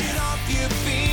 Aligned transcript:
Get 0.00 0.16
off 0.16 0.40
your 0.48 0.70
feet. 0.70 1.09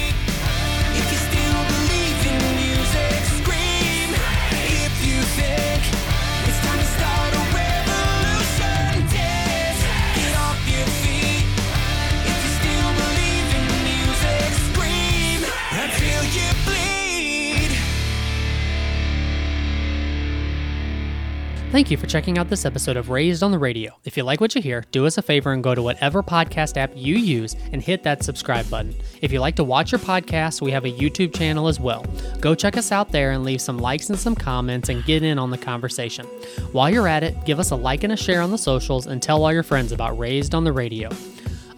Thank 21.78 21.91
you 21.91 21.98
for 21.98 22.07
checking 22.07 22.39
out 22.39 22.50
this 22.50 22.66
episode 22.66 22.98
of 22.98 23.12
Raised 23.12 23.44
on 23.44 23.52
the 23.52 23.59
Radio. 23.59 23.96
If 24.04 24.18
you 24.18 24.23
like 24.23 24.41
what 24.41 24.55
you 24.55 24.64
hear, 24.64 24.84
do 24.89 25.05
us 25.05 25.20
a 25.20 25.21
favor 25.21 25.54
and 25.54 25.64
go 25.64 25.76
to 25.76 25.82
whatever 25.84 26.23
podcast 26.23 26.76
app 26.76 26.89
you 26.96 27.18
use 27.18 27.55
and 27.71 27.84
hit 27.84 28.02
that 28.02 28.23
subscribe 28.23 28.68
button. 28.68 28.95
If 29.22 29.31
you 29.31 29.40
like 29.40 29.55
to 29.58 29.63
watch 29.63 29.91
your 29.91 29.99
podcast, 29.99 30.59
we 30.59 30.71
have 30.71 30.85
a 30.85 30.91
YouTube 30.91 31.35
channel 31.35 31.68
as 31.68 31.80
well. 31.80 32.04
Go 32.40 32.55
check 32.55 32.77
us 32.77 32.91
out 32.91 33.12
there 33.12 33.30
and 33.30 33.44
leave 33.44 33.62
some 33.62 33.77
likes 33.77 34.09
and 34.09 34.18
some 34.18 34.34
comments 34.34 34.90
and 34.90 35.05
get 35.05 35.21
in 35.21 35.38
on 35.38 35.52
the 35.52 35.58
conversation. 35.59 36.26
While 36.71 36.90
you're 36.90 37.08
at 37.08 37.21
it, 37.21 37.45
give 37.45 37.59
us 37.59 37.70
a 37.70 37.76
like 37.76 38.04
and 38.04 38.12
a 38.12 38.18
share 38.18 38.41
on 38.41 38.49
the 38.49 38.57
socials 38.57 39.05
and 39.05 39.21
tell 39.21 39.46
all 39.46 39.54
your 39.54 39.62
friends 39.62 39.91
about 39.91 40.18
Raised 40.18 40.55
on 40.55 40.63
the 40.63 40.71
Radio. 40.71 41.12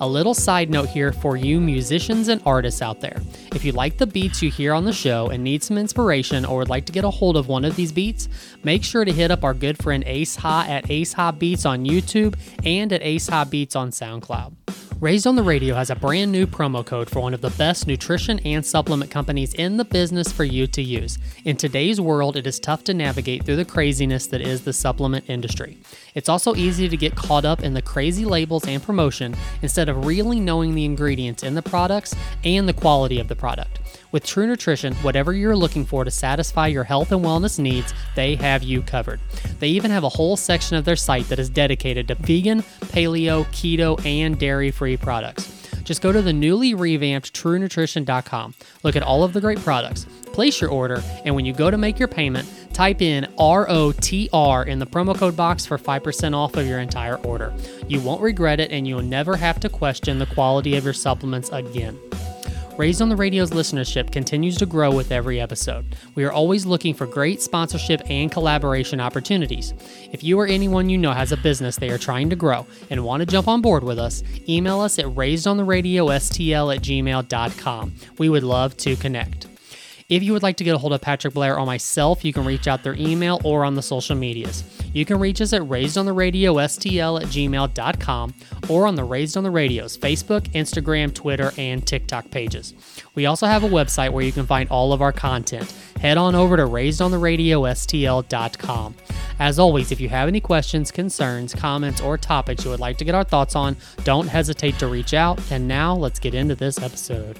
A 0.01 0.07
little 0.07 0.33
side 0.33 0.69
note 0.69 0.87
here 0.87 1.11
for 1.11 1.35
you 1.35 1.59
musicians 1.59 2.29
and 2.29 2.41
artists 2.45 2.81
out 2.81 3.01
there. 3.01 3.21
If 3.53 3.65
you 3.65 3.73
like 3.73 3.97
the 3.97 4.07
beats 4.07 4.41
you 4.41 4.49
hear 4.49 4.73
on 4.73 4.85
the 4.85 4.93
show 4.93 5.27
and 5.27 5.43
need 5.43 5.61
some 5.61 5.77
inspiration 5.77 6.45
or 6.45 6.59
would 6.59 6.69
like 6.69 6.85
to 6.85 6.93
get 6.93 7.03
a 7.03 7.09
hold 7.09 7.35
of 7.35 7.49
one 7.49 7.65
of 7.65 7.75
these 7.75 7.91
beats, 7.91 8.29
make 8.63 8.85
sure 8.85 9.03
to 9.03 9.11
hit 9.11 9.29
up 9.29 9.43
our 9.43 9.53
good 9.53 9.77
friend 9.77 10.05
Ace 10.07 10.37
Ha 10.37 10.65
at 10.69 10.89
Ace 10.89 11.11
Ha 11.13 11.33
Beats 11.33 11.65
on 11.65 11.83
YouTube 11.83 12.35
and 12.63 12.93
at 12.93 13.03
Ace 13.03 13.27
Ha 13.27 13.43
Beats 13.43 13.75
on 13.75 13.91
SoundCloud. 13.91 14.88
Raised 15.01 15.25
on 15.25 15.37
the 15.37 15.43
Radio 15.43 15.75
has 15.75 15.89
a 15.89 15.95
brand 15.95 16.29
new 16.29 16.45
promo 16.45 16.85
code 16.85 17.09
for 17.09 17.21
one 17.21 17.33
of 17.33 17.39
the 17.39 17.51
best 17.51 17.87
nutrition 17.87 18.37
and 18.39 18.65
supplement 18.65 19.09
companies 19.09 19.53
in 19.53 19.77
the 19.77 19.85
business 19.85 20.29
for 20.29 20.43
you 20.43 20.67
to 20.67 20.81
use. 20.81 21.17
In 21.45 21.55
today's 21.55 22.01
world, 22.01 22.35
it 22.35 22.45
is 22.45 22.59
tough 22.59 22.83
to 22.83 22.93
navigate 22.93 23.45
through 23.45 23.55
the 23.55 23.63
craziness 23.63 24.27
that 24.27 24.41
is 24.41 24.65
the 24.65 24.73
supplement 24.73 25.29
industry. 25.29 25.77
It's 26.15 26.27
also 26.27 26.53
easy 26.53 26.89
to 26.89 26.97
get 26.97 27.15
caught 27.15 27.45
up 27.45 27.63
in 27.63 27.73
the 27.73 27.81
crazy 27.81 28.25
labels 28.25 28.67
and 28.67 28.83
promotion 28.83 29.37
instead 29.61 29.87
of 29.87 30.05
really 30.05 30.41
knowing 30.41 30.75
the 30.75 30.83
ingredients 30.83 31.43
in 31.43 31.53
the 31.53 31.61
products 31.61 32.13
and 32.43 32.67
the 32.67 32.73
quality 32.73 33.21
of 33.21 33.29
the 33.29 33.37
product. 33.37 33.79
With 34.11 34.25
True 34.25 34.47
Nutrition, 34.47 34.95
whatever 34.95 35.33
you're 35.33 35.55
looking 35.55 35.85
for 35.85 36.03
to 36.03 36.09
satisfy 36.09 36.65
your 36.65 36.83
health 36.83 37.11
and 37.11 37.23
wellness 37.23 37.59
needs, 37.59 37.93
they 38.15 38.35
have 38.37 38.63
you 38.63 38.81
covered. 38.81 39.19
They 39.59 39.67
even 39.67 39.91
have 39.91 40.03
a 40.03 40.09
whole 40.09 40.35
section 40.35 40.77
of 40.77 40.85
their 40.85 40.95
site 40.95 41.29
that 41.29 41.37
is 41.37 41.47
dedicated 41.47 42.07
to 42.07 42.15
vegan, 42.15 42.63
paleo, 42.85 43.45
keto, 43.47 44.03
and 44.03 44.39
dairy 44.39 44.71
free 44.71 44.97
products. 44.97 45.55
Just 45.83 46.01
go 46.01 46.11
to 46.11 46.23
the 46.23 46.33
newly 46.33 46.73
revamped 46.73 47.33
truenutrition.com. 47.33 48.55
Look 48.83 48.95
at 48.95 49.03
all 49.03 49.23
of 49.23 49.33
the 49.33 49.41
great 49.41 49.59
products, 49.59 50.05
place 50.33 50.59
your 50.59 50.71
order, 50.71 51.03
and 51.23 51.35
when 51.35 51.45
you 51.45 51.53
go 51.53 51.69
to 51.69 51.77
make 51.77 51.99
your 51.99 52.07
payment, 52.07 52.47
type 52.73 53.03
in 53.03 53.25
ROTR 53.37 54.67
in 54.67 54.79
the 54.79 54.87
promo 54.87 55.15
code 55.15 55.35
box 55.35 55.67
for 55.67 55.77
5% 55.77 56.35
off 56.35 56.55
of 56.55 56.65
your 56.65 56.79
entire 56.79 57.17
order. 57.17 57.53
You 57.87 58.01
won't 58.01 58.21
regret 58.21 58.59
it, 58.59 58.71
and 58.71 58.87
you'll 58.87 59.03
never 59.03 59.35
have 59.35 59.59
to 59.59 59.69
question 59.69 60.17
the 60.17 60.25
quality 60.25 60.75
of 60.77 60.83
your 60.83 60.93
supplements 60.93 61.49
again. 61.51 61.99
Raised 62.79 63.01
on 63.01 63.09
the 63.09 63.15
Radio's 63.17 63.49
listenership 63.49 64.09
continues 64.09 64.55
to 64.55 64.65
grow 64.65 64.89
with 64.89 65.11
every 65.11 65.41
episode. 65.41 65.97
We 66.15 66.23
are 66.23 66.31
always 66.31 66.65
looking 66.65 66.93
for 66.93 67.05
great 67.05 67.41
sponsorship 67.41 68.01
and 68.09 68.31
collaboration 68.31 69.01
opportunities. 69.01 69.73
If 70.13 70.23
you 70.23 70.39
or 70.39 70.47
anyone 70.47 70.89
you 70.89 70.97
know 70.97 71.11
has 71.11 71.33
a 71.33 71.37
business 71.37 71.75
they 71.75 71.89
are 71.89 71.97
trying 71.97 72.29
to 72.29 72.37
grow 72.37 72.65
and 72.89 73.03
want 73.03 73.19
to 73.19 73.25
jump 73.25 73.49
on 73.49 73.59
board 73.59 73.83
with 73.83 73.99
us, 73.99 74.23
email 74.47 74.79
us 74.79 74.97
at 74.97 75.07
raisedontheRadioSTL 75.07 76.73
at 76.73 76.81
gmail.com. 76.81 77.95
We 78.17 78.29
would 78.29 78.43
love 78.43 78.77
to 78.77 78.95
connect. 78.95 79.48
If 80.09 80.23
you 80.23 80.33
would 80.33 80.41
like 80.41 80.57
to 80.57 80.63
get 80.63 80.73
a 80.73 80.79
hold 80.79 80.91
of 80.91 81.01
Patrick 81.01 81.35
Blair 81.35 81.59
or 81.59 81.67
myself, 81.67 82.25
you 82.25 82.33
can 82.33 82.43
reach 82.43 82.67
out 82.67 82.81
their 82.81 82.95
email 82.95 83.39
or 83.43 83.63
on 83.63 83.75
the 83.75 83.83
social 83.83 84.15
medias. 84.15 84.63
You 84.91 85.05
can 85.05 85.19
reach 85.19 85.39
us 85.39 85.53
at 85.53 85.61
raisedontheRadioSTL 85.61 87.21
at 87.21 87.27
gmail.com 87.27 88.33
or 88.69 88.87
on 88.87 88.95
the 88.95 89.03
Raised 89.03 89.37
on 89.37 89.43
the 89.43 89.51
Radio's 89.51 89.95
Facebook, 89.95 90.49
Instagram, 90.53 91.13
Twitter, 91.13 91.51
and 91.59 91.85
TikTok 91.85 92.31
pages. 92.31 92.73
We 93.13 93.27
also 93.27 93.45
have 93.45 93.63
a 93.63 93.69
website 93.69 94.11
where 94.11 94.25
you 94.25 94.31
can 94.31 94.47
find 94.47 94.67
all 94.69 94.93
of 94.93 95.03
our 95.03 95.11
content. 95.11 95.71
Head 96.01 96.17
on 96.17 96.33
over 96.33 96.57
to 96.57 96.63
raisedontheRadioSTL.com. 96.63 98.95
As 99.37 99.59
always, 99.59 99.91
if 99.91 100.01
you 100.01 100.09
have 100.09 100.27
any 100.27 100.41
questions, 100.41 100.89
concerns, 100.89 101.53
comments, 101.53 102.01
or 102.01 102.17
topics 102.17 102.65
you 102.65 102.71
would 102.71 102.79
like 102.79 102.97
to 102.97 103.05
get 103.05 103.13
our 103.13 103.23
thoughts 103.23 103.55
on, 103.55 103.77
don't 104.05 104.27
hesitate 104.27 104.79
to 104.79 104.87
reach 104.87 105.13
out. 105.13 105.39
And 105.51 105.67
now 105.67 105.95
let's 105.95 106.17
get 106.17 106.33
into 106.33 106.55
this 106.55 106.81
episode. 106.81 107.39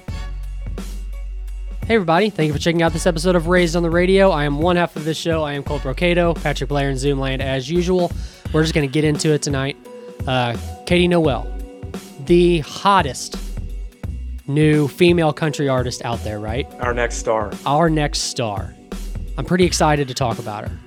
Hey 1.90 1.96
everybody, 1.96 2.30
thank 2.30 2.46
you 2.46 2.52
for 2.52 2.60
checking 2.60 2.82
out 2.82 2.92
this 2.92 3.04
episode 3.04 3.34
of 3.34 3.48
Raised 3.48 3.74
on 3.74 3.82
the 3.82 3.90
Radio. 3.90 4.30
I 4.30 4.44
am 4.44 4.60
one 4.60 4.76
half 4.76 4.94
of 4.94 5.04
this 5.04 5.16
show. 5.16 5.42
I 5.42 5.54
am 5.54 5.64
Colt 5.64 5.82
Brocato, 5.82 6.40
Patrick 6.40 6.68
Blair 6.68 6.88
in 6.88 6.94
Zoomland 6.96 7.40
as 7.40 7.68
usual. 7.68 8.12
We're 8.52 8.62
just 8.62 8.74
going 8.74 8.88
to 8.88 8.92
get 8.92 9.02
into 9.02 9.32
it 9.32 9.42
tonight. 9.42 9.76
Uh, 10.24 10.56
Katie 10.86 11.08
Noel, 11.08 11.52
the 12.26 12.60
hottest 12.60 13.36
new 14.46 14.86
female 14.86 15.32
country 15.32 15.68
artist 15.68 16.04
out 16.04 16.22
there, 16.22 16.38
right? 16.38 16.64
Our 16.78 16.94
next 16.94 17.16
star. 17.16 17.50
Our 17.66 17.90
next 17.90 18.20
star. 18.20 18.72
I'm 19.36 19.44
pretty 19.44 19.64
excited 19.64 20.06
to 20.06 20.14
talk 20.14 20.38
about 20.38 20.68
her. 20.68 20.78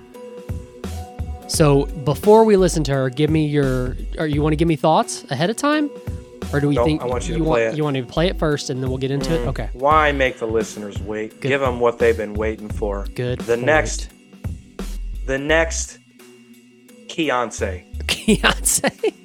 So 1.50 1.86
before 2.06 2.46
we 2.46 2.56
listen 2.56 2.81
to 2.86 2.94
her, 2.94 3.09
give 3.09 3.30
me 3.30 3.46
your, 3.46 3.97
or 4.18 4.25
you 4.25 4.42
want 4.42 4.53
to 4.53 4.58
give 4.58 4.69
me 4.69 4.78
thoughts 4.78 5.25
ahead 5.30 5.50
of 5.50 5.58
time? 5.58 5.90
Or 6.53 6.59
do 6.59 6.68
we 6.69 6.75
No, 6.75 6.86
think 6.86 7.02
I 7.02 7.06
want 7.06 7.28
you 7.28 7.38
to 7.38 7.44
want, 7.44 7.58
play 7.59 7.66
it. 7.68 7.75
You 7.78 7.84
want 7.84 7.97
to 7.97 8.03
play 8.03 8.28
it 8.28 8.38
first 8.40 8.69
and 8.69 8.81
then 8.81 8.90
we'll 8.90 9.00
get 9.00 9.12
into 9.12 9.34
it? 9.34 9.40
Mm-hmm. 9.40 9.50
Okay. 9.50 9.69
Why 9.74 10.12
make 10.12 10.38
the 10.40 10.46
listeners 10.47 11.00
wait? 11.00 11.41
Good. 11.41 11.47
Give 11.50 11.62
them 11.62 11.80
what 11.80 11.97
they've 12.00 12.16
been 12.16 12.34
waiting 12.34 12.69
for. 12.69 13.06
Good 13.16 13.40
The 13.40 13.56
point. 13.56 13.66
next, 13.66 14.09
the 15.25 15.38
next, 15.38 16.00
Beyonce. 17.08 17.84
Beyonce. 18.06 19.13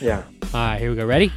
Yeah. 0.00 0.22
All 0.54 0.60
right, 0.60 0.78
here 0.80 0.90
we 0.90 0.96
go. 0.96 1.04
Ready? 1.04 1.32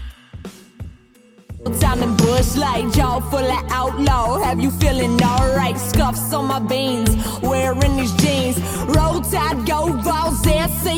Down 1.79 1.99
the 1.99 2.07
bush 2.17 2.55
like 2.57 2.91
jaw 2.93 3.19
full 3.19 3.39
of 3.39 3.71
outlaw. 3.71 4.39
Have 4.39 4.59
you 4.59 4.69
feeling 4.69 5.19
alright? 5.21 5.77
Scuffs 5.79 6.31
on 6.33 6.45
my 6.45 6.59
beans, 6.59 7.09
wearing 7.41 7.95
these 7.97 8.13
jeans. 8.17 8.59
Roll 8.95 9.19
tide, 9.21 9.65
go 9.65 9.93
balls, 10.03 10.41
SEC. 10.43 10.97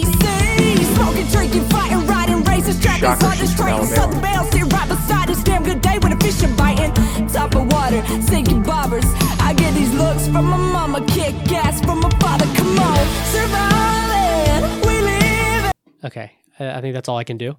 Smoking, 0.95 1.27
drinking, 1.27 1.63
fighting, 1.69 2.05
riding, 2.05 2.43
races, 2.43 2.43
trapping, 2.43 2.52
Shocker, 2.81 3.35
she's 3.35 3.53
from 3.55 3.67
Alabama. 3.67 3.95
southern 3.95 4.21
bell, 4.21 4.43
sit 4.51 4.73
right 4.73 4.87
beside 4.87 5.27
this 5.29 5.43
damn 5.43 5.63
good 5.63 5.81
day 5.81 5.99
when 5.99 6.17
the 6.17 6.23
fish 6.23 6.41
are 6.43 6.55
biting. 6.55 6.93
Top 7.27 7.55
of 7.55 7.71
water, 7.71 8.01
sinking 8.23 8.63
bobbers. 8.63 9.05
I 9.39 9.53
get 9.53 9.73
these 9.73 9.93
looks 9.93 10.27
from 10.27 10.45
my 10.45 10.57
mama, 10.57 11.05
kick 11.07 11.35
ass 11.51 11.81
from 11.81 11.99
my 12.01 12.09
father. 12.19 12.45
Come 12.55 12.79
on, 12.79 13.07
surviving, 13.33 14.87
we 14.87 15.01
live. 15.01 15.71
Okay. 16.03 16.31
I 16.59 16.77
I 16.77 16.81
think 16.81 16.93
that's 16.93 17.09
all 17.09 17.17
I 17.17 17.23
can 17.23 17.37
do. 17.37 17.57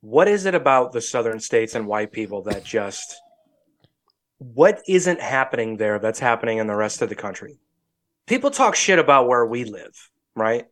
What 0.00 0.28
is 0.28 0.44
it 0.46 0.54
about 0.54 0.92
the 0.92 1.00
southern 1.00 1.40
states 1.40 1.74
and 1.74 1.86
white 1.86 2.12
people 2.12 2.42
that 2.42 2.62
just, 2.62 3.20
what 4.38 4.82
isn't 4.86 5.20
happening 5.20 5.78
there 5.78 5.98
that's 5.98 6.20
happening 6.20 6.58
in 6.58 6.66
the 6.66 6.76
rest 6.76 7.00
of 7.00 7.08
the 7.08 7.14
country? 7.14 7.58
People 8.26 8.50
talk 8.50 8.74
shit 8.74 8.98
about 8.98 9.28
where 9.28 9.46
we 9.46 9.64
live, 9.64 10.10
right? 10.36 10.66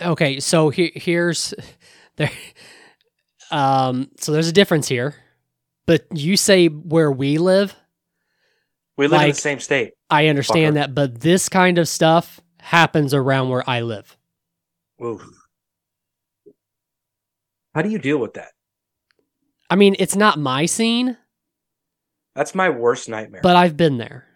Okay, 0.00 0.40
so 0.40 0.70
he- 0.70 0.92
here's 0.94 1.52
there. 2.16 2.30
Um, 3.50 4.10
so 4.18 4.32
there's 4.32 4.48
a 4.48 4.52
difference 4.52 4.88
here, 4.88 5.14
but 5.86 6.06
you 6.14 6.36
say 6.36 6.68
where 6.68 7.12
we 7.12 7.36
live. 7.38 7.74
We 8.96 9.08
live 9.08 9.22
in 9.22 9.28
the 9.28 9.34
same 9.34 9.60
state. 9.60 9.92
I 10.08 10.28
understand 10.28 10.72
Fucker. 10.76 10.80
that, 10.80 10.94
but 10.94 11.20
this 11.20 11.48
kind 11.48 11.78
of 11.78 11.88
stuff 11.88 12.40
happens 12.60 13.12
around 13.14 13.48
where 13.50 13.68
I 13.68 13.80
live. 13.82 14.16
How 17.74 17.82
do 17.82 17.88
you 17.88 17.98
deal 17.98 18.18
with 18.18 18.34
that? 18.34 18.52
I 19.68 19.76
mean, 19.76 19.96
it's 19.98 20.14
not 20.16 20.38
my 20.38 20.66
scene, 20.66 21.16
That's 22.34 22.54
my 22.54 22.68
worst 22.70 23.08
nightmare. 23.08 23.40
but 23.42 23.56
I've 23.56 23.76
been 23.76 23.96
there. 23.98 24.26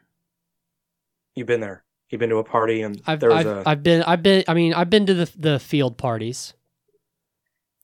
You've 1.34 1.46
been 1.46 1.60
there. 1.60 1.84
You've 2.08 2.20
been 2.20 2.31
to 2.31 2.37
a 2.37 2.44
party 2.44 2.82
and 2.82 3.00
I've 3.06 3.20
there 3.20 3.31
was 3.31 3.47
I've, 3.47 3.47
a 3.47 3.62
I've 3.67 3.82
been 3.82 4.03
I've 4.03 4.23
been 4.23 4.44
I 4.47 4.55
mean 4.55 4.75
I've 4.75 4.91
been 4.91 5.06
to 5.06 5.14
the 5.14 5.31
the 5.37 5.58
field 5.58 5.99
parties. 5.99 6.55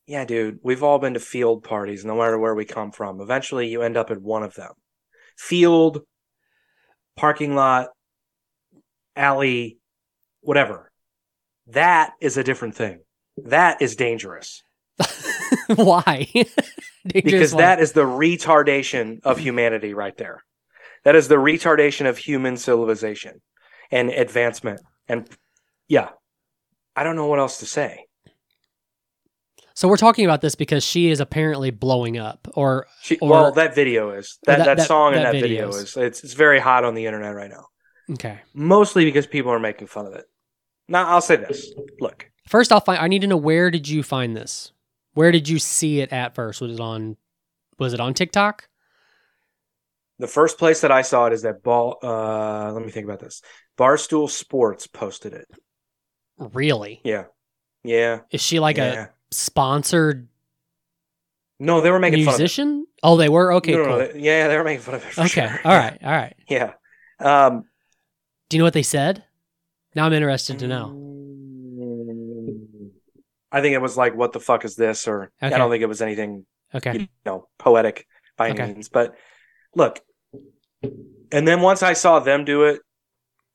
yeah, 0.07 0.25
dude. 0.25 0.59
We've 0.63 0.83
all 0.83 0.99
been 0.99 1.15
to 1.15 1.21
field 1.21 1.65
parties, 1.65 2.05
no 2.05 2.17
matter 2.17 2.39
where 2.39 2.55
we 2.55 2.65
come 2.65 2.93
from. 2.93 3.21
Eventually, 3.21 3.69
you 3.69 3.83
end 3.83 3.97
up 3.97 4.11
at 4.11 4.21
one 4.21 4.43
of 4.43 4.55
them. 4.55 4.73
Field, 5.37 6.03
parking 7.17 7.55
lot, 7.55 7.89
alley, 9.17 9.79
whatever. 10.41 10.91
That 11.69 12.13
is 12.21 12.37
a 12.37 12.45
different 12.45 12.75
thing. 12.75 13.01
That 13.37 13.81
is 13.81 13.97
dangerous 13.97 14.63
Why? 15.75 16.29
Dangerous 16.35 17.25
because 17.25 17.55
why? 17.55 17.63
that 17.63 17.81
is 17.81 17.93
the 17.93 18.05
retardation 18.05 19.21
of 19.25 19.39
humanity 19.39 19.93
right 19.95 20.17
there. 20.17 20.45
That 21.05 21.17
is 21.17 21.27
the 21.27 21.37
retardation 21.37 22.09
of 22.09 22.19
human 22.19 22.57
civilization 22.57 23.41
and 23.93 24.11
advancement. 24.11 24.81
And 25.09 25.29
yeah, 25.87 26.09
I 26.97 27.05
don't 27.05 27.15
know 27.17 27.27
what 27.27 27.39
else 27.39 27.59
to 27.59 27.67
say. 27.67 28.06
So 29.75 29.89
we're 29.89 29.97
talking 29.97 30.25
about 30.25 30.41
this 30.43 30.55
because 30.55 30.85
she 30.85 31.09
is 31.11 31.21
apparently 31.21 31.71
blowing 31.71 32.19
up, 32.19 32.47
or 32.55 32.87
She, 33.03 33.19
Or- 33.19 33.29
well, 33.31 33.53
that 33.53 33.75
video 33.75 34.11
is 34.11 34.39
that 34.44 34.59
that- 34.59 34.65
that, 34.67 34.77
that- 34.79 34.87
song 34.87 35.15
and 35.15 35.25
that 35.25 35.33
video 35.33 35.69
is. 35.71 35.77
is 35.77 35.97
it's 35.97 36.25
it's 36.25 36.35
very 36.35 36.59
hot 36.61 36.85
on 36.85 36.94
the 36.94 37.06
internet 37.06 37.35
right 37.35 37.50
now. 37.50 37.67
okay. 38.12 38.41
Mostly 38.55 39.05
because 39.05 39.27
people 39.27 39.50
are 39.50 39.59
making 39.59 39.87
fun 39.87 40.06
of 40.06 40.15
it. 40.15 40.27
Now 40.88 41.09
I'll 41.09 41.21
say 41.23 41.37
this: 41.37 41.73
look, 42.00 42.29
First, 42.49 42.73
I'll 42.73 42.81
find. 42.81 43.00
I 43.00 43.09
need 43.09 43.21
to 43.23 43.27
know 43.27 43.37
where 43.37 43.71
did 43.71 43.88
you 43.88 44.03
find 44.03 44.37
this? 44.37 44.73
Where 45.15 45.31
did 45.33 45.49
you 45.49 45.59
see 45.59 46.00
it 46.00 46.12
at 46.12 46.35
first? 46.35 46.61
Was 46.61 46.73
it 46.75 46.81
on? 46.81 47.17
Was 47.79 47.95
it 47.95 48.00
on 48.00 48.12
TikTok? 48.15 48.69
The 50.19 50.26
first 50.26 50.59
place 50.59 50.82
that 50.82 50.93
I 50.93 51.03
saw 51.03 51.26
it 51.26 51.32
is 51.32 51.43
that 51.43 51.62
ball. 51.62 51.99
Uh, 52.03 52.73
let 52.73 52.85
me 52.85 52.91
think 52.91 53.05
about 53.05 53.20
this. 53.20 53.43
Barstool 53.79 54.29
Sports 54.31 54.87
posted 54.87 55.32
it. 55.32 55.47
Really? 56.38 57.00
Yeah, 57.05 57.25
yeah, 57.85 58.20
Is 58.31 58.41
she 58.43 58.59
like 58.61 58.76
yeah. 58.76 59.05
a 59.05 59.09
sponsored 59.35 60.29
no, 61.59 61.81
they 61.81 61.91
were 61.93 62.00
making 62.00 62.25
musician? 62.25 62.87
Oh, 63.05 63.17
they 63.17 63.29
were. 63.29 63.53
Okay, 63.55 63.75
fun 63.75 63.82
of 63.82 63.87
it. 63.87 63.91
No, 63.91 63.99
no, 63.99 64.05
cool. 64.06 64.14
they- 64.14 64.20
yeah, 64.26 64.49
they 64.49 64.56
were 64.56 64.64
making 64.64 64.81
fun 64.82 64.97
of 64.97 65.05
it. 65.05 65.17
Okay, 65.17 65.29
sure. 65.29 65.61
all 65.64 65.76
right, 65.76 65.97
all 66.03 66.11
right. 66.11 66.35
Yeah. 66.49 66.73
Um, 67.20 67.64
Do 68.49 68.56
you 68.56 68.59
know 68.59 68.64
what 68.64 68.73
they 68.75 68.82
said? 68.82 69.23
Now 69.94 70.06
I'm 70.06 70.12
interested 70.12 70.59
to 70.61 70.67
know. 70.67 70.93
Mm, 70.93 72.91
I 73.53 73.61
think 73.61 73.75
it 73.75 73.81
was 73.82 73.97
like, 73.97 74.17
"What 74.17 74.32
the 74.32 74.41
fuck 74.41 74.64
is 74.64 74.75
this?" 74.75 75.06
Or 75.06 75.31
Okay. 75.43 75.55
I 75.55 75.59
don't 75.59 75.70
think 75.70 75.82
it 75.82 75.88
was 75.88 76.03
anything 76.03 76.47
Okay, 76.75 76.99
you 76.99 77.09
know 77.25 77.49
poetic 77.59 78.06
by 78.37 78.49
any 78.50 78.61
means. 78.75 78.88
But 78.88 79.14
look, 79.75 80.01
and 81.31 81.49
then 81.49 81.61
once 81.61 81.83
I 81.83 81.95
saw 81.95 82.21
them 82.21 82.45
do 82.45 82.65
it, 82.65 82.81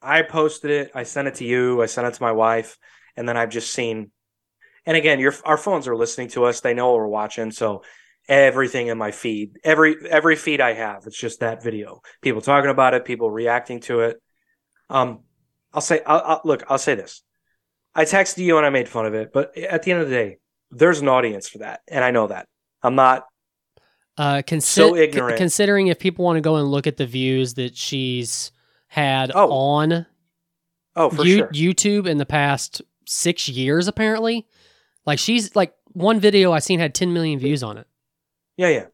I 0.01 0.21
posted 0.21 0.71
it. 0.71 0.91
I 0.93 1.03
sent 1.03 1.27
it 1.27 1.35
to 1.35 1.45
you. 1.45 1.81
I 1.81 1.85
sent 1.85 2.07
it 2.07 2.13
to 2.15 2.21
my 2.21 2.31
wife, 2.31 2.77
and 3.15 3.27
then 3.27 3.37
I've 3.37 3.49
just 3.49 3.71
seen. 3.71 4.11
And 4.85 4.95
again, 4.95 5.19
your 5.19 5.33
our 5.43 5.57
phones 5.57 5.87
are 5.87 5.95
listening 5.95 6.29
to 6.29 6.45
us. 6.45 6.61
They 6.61 6.73
know 6.73 6.87
what 6.87 6.97
we're 6.97 7.07
watching. 7.07 7.51
So 7.51 7.83
everything 8.27 8.87
in 8.87 8.97
my 8.97 9.11
feed, 9.11 9.59
every 9.63 9.95
every 10.09 10.35
feed 10.35 10.61
I 10.61 10.73
have, 10.73 11.03
it's 11.05 11.19
just 11.19 11.39
that 11.39 11.63
video. 11.63 12.01
People 12.21 12.41
talking 12.41 12.69
about 12.69 12.93
it. 12.93 13.05
People 13.05 13.29
reacting 13.29 13.79
to 13.81 14.01
it. 14.01 14.21
Um, 14.89 15.21
I'll 15.73 15.81
say, 15.81 16.01
I'll, 16.05 16.21
I'll, 16.25 16.41
look, 16.45 16.63
I'll 16.69 16.77
say 16.77 16.95
this. 16.95 17.21
I 17.93 18.05
texted 18.05 18.37
you 18.37 18.57
and 18.57 18.65
I 18.65 18.69
made 18.69 18.87
fun 18.87 19.05
of 19.05 19.13
it, 19.13 19.31
but 19.33 19.57
at 19.57 19.83
the 19.83 19.91
end 19.91 20.01
of 20.01 20.09
the 20.09 20.15
day, 20.15 20.37
there's 20.71 21.01
an 21.01 21.07
audience 21.07 21.49
for 21.49 21.59
that, 21.59 21.81
and 21.87 22.03
I 22.03 22.11
know 22.11 22.27
that. 22.27 22.47
I'm 22.81 22.95
not 22.95 23.25
uh, 24.17 24.41
consi- 24.45 24.61
So 24.63 24.95
ignorant. 24.95 25.37
considering 25.37 25.87
if 25.87 25.99
people 25.99 26.25
want 26.25 26.37
to 26.37 26.41
go 26.41 26.55
and 26.55 26.69
look 26.69 26.87
at 26.87 26.97
the 26.97 27.05
views 27.05 27.53
that 27.55 27.75
she's 27.77 28.51
had 28.87 29.31
Oh, 29.35 29.51
on 29.51 30.05
Oh, 30.95 31.09
for 31.09 31.23
You- 31.25 31.37
sure. 31.37 31.47
YouTube 31.49 32.07
in 32.07 32.17
the 32.17 32.25
past 32.25 32.81
six 33.05 33.47
years, 33.47 33.87
apparently. 33.87 34.47
Like 35.05 35.19
she's 35.19 35.55
like 35.55 35.73
one 35.93 36.19
video 36.19 36.51
I 36.51 36.59
seen 36.59 36.79
had 36.79 36.93
10 36.95 37.13
million 37.13 37.39
views 37.39 37.63
on 37.63 37.77
it, 37.77 37.87
Yeah, 38.57 38.69
yeah. 38.69 38.85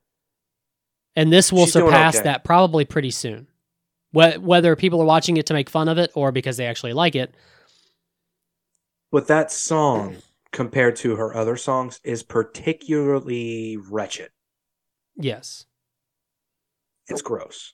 and 1.15 1.31
this 1.33 1.51
will 1.51 1.65
She's 1.65 1.73
surpass 1.73 2.15
okay. 2.17 2.23
that 2.25 2.43
probably 2.43 2.85
pretty 2.85 3.11
soon. 3.11 3.47
Whether 4.11 4.75
people 4.75 5.01
are 5.01 5.05
watching 5.05 5.37
it 5.37 5.47
to 5.47 5.53
make 5.55 5.69
fun 5.71 5.87
of 5.89 5.97
it 5.97 6.11
or 6.13 6.31
because 6.31 6.57
they 6.57 6.67
actually 6.67 6.93
like 6.93 7.15
it, 7.15 7.33
But 9.11 9.27
that 9.27 9.51
song, 9.51 10.17
compared 10.51 10.95
to 10.97 11.15
her 11.15 11.35
other 11.35 11.55
songs, 11.57 11.99
is 12.03 12.21
particularly 12.23 13.77
wretched. 13.77 14.29
Yes. 15.15 15.65
It's 17.07 17.21
gross. 17.21 17.73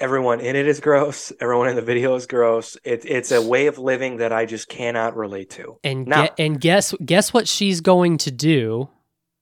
Everyone 0.00 0.40
in 0.40 0.56
it 0.56 0.66
is 0.66 0.80
gross. 0.80 1.32
Everyone 1.40 1.68
in 1.68 1.76
the 1.76 1.82
video 1.82 2.14
is 2.16 2.26
gross. 2.26 2.76
It, 2.84 3.04
it's 3.06 3.30
a 3.30 3.40
way 3.40 3.68
of 3.68 3.78
living 3.78 4.16
that 4.16 4.32
I 4.32 4.44
just 4.44 4.68
cannot 4.68 5.16
relate 5.16 5.50
to. 5.50 5.78
And 5.84 6.06
Now- 6.06 6.26
ge- 6.26 6.30
and 6.38 6.60
guess 6.60 6.92
guess 7.04 7.32
what 7.32 7.46
she's 7.46 7.80
going 7.80 8.18
to 8.18 8.30
do? 8.30 8.88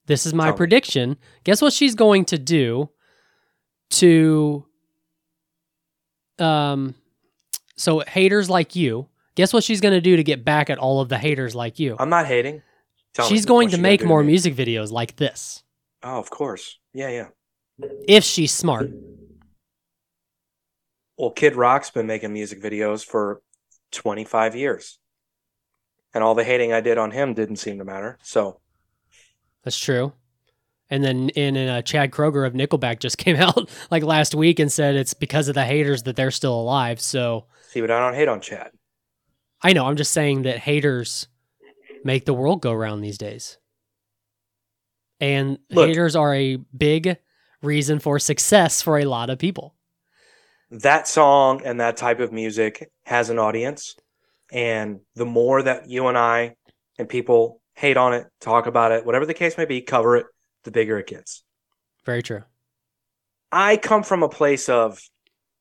This 0.07 0.27
is 0.27 0.35
my 0.35 0.53
prediction. 0.53 1.17
Guess 1.45 1.63
what 1.63 1.73
she's 1.73 1.95
going 1.95 2.27
to 2.27 2.39
do 2.39 2.91
to 3.93 4.67
um 6.39 6.95
so 7.77 8.01
haters 8.01 8.51
like 8.51 8.77
you. 8.77 9.09
Guess 9.35 9.53
what 9.55 9.65
she's 9.65 9.81
going 9.81 9.95
to 9.95 10.01
do 10.03 10.17
to 10.17 10.23
get 10.23 10.45
back 10.45 10.69
at 10.69 10.77
all 10.79 11.01
of 11.01 11.09
the 11.09 11.17
haters 11.19 11.55
like 11.55 11.79
you? 11.79 11.97
I'm 11.99 12.11
not 12.11 12.27
hating. 12.27 12.63
Tell 13.15 13.27
she's 13.27 13.47
going 13.47 13.71
to 13.71 13.79
make 13.79 14.05
more 14.05 14.23
music 14.23 14.55
videos 14.55 14.91
like 14.93 15.17
this 15.17 15.62
Oh, 16.03 16.19
of 16.19 16.31
course. 16.31 16.79
Yeah, 16.93 17.09
yeah. 17.09 17.29
if 18.09 18.25
she's 18.25 18.53
smart. 18.53 18.91
Well, 21.17 21.31
Kid 21.31 21.55
Rock's 21.55 21.91
been 21.91 22.07
making 22.07 22.33
music 22.33 22.61
videos 22.61 23.05
for 23.05 23.43
25 23.93 24.57
years. 24.57 24.99
And 26.15 26.23
all 26.23 26.35
the 26.35 26.45
hating 26.45 26.73
I 26.73 26.81
did 26.81 26.99
on 26.99 27.11
him 27.11 27.35
didn't 27.35 27.57
seem 27.57 27.79
to 27.79 27.85
matter. 27.85 28.19
So, 28.23 28.61
That's 29.65 29.79
true. 29.79 30.13
And 30.91 31.03
then 31.03 31.31
in, 31.31 31.57
in 31.57 31.69
uh, 31.69 31.81
Chad 31.83 32.11
Kroeger 32.11 32.47
of 32.47 32.53
Nickelback 32.53 32.99
just 32.99 33.17
came 33.25 33.37
out 33.37 33.71
like 33.91 34.03
last 34.03 34.35
week 34.35 34.59
and 34.59 34.71
said 34.71 34.95
it's 34.95 35.15
because 35.15 35.49
of 35.49 35.55
the 35.55 35.65
haters 35.65 36.03
that 36.03 36.17
they're 36.17 36.31
still 36.31 36.59
alive. 36.61 37.01
So 37.01 37.47
see, 37.71 37.81
but 37.81 37.91
I 37.91 37.99
don't 37.99 38.15
hate 38.15 38.29
on 38.29 38.41
Chad. 38.41 38.73
I 39.63 39.73
know 39.73 39.87
I'm 39.87 39.97
just 39.97 40.13
saying 40.13 40.43
that 40.43 40.59
haters 40.59 41.29
make 42.05 42.27
the 42.27 42.35
world 42.35 42.61
go 42.61 42.73
round 42.75 43.03
these 43.03 43.17
days. 43.17 43.59
And 45.23 45.59
Look. 45.71 45.87
haters 45.87 46.17
are 46.17 46.35
a 46.35 46.57
big 46.77 47.17
reason 47.63 48.01
for 48.01 48.19
success 48.19 48.83
for 48.83 48.99
a 48.99 49.05
lot 49.05 49.31
of 49.31 49.39
people. 49.39 49.77
that 50.73 51.07
song 51.07 51.63
and 51.65 51.79
that 51.81 51.97
type 51.97 52.19
of 52.19 52.33
music 52.33 52.91
has 53.05 53.31
an 53.31 53.39
audience. 53.39 53.95
And 54.51 55.01
the 55.15 55.25
more 55.25 55.63
that 55.63 55.89
you 55.89 56.09
and 56.09 56.19
I 56.19 56.57
and 56.99 57.09
people 57.09 57.61
hate 57.75 57.97
on 57.97 58.15
it, 58.15 58.27
talk 58.41 58.67
about 58.67 58.91
it, 58.91 59.07
whatever 59.07 59.25
the 59.25 59.35
case 59.35 59.57
may 59.57 59.65
be, 59.65 59.81
cover 59.81 60.17
it, 60.17 60.27
the 60.65 60.71
bigger 60.73 60.99
it 60.99 61.07
gets. 61.07 61.45
Very 62.05 62.23
true. 62.23 62.43
I 63.53 63.77
come 63.77 64.03
from 64.03 64.23
a 64.25 64.29
place 64.29 64.69
of 64.69 65.01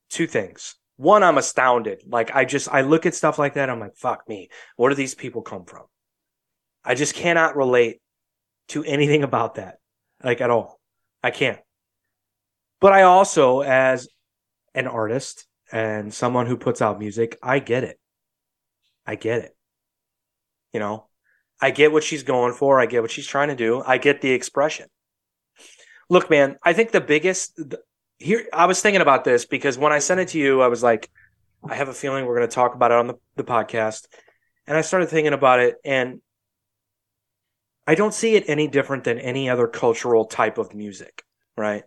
two 0.09 0.25
things. 0.27 0.75
One, 0.97 1.23
I'm 1.23 1.37
astounded. 1.37 2.03
Like 2.07 2.33
I 2.33 2.45
just 2.45 2.67
I 2.69 2.81
look 2.81 3.05
at 3.05 3.13
stuff 3.13 3.37
like 3.37 3.53
that, 3.53 3.69
I'm 3.69 3.79
like, 3.79 3.95
fuck 3.95 4.27
me. 4.27 4.49
Where 4.75 4.89
do 4.89 4.95
these 4.95 5.13
people 5.13 5.41
come 5.43 5.65
from? 5.65 5.83
I 6.83 6.95
just 6.95 7.13
cannot 7.15 7.55
relate 7.55 8.01
to 8.71 8.83
anything 8.83 9.23
about 9.23 9.55
that. 9.55 9.77
Like 10.23 10.41
at 10.41 10.49
all. 10.49 10.79
I 11.23 11.31
can't. 11.31 11.59
But 12.79 12.93
I 12.93 13.03
also, 13.03 13.61
as 13.61 14.07
an 14.73 14.87
artist 14.87 15.45
and 15.71 16.13
someone 16.13 16.47
who 16.47 16.57
puts 16.57 16.81
out 16.81 16.99
music, 16.99 17.37
I 17.41 17.59
get 17.59 17.83
it. 17.83 17.99
I 19.05 19.15
get 19.15 19.39
it. 19.39 19.55
You 20.73 20.79
know, 20.79 21.07
I 21.59 21.71
get 21.71 21.91
what 21.91 22.03
she's 22.03 22.23
going 22.23 22.53
for. 22.53 22.79
I 22.79 22.85
get 22.85 23.01
what 23.01 23.11
she's 23.11 23.27
trying 23.27 23.49
to 23.49 23.55
do. 23.55 23.83
I 23.85 23.97
get 23.97 24.21
the 24.21 24.31
expression. 24.31 24.87
Look, 26.09 26.29
man, 26.29 26.57
I 26.63 26.73
think 26.73 26.91
the 26.91 27.01
biggest 27.01 27.55
the, 27.55 27.79
here, 28.17 28.47
I 28.53 28.65
was 28.65 28.81
thinking 28.81 29.01
about 29.01 29.23
this 29.23 29.45
because 29.45 29.77
when 29.77 29.91
I 29.91 29.99
sent 29.99 30.19
it 30.19 30.29
to 30.29 30.39
you, 30.39 30.61
I 30.61 30.67
was 30.67 30.83
like, 30.83 31.09
I 31.63 31.75
have 31.75 31.89
a 31.89 31.93
feeling 31.93 32.25
we're 32.25 32.37
going 32.37 32.49
to 32.49 32.53
talk 32.53 32.75
about 32.75 32.91
it 32.91 32.97
on 32.97 33.07
the, 33.07 33.15
the 33.35 33.43
podcast. 33.43 34.07
And 34.67 34.77
I 34.77 34.81
started 34.81 35.09
thinking 35.09 35.33
about 35.33 35.59
it, 35.59 35.77
and 35.83 36.21
I 37.91 37.95
don't 37.95 38.13
see 38.13 38.35
it 38.35 38.45
any 38.47 38.69
different 38.69 39.03
than 39.03 39.19
any 39.19 39.49
other 39.49 39.67
cultural 39.67 40.23
type 40.23 40.57
of 40.57 40.73
music, 40.73 41.23
right? 41.57 41.83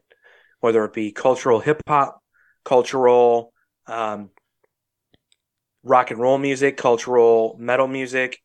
Whether 0.61 0.84
it 0.84 0.92
be 0.92 1.12
cultural 1.12 1.61
hip 1.61 1.80
hop, 1.88 2.20
cultural 2.62 3.54
um, 3.87 4.28
rock 5.82 6.11
and 6.11 6.20
roll 6.20 6.37
music, 6.37 6.76
cultural 6.76 7.56
metal 7.58 7.88
music, 7.88 8.37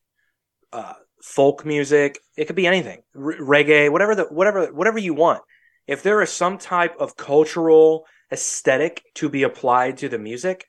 uh, 0.72 0.94
folk 1.22 1.66
music. 1.66 2.18
It 2.34 2.46
could 2.46 2.56
be 2.56 2.66
anything, 2.66 3.02
reggae, 3.14 3.92
whatever 3.92 4.14
the 4.14 4.24
whatever 4.24 4.72
whatever 4.72 4.98
you 4.98 5.12
want. 5.12 5.42
If 5.86 6.02
there 6.02 6.22
is 6.22 6.32
some 6.32 6.56
type 6.56 6.96
of 6.98 7.14
cultural 7.14 8.06
aesthetic 8.32 9.02
to 9.16 9.28
be 9.28 9.42
applied 9.42 9.98
to 9.98 10.08
the 10.08 10.18
music, 10.18 10.64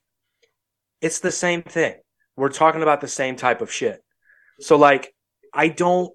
it's 1.00 1.22
the 1.22 1.32
same 1.32 1.62
thing. 1.64 1.96
We're 2.36 2.50
talking 2.50 2.82
about 2.82 3.00
the 3.00 3.08
same 3.08 3.38
type 3.38 3.62
of 3.62 3.72
shit. 3.72 4.04
So 4.60 4.76
like, 4.76 5.16
I 5.54 5.70
don't. 5.70 6.12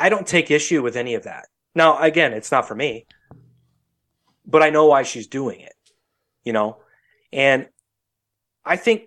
I 0.00 0.08
don't 0.08 0.26
take 0.26 0.50
issue 0.50 0.82
with 0.82 0.96
any 0.96 1.14
of 1.14 1.24
that. 1.24 1.46
Now, 1.74 1.98
again, 1.98 2.32
it's 2.32 2.50
not 2.50 2.66
for 2.66 2.74
me, 2.74 3.06
but 4.46 4.62
I 4.62 4.70
know 4.70 4.86
why 4.86 5.02
she's 5.04 5.26
doing 5.26 5.60
it, 5.60 5.74
you 6.42 6.52
know? 6.54 6.78
And 7.32 7.68
I 8.64 8.76
think 8.76 9.02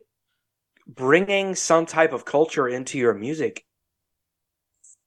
bringing 0.87 1.55
some 1.55 1.85
type 1.85 2.13
of 2.13 2.25
culture 2.25 2.67
into 2.67 2.97
your 2.97 3.13
music 3.13 3.65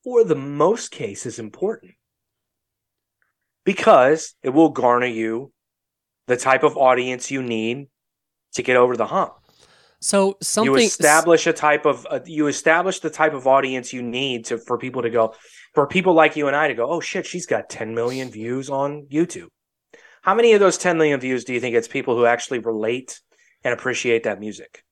for 0.02 0.25
the 0.25 0.35
most 0.35 0.90
case 0.90 1.25
is 1.25 1.38
important 1.38 1.93
because 3.64 4.35
it 4.43 4.50
will 4.50 4.71
garner 4.71 5.07
you 5.07 5.52
the 6.26 6.37
type 6.37 6.62
of 6.62 6.76
audience 6.76 7.31
you 7.31 7.43
need 7.43 7.88
to 8.55 8.62
get 8.62 8.76
over 8.76 8.97
the 8.97 9.07
hump 9.07 9.35
So 10.00 10.37
something 10.40 10.73
you 10.75 10.78
establish 10.78 11.47
a 11.47 11.52
type 11.52 11.85
of 11.85 12.07
uh, 12.11 12.21
you 12.25 12.47
establish 12.47 13.00
the 13.00 13.11
type 13.11 13.35
of 13.35 13.47
audience 13.47 13.93
you 13.93 14.02
need 14.02 14.47
to 14.47 14.59
for 14.59 14.78
people 14.78 15.02
to 15.02 15.11
go 15.11 15.35
for 15.76 15.87
people 15.87 16.14
like 16.14 16.35
you 16.35 16.49
and 16.49 16.56
I 16.56 16.66
to 16.66 16.75
go 16.75 16.90
oh 16.90 17.00
shit 17.00 17.26
she's 17.26 17.47
got 17.47 17.71
10 17.71 17.95
million 17.95 18.30
views 18.30 18.68
on 18.68 19.06
YouTube 19.12 19.49
how 20.23 20.35
many 20.35 20.54
of 20.54 20.61
those 20.61 20.78
10 20.78 20.99
million 20.99 21.21
views 21.21 21.45
do 21.45 21.54
you 21.54 21.61
think 21.61 21.76
it's 21.76 21.87
people 21.87 22.16
who 22.16 22.26
actually 22.26 22.59
relate 22.59 23.21
and 23.62 23.73
appreciate 23.73 24.25
that 24.25 24.40
music 24.40 24.83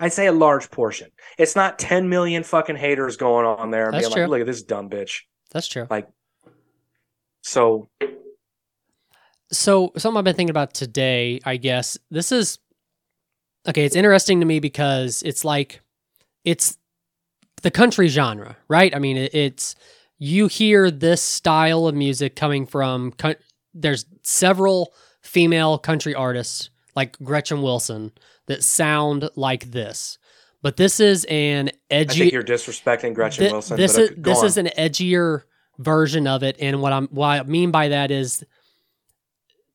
I'd 0.00 0.14
say 0.14 0.26
a 0.26 0.32
large 0.32 0.70
portion. 0.70 1.10
It's 1.36 1.54
not 1.54 1.78
10 1.78 2.08
million 2.08 2.42
fucking 2.42 2.76
haters 2.76 3.18
going 3.18 3.44
on 3.44 3.70
there 3.70 3.84
and 3.84 3.94
That's 3.94 4.06
being 4.06 4.14
true. 4.14 4.22
like, 4.22 4.30
look 4.30 4.40
at 4.40 4.46
this 4.46 4.62
dumb 4.62 4.88
bitch. 4.88 5.20
That's 5.50 5.68
true. 5.68 5.86
Like, 5.90 6.08
So 7.42 7.90
So 9.52 9.92
something 9.98 10.16
I've 10.16 10.24
been 10.24 10.34
thinking 10.36 10.50
about 10.50 10.72
today, 10.72 11.40
I 11.44 11.58
guess 11.58 11.98
this 12.10 12.32
is 12.32 12.58
okay. 13.68 13.84
It's 13.84 13.94
interesting 13.94 14.40
to 14.40 14.46
me 14.46 14.58
because 14.58 15.22
it's 15.22 15.44
like 15.44 15.82
it's 16.44 16.78
the 17.60 17.70
country 17.70 18.08
genre, 18.08 18.56
right? 18.68 18.96
I 18.96 18.98
mean, 18.98 19.18
it's 19.18 19.74
you 20.20 20.46
hear 20.46 20.90
this 20.90 21.22
style 21.22 21.86
of 21.86 21.94
music 21.96 22.36
coming 22.36 22.66
from. 22.66 23.12
There's 23.74 24.04
several 24.22 24.92
female 25.22 25.78
country 25.78 26.14
artists 26.14 26.70
like 26.94 27.18
Gretchen 27.18 27.62
Wilson 27.62 28.12
that 28.46 28.62
sound 28.62 29.30
like 29.34 29.70
this, 29.72 30.18
but 30.62 30.76
this 30.76 31.00
is 31.00 31.24
an 31.24 31.70
edgy. 31.90 32.12
I 32.12 32.18
think 32.18 32.32
you're 32.32 32.42
disrespecting 32.44 33.14
Gretchen 33.14 33.46
Thi- 33.46 33.52
Wilson. 33.52 33.76
This 33.76 33.94
but, 33.94 34.02
is 34.02 34.10
this 34.16 34.38
on. 34.38 34.46
is 34.46 34.56
an 34.58 34.66
edgier 34.78 35.42
version 35.78 36.26
of 36.26 36.42
it, 36.42 36.56
and 36.60 36.82
what 36.82 36.92
I'm 36.92 37.08
what 37.08 37.26
I 37.26 37.42
mean 37.44 37.70
by 37.70 37.88
that 37.88 38.10
is 38.10 38.44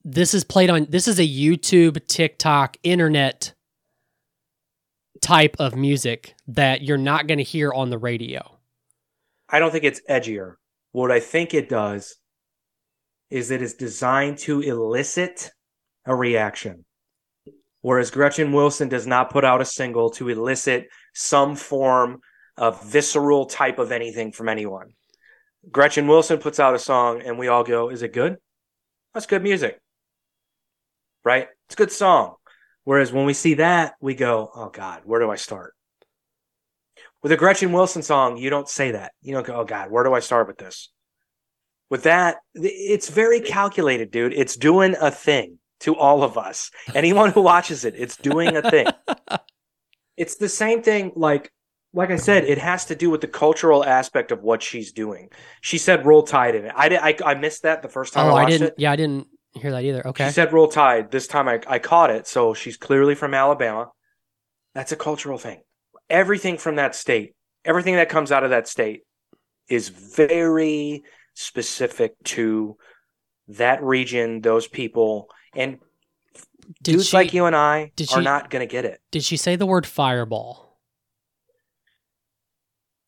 this 0.03 0.35
is 0.35 0.43
played 0.43 0.69
on 0.69 0.85
this 0.89 1.07
is 1.07 1.17
a 1.17 1.27
YouTube, 1.27 2.05
TikTok, 2.05 2.77
internet 2.83 3.53
type 5.21 5.55
of 5.57 5.75
music 5.75 6.35
that 6.47 6.83
you're 6.83 6.97
not 6.97 7.25
going 7.25 7.39
to 7.39 7.43
hear 7.43 7.73
on 7.73 7.89
the 7.89 7.97
radio. 7.97 8.54
I 9.49 9.59
don't 9.59 9.71
think 9.71 9.83
it's 9.83 10.01
edgier. 10.09 10.55
What 10.91 11.11
I 11.11 11.19
think 11.19 11.53
it 11.53 11.69
does 11.69 12.15
is 13.29 13.51
it 13.51 13.61
is 13.61 13.73
designed 13.73 14.37
to 14.39 14.61
elicit 14.61 15.51
a 16.05 16.15
reaction. 16.15 16.85
Whereas 17.81 18.09
Gretchen 18.09 18.51
Wilson 18.51 18.89
does 18.89 19.05
not 19.05 19.29
put 19.29 19.45
out 19.45 19.61
a 19.61 19.65
single 19.65 20.09
to 20.11 20.29
elicit 20.29 20.87
some 21.13 21.55
form 21.55 22.19
of 22.57 22.83
visceral 22.83 23.45
type 23.45 23.77
of 23.77 23.91
anything 23.91 24.31
from 24.31 24.49
anyone. 24.49 24.93
Gretchen 25.71 26.07
Wilson 26.07 26.39
puts 26.39 26.59
out 26.59 26.73
a 26.73 26.79
song 26.79 27.21
and 27.21 27.37
we 27.37 27.47
all 27.47 27.63
go, 27.63 27.89
Is 27.89 28.01
it 28.01 28.13
good? 28.13 28.37
That's 29.13 29.27
good 29.27 29.43
music. 29.43 29.79
Right? 31.23 31.47
It's 31.67 31.75
a 31.75 31.77
good 31.77 31.91
song. 31.91 32.35
Whereas 32.85 33.11
when 33.13 33.25
we 33.25 33.33
see 33.33 33.55
that, 33.55 33.93
we 33.99 34.15
go, 34.15 34.49
Oh 34.55 34.69
God, 34.69 35.01
where 35.05 35.19
do 35.19 35.29
I 35.29 35.35
start? 35.35 35.74
With 37.25 37.31
a 37.31 37.37
Gretchen 37.37 37.71
Wilson 37.71 38.03
song, 38.03 38.37
you 38.37 38.51
don't 38.51 38.69
say 38.69 38.91
that. 38.91 39.13
You 39.23 39.33
don't 39.33 39.47
go, 39.47 39.55
oh 39.55 39.63
God, 39.63 39.89
where 39.89 40.03
do 40.03 40.13
I 40.13 40.19
start 40.19 40.45
with 40.45 40.59
this? 40.59 40.91
With 41.89 42.03
that, 42.03 42.37
it's 42.53 43.09
very 43.09 43.41
calculated, 43.41 44.11
dude. 44.11 44.31
It's 44.31 44.55
doing 44.55 44.95
a 45.01 45.09
thing 45.09 45.57
to 45.79 45.95
all 45.95 46.21
of 46.21 46.37
us. 46.37 46.69
Anyone 46.93 47.31
who 47.31 47.41
watches 47.41 47.83
it, 47.83 47.95
it's 47.97 48.15
doing 48.15 48.55
a 48.55 48.69
thing. 48.69 48.85
it's 50.17 50.35
the 50.35 50.47
same 50.47 50.83
thing, 50.83 51.13
like, 51.15 51.51
like 51.93 52.11
I 52.11 52.17
said, 52.17 52.43
it 52.43 52.59
has 52.59 52.85
to 52.85 52.95
do 52.95 53.09
with 53.09 53.21
the 53.21 53.27
cultural 53.27 53.83
aspect 53.83 54.31
of 54.31 54.43
what 54.43 54.61
she's 54.61 54.91
doing. 54.91 55.31
She 55.61 55.79
said 55.79 56.05
"Roll 56.05 56.21
Tide" 56.21 56.53
in 56.53 56.65
it. 56.65 56.73
I 56.75 56.89
did, 56.89 56.99
I, 57.01 57.17
I 57.25 57.33
missed 57.33 57.63
that 57.63 57.81
the 57.81 57.89
first 57.89 58.13
time 58.13 58.27
oh, 58.27 58.29
I 58.29 58.31
oh, 58.31 58.35
I 58.35 58.41
watched 58.43 58.51
didn't. 58.51 58.67
it. 58.67 58.75
Yeah, 58.77 58.91
I 58.91 58.97
didn't 58.97 59.25
hear 59.55 59.71
that 59.71 59.83
either. 59.83 60.07
Okay. 60.09 60.27
She 60.27 60.33
said 60.33 60.53
"Roll 60.53 60.67
Tide." 60.67 61.09
This 61.09 61.25
time 61.25 61.47
I, 61.47 61.59
I 61.67 61.79
caught 61.79 62.11
it. 62.11 62.27
So 62.27 62.53
she's 62.53 62.77
clearly 62.77 63.15
from 63.15 63.33
Alabama. 63.33 63.89
That's 64.75 64.91
a 64.91 64.95
cultural 64.95 65.39
thing. 65.39 65.61
Everything 66.09 66.57
from 66.57 66.75
that 66.75 66.95
state, 66.95 67.35
everything 67.63 67.95
that 67.95 68.09
comes 68.09 68.31
out 68.31 68.43
of 68.43 68.51
that 68.51 68.67
state, 68.67 69.01
is 69.69 69.89
very 69.89 71.03
specific 71.33 72.13
to 72.23 72.77
that 73.47 73.83
region, 73.83 74.41
those 74.41 74.67
people, 74.67 75.29
and 75.55 75.79
did 76.81 76.93
dudes 76.93 77.07
she 77.09 77.17
like 77.17 77.33
you 77.33 77.45
and 77.45 77.55
I 77.55 77.91
did 77.95 78.11
are 78.11 78.19
she- 78.19 78.23
not 78.23 78.49
going 78.49 78.67
to 78.67 78.71
get 78.71 78.85
it. 78.85 78.99
did 79.11 79.23
she 79.23 79.37
say 79.37 79.55
the 79.55 79.65
word 79.65 79.85
fireball? 79.85 80.79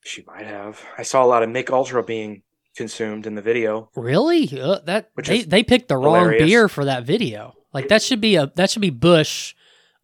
She 0.03 0.23
might 0.25 0.45
have. 0.45 0.81
I 0.97 1.03
saw 1.03 1.23
a 1.23 1.27
lot 1.27 1.43
of 1.43 1.49
Mich 1.49 1.69
Ultra 1.69 2.01
being 2.03 2.43
consumed 2.77 3.27
in 3.27 3.35
the 3.35 3.41
video. 3.41 3.89
Really? 3.95 4.49
Uh, 4.59 4.79
that 4.85 5.09
Which 5.15 5.27
they 5.27 5.41
they 5.41 5.63
picked 5.63 5.89
the 5.89 5.97
wrong 5.97 6.29
beer 6.29 6.69
for 6.69 6.85
that 6.85 7.03
video. 7.03 7.55
Like 7.73 7.89
that 7.89 8.01
should 8.01 8.21
be 8.21 8.35
a 8.37 8.51
that 8.55 8.69
should 8.69 8.81
be 8.81 8.89
Busch 8.89 9.53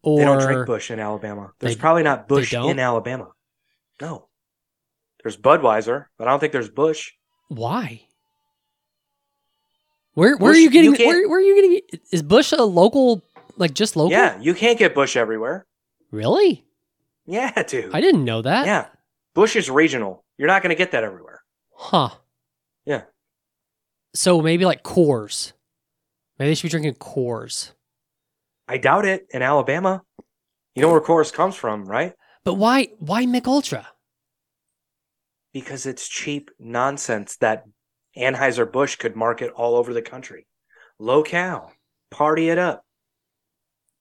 or 0.04 0.18
they 0.18 0.24
don't 0.24 0.40
drink 0.42 0.66
Busch 0.66 0.90
in 0.90 1.00
Alabama. 1.00 1.52
There's 1.58 1.74
They- 1.76 1.80
probably 1.80 2.02
not 2.02 2.28
Busch 2.28 2.52
in 2.52 2.78
Alabama. 2.78 3.32
No. 4.00 4.28
There's 5.22 5.36
Budweiser, 5.36 6.06
but 6.18 6.28
I 6.28 6.30
don't 6.30 6.40
think 6.40 6.52
there's 6.52 6.68
Busch. 6.68 7.12
Why? 7.48 8.02
Where 10.14 10.36
where 10.36 10.50
Busch- 10.52 10.56
are 10.56 10.60
you 10.60 10.70
getting 10.70 10.94
you 10.94 11.06
where 11.06 11.28
where 11.28 11.38
are 11.38 11.42
you 11.42 11.54
getting 11.54 12.00
is 12.12 12.22
Busch 12.22 12.52
a 12.52 12.62
local 12.62 13.22
like 13.56 13.74
just 13.74 13.96
local? 13.96 14.12
Yeah, 14.12 14.38
you 14.40 14.54
can't 14.54 14.78
get 14.78 14.94
Busch 14.94 15.16
everywhere. 15.16 15.66
Really? 16.10 16.64
Yeah, 17.26 17.62
dude. 17.66 17.94
I 17.94 18.00
didn't 18.00 18.24
know 18.24 18.42
that. 18.42 18.66
Yeah. 18.66 18.86
Busch 19.34 19.56
is 19.56 19.68
regional. 19.70 20.24
You're 20.38 20.46
not 20.48 20.62
going 20.62 20.70
to 20.70 20.76
get 20.76 20.92
that 20.92 21.02
everywhere. 21.04 21.42
Huh. 21.74 22.10
Yeah. 22.84 23.02
So 24.14 24.40
maybe 24.40 24.64
like 24.64 24.84
Coors. 24.84 25.52
Maybe 26.38 26.50
they 26.50 26.54
should 26.54 26.64
be 26.64 26.68
drinking 26.68 26.94
Coors. 26.94 27.72
I 28.66 28.78
doubt 28.78 29.04
it 29.04 29.26
in 29.30 29.42
Alabama. 29.42 30.02
You 30.74 30.82
know 30.82 30.90
where 30.90 31.00
Coors 31.00 31.32
comes 31.32 31.54
from, 31.54 31.84
right? 31.84 32.14
But 32.44 32.54
why 32.54 32.88
why 32.98 33.26
Mich 33.26 33.46
Ultra? 33.46 33.88
Because 35.52 35.86
it's 35.86 36.08
cheap 36.08 36.50
nonsense 36.58 37.36
that 37.36 37.64
Anheuser-Busch 38.16 38.96
could 38.96 39.14
market 39.14 39.52
all 39.52 39.76
over 39.76 39.94
the 39.94 40.02
country. 40.02 40.46
Low-cal. 40.98 41.72
Party 42.10 42.48
it 42.48 42.58
up. 42.58 42.84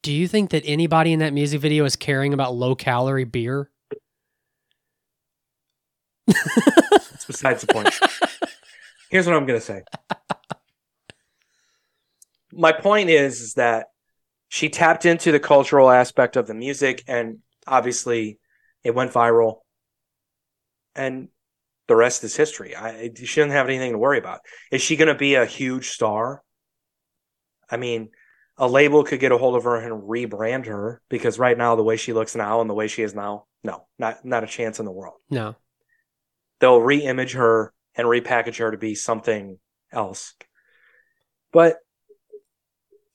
Do 0.01 0.11
you 0.11 0.27
think 0.27 0.49
that 0.49 0.63
anybody 0.65 1.13
in 1.13 1.19
that 1.19 1.33
music 1.33 1.61
video 1.61 1.85
is 1.85 1.95
caring 1.95 2.33
about 2.33 2.55
low 2.55 2.75
calorie 2.75 3.23
beer? 3.23 3.69
That's 6.27 7.25
besides 7.25 7.61
the 7.61 7.67
point. 7.71 7.97
Here's 9.09 9.27
what 9.27 9.35
I'm 9.35 9.45
going 9.45 9.59
to 9.59 9.65
say. 9.65 9.83
My 12.51 12.71
point 12.71 13.09
is, 13.09 13.41
is 13.41 13.53
that 13.53 13.87
she 14.53 14.69
tapped 14.69 15.07
into 15.07 15.31
the 15.31 15.39
cultural 15.39 15.89
aspect 15.89 16.35
of 16.35 16.45
the 16.45 16.53
music, 16.53 17.03
and 17.07 17.39
obviously, 17.65 18.37
it 18.83 18.93
went 18.93 19.11
viral. 19.11 19.61
And 20.93 21.29
the 21.87 21.95
rest 21.95 22.23
is 22.23 22.35
history. 22.35 22.75
I, 22.75 23.09
she 23.15 23.41
doesn't 23.41 23.49
have 23.49 23.65
anything 23.65 23.93
to 23.93 23.97
worry 23.97 24.19
about. 24.19 24.41
Is 24.71 24.79
she 24.83 24.95
going 24.95 25.07
to 25.07 25.15
be 25.15 25.33
a 25.33 25.47
huge 25.47 25.89
star? 25.89 26.43
I 27.67 27.77
mean, 27.77 28.09
a 28.55 28.67
label 28.67 29.03
could 29.03 29.19
get 29.19 29.31
a 29.31 29.39
hold 29.39 29.55
of 29.55 29.63
her 29.63 29.75
and 29.75 30.03
rebrand 30.03 30.67
her 30.67 31.01
because 31.09 31.39
right 31.39 31.57
now, 31.57 31.75
the 31.75 31.81
way 31.81 31.97
she 31.97 32.13
looks 32.13 32.35
now 32.35 32.61
and 32.61 32.69
the 32.69 32.75
way 32.75 32.87
she 32.87 33.01
is 33.01 33.15
now, 33.15 33.47
no, 33.63 33.87
not 33.97 34.23
not 34.23 34.43
a 34.43 34.47
chance 34.47 34.77
in 34.77 34.85
the 34.85 34.91
world 34.91 35.15
No. 35.31 35.55
they'll 36.59 36.79
re-image 36.79 37.31
her 37.33 37.73
and 37.95 38.05
repackage 38.05 38.59
her 38.59 38.69
to 38.69 38.77
be 38.77 38.93
something 38.93 39.57
else. 39.91 40.35
But 41.51 41.77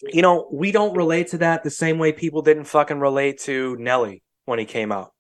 you 0.03 0.23
know, 0.23 0.49
we 0.53 0.73
don't 0.73 0.97
relate 0.97 1.29
to 1.29 1.39
that 1.39 1.63
the 1.63 1.71
same 1.71 1.99
way 1.99 2.13
people 2.13 2.43
didn't 2.43 2.65
fucking 2.65 3.01
relate 3.01 3.39
to 3.41 3.77
Nelly 3.77 4.23
when 4.45 4.59
he 4.59 4.65
came 4.65 4.93
out. 4.93 5.13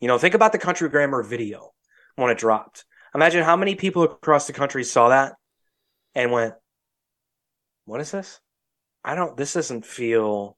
You 0.00 0.08
know, 0.08 0.18
think 0.18 0.34
about 0.34 0.52
the 0.52 0.58
country 0.58 0.88
grammar 0.88 1.22
video 1.22 1.72
when 2.16 2.30
it 2.30 2.38
dropped. 2.38 2.84
Imagine 3.14 3.44
how 3.44 3.56
many 3.56 3.74
people 3.74 4.02
across 4.02 4.46
the 4.46 4.52
country 4.52 4.84
saw 4.84 5.08
that 5.10 5.34
and 6.14 6.32
went, 6.32 6.54
"What 7.84 8.00
is 8.00 8.10
this? 8.10 8.40
I 9.04 9.14
don't 9.14 9.36
this 9.36 9.54
doesn't 9.54 9.86
feel 9.86 10.56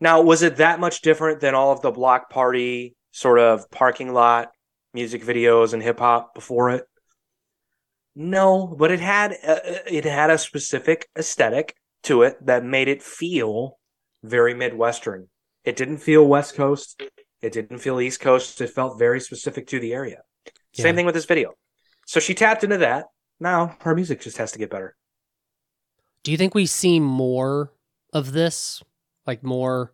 Now, 0.00 0.22
was 0.22 0.42
it 0.42 0.56
that 0.56 0.80
much 0.80 1.00
different 1.02 1.40
than 1.40 1.54
all 1.54 1.72
of 1.72 1.80
the 1.82 1.90
block 1.90 2.30
party 2.30 2.96
sort 3.10 3.38
of 3.40 3.70
parking 3.70 4.12
lot 4.12 4.50
music 4.94 5.22
videos 5.24 5.72
and 5.72 5.82
hip 5.82 5.98
hop 5.98 6.34
before 6.34 6.70
it? 6.70 6.84
No, 8.14 8.66
but 8.66 8.90
it 8.90 9.00
had 9.00 9.32
a, 9.32 9.94
it 9.96 10.04
had 10.04 10.30
a 10.30 10.38
specific 10.38 11.08
aesthetic 11.16 11.74
to 12.04 12.22
it 12.22 12.44
that 12.46 12.64
made 12.64 12.88
it 12.88 13.02
feel 13.02 13.78
very 14.22 14.54
midwestern. 14.54 15.28
It 15.64 15.76
didn't 15.76 15.98
feel 15.98 16.26
West 16.26 16.54
Coast. 16.54 17.02
It 17.42 17.52
didn't 17.52 17.78
feel 17.78 18.00
East 18.00 18.20
Coast. 18.20 18.60
It 18.60 18.70
felt 18.70 18.98
very 18.98 19.20
specific 19.20 19.66
to 19.68 19.80
the 19.80 19.92
area. 19.92 20.22
Yeah. 20.74 20.82
Same 20.82 20.96
thing 20.96 21.06
with 21.06 21.14
this 21.14 21.24
video. 21.24 21.54
So 22.06 22.20
she 22.20 22.34
tapped 22.34 22.64
into 22.64 22.78
that. 22.78 23.06
Now 23.40 23.76
her 23.80 23.94
music 23.94 24.20
just 24.20 24.38
has 24.38 24.52
to 24.52 24.58
get 24.58 24.70
better. 24.70 24.96
Do 26.22 26.32
you 26.32 26.38
think 26.38 26.54
we 26.54 26.66
see 26.66 27.00
more 27.00 27.72
of 28.12 28.32
this? 28.32 28.82
Like 29.26 29.42
more 29.42 29.92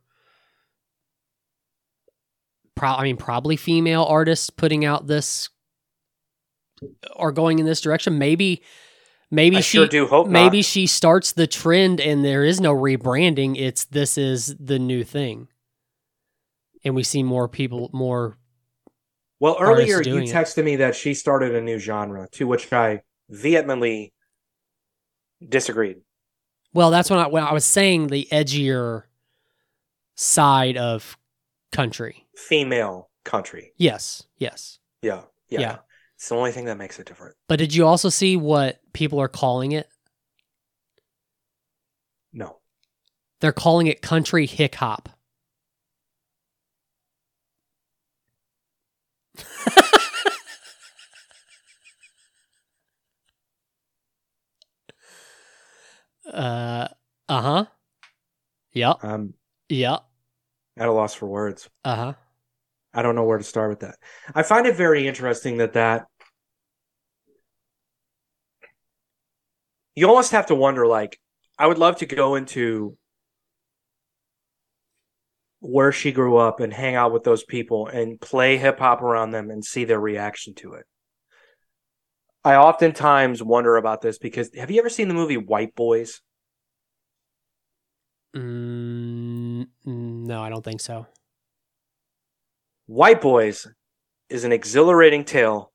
pro- 2.75 2.95
I 2.95 3.03
mean 3.03 3.17
probably 3.17 3.57
female 3.57 4.05
artists 4.05 4.51
putting 4.51 4.85
out 4.85 5.07
this 5.07 5.49
or 7.17 7.33
going 7.33 7.59
in 7.59 7.67
this 7.67 7.81
direction. 7.81 8.19
Maybe 8.19 8.63
maybe 9.35 9.57
I 9.57 9.61
she 9.61 9.79
sure 9.79 9.87
do 9.87 10.07
hope 10.07 10.29
maybe 10.29 10.59
not. 10.59 10.65
she 10.65 10.87
starts 10.87 11.33
the 11.33 11.47
trend 11.47 12.01
and 12.01 12.25
there 12.25 12.45
is 12.45 12.61
no 12.61 12.75
rebranding. 12.75 13.59
It's 13.59 13.85
this 13.85 14.17
is 14.17 14.55
the 14.59 14.79
new 14.79 15.05
thing. 15.05 15.49
And 16.85 16.95
we 16.95 17.03
see 17.03 17.23
more 17.23 17.49
people 17.49 17.91
more 17.93 18.37
Well, 19.41 19.57
earlier 19.61 19.99
you 19.99 20.05
doing 20.05 20.29
it. 20.29 20.35
texted 20.35 20.65
me 20.65 20.77
that 20.77 20.95
she 20.95 21.15
started 21.15 21.55
a 21.55 21.61
new 21.61 21.79
genre, 21.79 22.29
to 22.33 22.47
which 22.47 22.73
I 22.73 23.03
vehemently 23.31 24.13
disagreed. 25.47 25.99
Well, 26.73 26.91
that's 26.91 27.09
when 27.11 27.19
I 27.19 27.27
when 27.29 27.43
I 27.45 27.53
was 27.53 27.65
saying 27.65 28.09
the 28.09 28.29
edgier 28.33 29.05
side 30.17 30.77
of 30.77 31.17
country. 31.73 32.27
female 32.37 33.11
country. 33.25 33.73
Yes, 33.77 34.25
yes. 34.39 34.79
Yeah, 35.03 35.23
yeah. 35.49 35.61
Yeah. 35.61 35.77
It's 36.17 36.29
the 36.29 36.37
only 36.37 36.53
thing 36.53 36.67
that 36.67 36.79
makes 36.79 36.99
it 36.99 37.07
different. 37.07 37.37
But 37.49 37.59
did 37.59 37.75
you 37.75 37.87
also 37.87 38.09
see 38.09 38.37
what 38.37 38.81
people 38.93 39.21
are 39.21 39.29
calling 39.29 39.73
it? 39.73 39.89
No. 42.33 42.59
They're 43.41 43.53
calling 43.53 43.87
it 43.89 44.01
country 44.03 44.47
hick 44.47 44.77
hop. 44.77 45.09
uh 56.33 56.89
uh 57.29 57.43
huh. 57.43 57.65
Yep. 58.73 58.97
I'm 59.03 59.35
Yep. 59.69 60.05
at 60.77 60.89
a 60.89 60.93
loss 60.93 61.15
for 61.15 61.27
words. 61.27 61.69
Uh 61.85 61.97
huh. 61.97 62.13
I 62.95 63.03
don't 63.03 63.15
know 63.15 63.25
where 63.25 63.39
to 63.39 63.45
start 63.45 63.71
with 63.71 63.81
that. 63.81 63.97
I 64.35 64.43
find 64.43 64.67
it 64.67 64.77
very 64.77 65.07
interesting 65.07 65.59
that 65.59 65.73
that 65.75 66.07
you 69.95 70.09
almost 70.09 70.33
have 70.33 70.47
to 70.47 70.55
wonder 70.55 70.87
like 70.87 71.19
I 71.59 71.67
would 71.67 71.79
love 71.79 71.97
to 71.97 72.07
go 72.07 72.35
into 72.35 72.97
where 75.61 75.93
she 75.93 76.13
grew 76.13 76.37
up 76.37 76.61
and 76.61 76.73
hang 76.73 76.95
out 76.95 77.13
with 77.13 77.25
those 77.25 77.43
people 77.45 77.87
and 77.87 78.21
play 78.21 78.59
hip 78.59 78.79
hop 78.79 79.03
around 79.03 79.31
them 79.31 79.51
and 79.51 79.65
see 79.65 79.85
their 79.85 80.01
reaction 80.01 80.55
to 80.55 80.75
it. 80.75 80.85
I 82.45 82.57
oftentimes 82.57 83.43
wonder 83.43 83.77
about 83.77 84.03
this 84.03 84.19
because 84.19 84.51
have 84.55 84.71
you 84.71 84.79
ever 84.79 84.91
seen 84.91 85.09
the 85.09 85.15
movie 85.15 85.39
White 85.39 85.75
Boys? 85.75 86.21
Mm, 88.37 89.69
no, 89.87 90.43
I 90.43 90.51
don't 90.51 90.65
think 90.65 90.81
so. 90.81 91.07
White 92.87 93.21
Boys 93.21 93.67
is 94.29 94.45
an 94.45 94.53
exhilarating 94.53 95.25
tale 95.25 95.73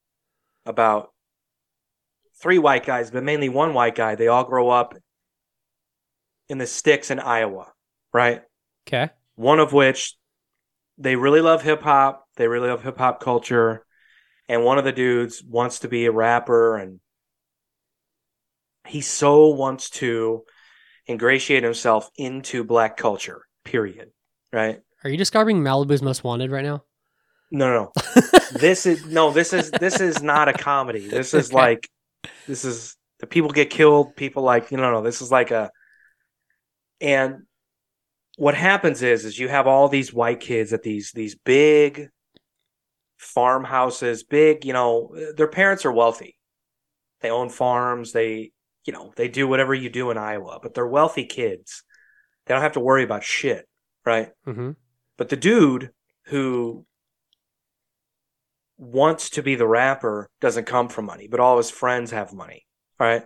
about 0.66 1.12
three 2.42 2.58
white 2.58 2.86
guys, 2.86 3.12
but 3.12 3.24
mainly 3.24 3.50
one 3.50 3.74
white 3.74 3.96
guy. 3.96 4.16
They 4.16 4.28
all 4.28 4.44
grow 4.44 4.70
up 4.70 4.96
in 6.48 6.58
the 6.58 6.68
sticks 6.68 7.12
in 7.12 7.20
Iowa, 7.20 7.72
right? 8.14 8.42
Okay. 8.88 9.10
One 9.36 9.60
of 9.60 9.74
which 9.74 10.16
they 10.98 11.16
really 11.16 11.42
love 11.42 11.62
hip 11.62 11.82
hop, 11.82 12.26
they 12.36 12.48
really 12.48 12.70
love 12.70 12.84
hip 12.84 12.98
hop 12.98 13.22
culture, 13.22 13.86
and 14.48 14.64
one 14.64 14.78
of 14.78 14.84
the 14.84 14.92
dudes 14.92 15.44
wants 15.44 15.80
to 15.80 15.88
be 15.88 16.06
a 16.06 16.12
rapper 16.12 16.78
and 16.78 17.00
he 18.88 19.02
so 19.02 19.50
wants 19.50 19.90
to 19.92 20.44
ingratiate 21.08 21.64
himself 21.64 22.10
into 22.18 22.64
black 22.64 22.98
culture, 22.98 23.44
period. 23.64 24.10
Right? 24.52 24.80
Are 25.04 25.10
you 25.10 25.18
describing 25.18 25.62
Malibu's 25.62 26.02
Most 26.02 26.24
Wanted 26.24 26.52
right 26.52 26.66
now? 26.66 26.84
No, 27.52 27.68
no, 27.74 27.92
no. 27.96 28.22
this 28.60 28.86
is 28.86 29.06
no 29.06 29.32
this 29.32 29.54
is 29.54 29.72
this 29.72 30.00
is 30.00 30.22
not 30.22 30.48
a 30.48 30.54
comedy. 30.54 31.08
This 31.08 31.34
is 31.34 31.52
like 31.52 31.90
this 32.48 32.66
is 32.66 32.96
the 33.20 33.28
people 33.28 33.50
get 33.50 33.70
killed 33.70 34.16
people 34.16 34.44
like 34.44 34.72
you 34.72 34.78
know 34.78 34.92
no 34.92 35.02
this 35.02 35.22
is 35.22 35.32
like 35.32 35.52
a 35.52 35.72
and 37.02 37.44
what 38.38 38.56
happens 38.56 39.02
is 39.02 39.26
is 39.26 39.38
you 39.38 39.48
have 39.48 39.68
all 39.68 39.90
these 39.90 40.14
white 40.14 40.40
kids 40.40 40.74
at 40.74 40.84
these 40.84 41.12
these 41.14 41.36
big 41.36 42.10
farmhouses 43.18 44.24
big 44.24 44.64
you 44.64 44.74
know 44.74 45.16
their 45.36 45.48
parents 45.48 45.86
are 45.86 45.92
wealthy. 45.92 46.36
They 47.22 47.32
own 47.32 47.50
farms 47.50 48.12
they 48.14 48.52
you 48.86 48.94
know 48.94 49.12
they 49.16 49.28
do 49.28 49.48
whatever 49.48 49.74
you 49.74 49.90
do 49.90 50.12
in 50.12 50.18
iowa 50.18 50.60
but 50.62 50.74
they're 50.74 50.88
wealthy 50.88 51.26
kids. 51.26 51.84
They 52.46 52.54
don't 52.54 52.64
have 52.64 52.74
to 52.74 52.80
worry 52.80 53.04
about 53.04 53.24
shit 53.24 53.66
right? 54.06 54.30
Mm-hmm. 54.48 54.72
but 55.18 55.30
the 55.30 55.36
dude 55.36 55.92
who 56.26 56.86
wants 58.80 59.30
to 59.32 59.44
be 59.44 59.56
the 59.56 59.68
rapper 59.68 60.30
doesn't 60.40 60.66
come 60.66 60.88
from 60.88 61.06
money, 61.06 61.28
but 61.30 61.40
all 61.42 61.58
his 61.58 61.70
friends 61.70 62.12
have 62.12 62.34
money, 62.34 62.66
right? 62.98 63.24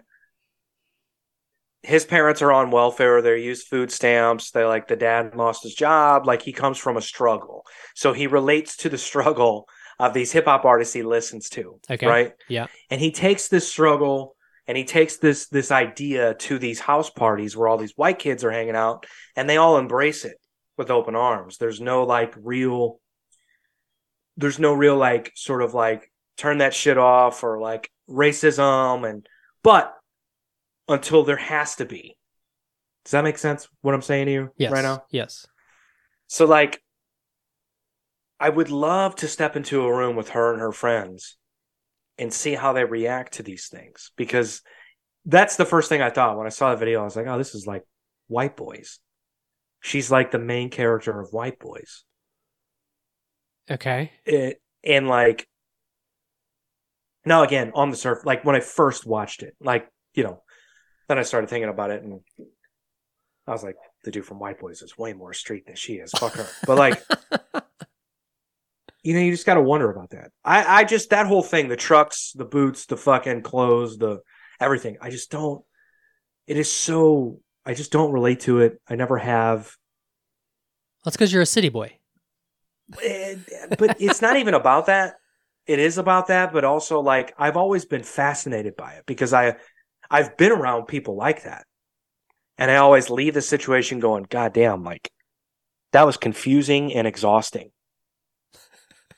His 1.83 2.05
parents 2.05 2.42
are 2.42 2.51
on 2.51 2.72
welfare, 2.72 3.22
they 3.22 3.42
use 3.42 3.63
food 3.63 3.92
stamps, 3.92 4.51
they 4.51 4.63
like 4.63 4.87
the 4.87 4.96
dad 4.96 5.35
lost 5.35 5.63
his 5.63 5.75
job, 5.75 6.25
like 6.25 6.42
he 6.42 6.53
comes 6.53 6.77
from 6.77 6.98
a 6.98 7.01
struggle. 7.01 7.66
So 7.94 8.13
he 8.13 8.27
relates 8.27 8.77
to 8.77 8.89
the 8.89 8.98
struggle 9.09 9.68
of 10.00 10.13
these 10.13 10.31
hip 10.31 10.46
hop 10.46 10.66
artists 10.66 10.94
he 10.94 11.03
listens 11.03 11.50
to, 11.50 11.79
Okay. 11.89 12.07
right? 12.07 12.33
Yeah. 12.50 12.68
And 12.89 13.00
he 13.00 13.11
takes 13.11 13.48
this 13.48 13.70
struggle 13.70 14.35
and 14.66 14.77
he 14.77 14.85
takes 14.85 15.18
this 15.18 15.50
this 15.50 15.72
idea 15.72 16.33
to 16.35 16.57
these 16.57 16.79
house 16.79 17.09
parties 17.09 17.55
where 17.55 17.68
all 17.68 17.77
these 17.77 17.94
white 17.96 18.18
kids 18.18 18.44
are 18.44 18.51
hanging 18.51 18.75
out 18.77 19.05
and 19.35 19.48
they 19.48 19.57
all 19.57 19.77
embrace 19.77 20.25
it 20.25 20.37
with 20.77 20.89
open 20.89 21.16
arms. 21.16 21.57
There's 21.57 21.81
no 21.81 22.03
like 22.05 22.33
real 22.42 23.00
there's 24.37 24.59
no 24.59 24.74
real 24.74 24.96
like 24.98 25.31
sort 25.35 25.61
of 25.61 25.74
like 25.74 26.11
turn 26.37 26.57
that 26.59 26.74
shit 26.74 26.98
off 26.98 27.43
or 27.43 27.59
like 27.59 27.89
racism 28.09 29.07
and 29.09 29.27
but 29.63 29.93
until 30.87 31.24
there 31.24 31.37
has 31.37 31.75
to 31.77 31.85
be. 31.85 32.17
Does 33.05 33.11
that 33.11 33.24
make 33.24 33.37
sense 33.37 33.67
what 33.81 33.93
I'm 33.93 34.01
saying 34.01 34.25
to 34.27 34.31
you 34.31 34.50
Yes. 34.57 34.72
right 34.72 34.81
now? 34.81 35.03
Yes. 35.11 35.46
So 36.27 36.46
like 36.46 36.81
I 38.39 38.50
would 38.50 38.69
love 38.69 39.15
to 39.17 39.27
step 39.27 39.55
into 39.55 39.83
a 39.85 39.96
room 39.96 40.15
with 40.15 40.29
her 40.29 40.51
and 40.51 40.59
her 40.61 40.72
friends 40.72 41.37
and 42.17 42.33
see 42.33 42.53
how 42.55 42.74
they 42.74 42.83
react 42.83 43.33
to 43.35 43.43
these 43.43 43.67
things 43.67 44.11
because 44.17 44.61
that's 45.25 45.55
the 45.55 45.65
first 45.65 45.87
thing 45.89 46.01
I 46.01 46.09
thought 46.09 46.37
when 46.37 46.48
I 46.48 46.50
saw 46.50 46.72
the 46.72 46.77
video. 46.77 47.01
I 47.01 47.03
was 47.05 47.15
like, 47.15 47.27
"Oh, 47.27 47.37
this 47.37 47.55
is 47.55 47.65
like 47.65 47.83
White 48.27 48.57
Boys." 48.57 49.00
She's 49.79 50.11
like 50.11 50.31
the 50.31 50.39
main 50.39 50.69
character 50.69 51.17
of 51.19 51.31
White 51.31 51.59
Boys. 51.59 52.03
Okay. 53.69 54.11
It, 54.25 54.61
and 54.83 55.07
like 55.07 55.47
now 57.25 57.43
again 57.43 57.71
on 57.73 57.89
the 57.89 57.95
surf 57.95 58.25
like 58.25 58.43
when 58.43 58.55
I 58.55 58.59
first 58.59 59.05
watched 59.05 59.43
it, 59.43 59.55
like, 59.61 59.87
you 60.13 60.23
know, 60.23 60.43
then 61.07 61.17
I 61.17 61.23
started 61.23 61.49
thinking 61.49 61.69
about 61.69 61.91
it 61.91 62.03
and 62.03 62.19
I 63.47 63.51
was 63.51 63.63
like, 63.63 63.75
the 64.03 64.11
dude 64.11 64.25
from 64.25 64.39
White 64.39 64.59
Boys 64.59 64.81
is 64.81 64.97
way 64.97 65.13
more 65.13 65.33
street 65.33 65.65
than 65.65 65.75
she 65.75 65.93
is. 65.95 66.11
Fuck 66.11 66.33
her. 66.33 66.47
But 66.65 66.77
like 66.77 67.01
you 69.03 69.13
know, 69.13 69.19
you 69.19 69.31
just 69.31 69.45
got 69.45 69.55
to 69.55 69.61
wonder 69.61 69.91
about 69.91 70.11
that. 70.11 70.31
I, 70.43 70.81
I 70.81 70.83
just 70.85 71.09
that 71.09 71.27
whole 71.27 71.43
thing, 71.43 71.67
the 71.67 71.75
trucks, 71.75 72.31
the 72.33 72.45
boots, 72.45 72.85
the 72.85 72.97
fucking 72.97 73.41
clothes, 73.41 73.97
the 73.97 74.21
everything. 74.59 74.97
I 75.01 75.09
just 75.09 75.29
don't. 75.29 75.63
It 76.47 76.57
is 76.57 76.71
so. 76.71 77.39
I 77.65 77.73
just 77.73 77.91
don't 77.91 78.11
relate 78.11 78.41
to 78.41 78.59
it. 78.59 78.81
I 78.87 78.95
never 78.95 79.17
have. 79.17 79.75
That's 81.03 81.17
because 81.17 81.33
you're 81.33 81.41
a 81.41 81.45
city 81.45 81.69
boy. 81.69 81.97
But 82.89 84.01
it's 84.01 84.22
not 84.22 84.37
even 84.37 84.53
about 84.53 84.87
that. 84.87 85.15
It 85.65 85.79
is 85.79 85.98
about 85.98 86.27
that, 86.27 86.51
but 86.51 86.63
also 86.65 87.00
like 87.00 87.33
I've 87.37 87.57
always 87.57 87.85
been 87.85 88.03
fascinated 88.03 88.75
by 88.75 88.93
it 88.93 89.05
because 89.05 89.33
I, 89.33 89.55
I've 90.09 90.35
been 90.37 90.51
around 90.51 90.87
people 90.87 91.15
like 91.15 91.43
that, 91.43 91.65
and 92.57 92.69
I 92.69 92.77
always 92.77 93.09
leave 93.09 93.33
the 93.33 93.41
situation 93.41 94.00
going, 94.00 94.25
"God 94.29 94.53
damn!" 94.53 94.83
Like 94.83 95.09
that 95.93 96.05
was 96.05 96.17
confusing 96.17 96.93
and 96.93 97.07
exhausting. 97.07 97.72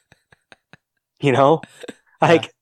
you 1.19 1.31
know, 1.31 1.61
like 2.21 2.53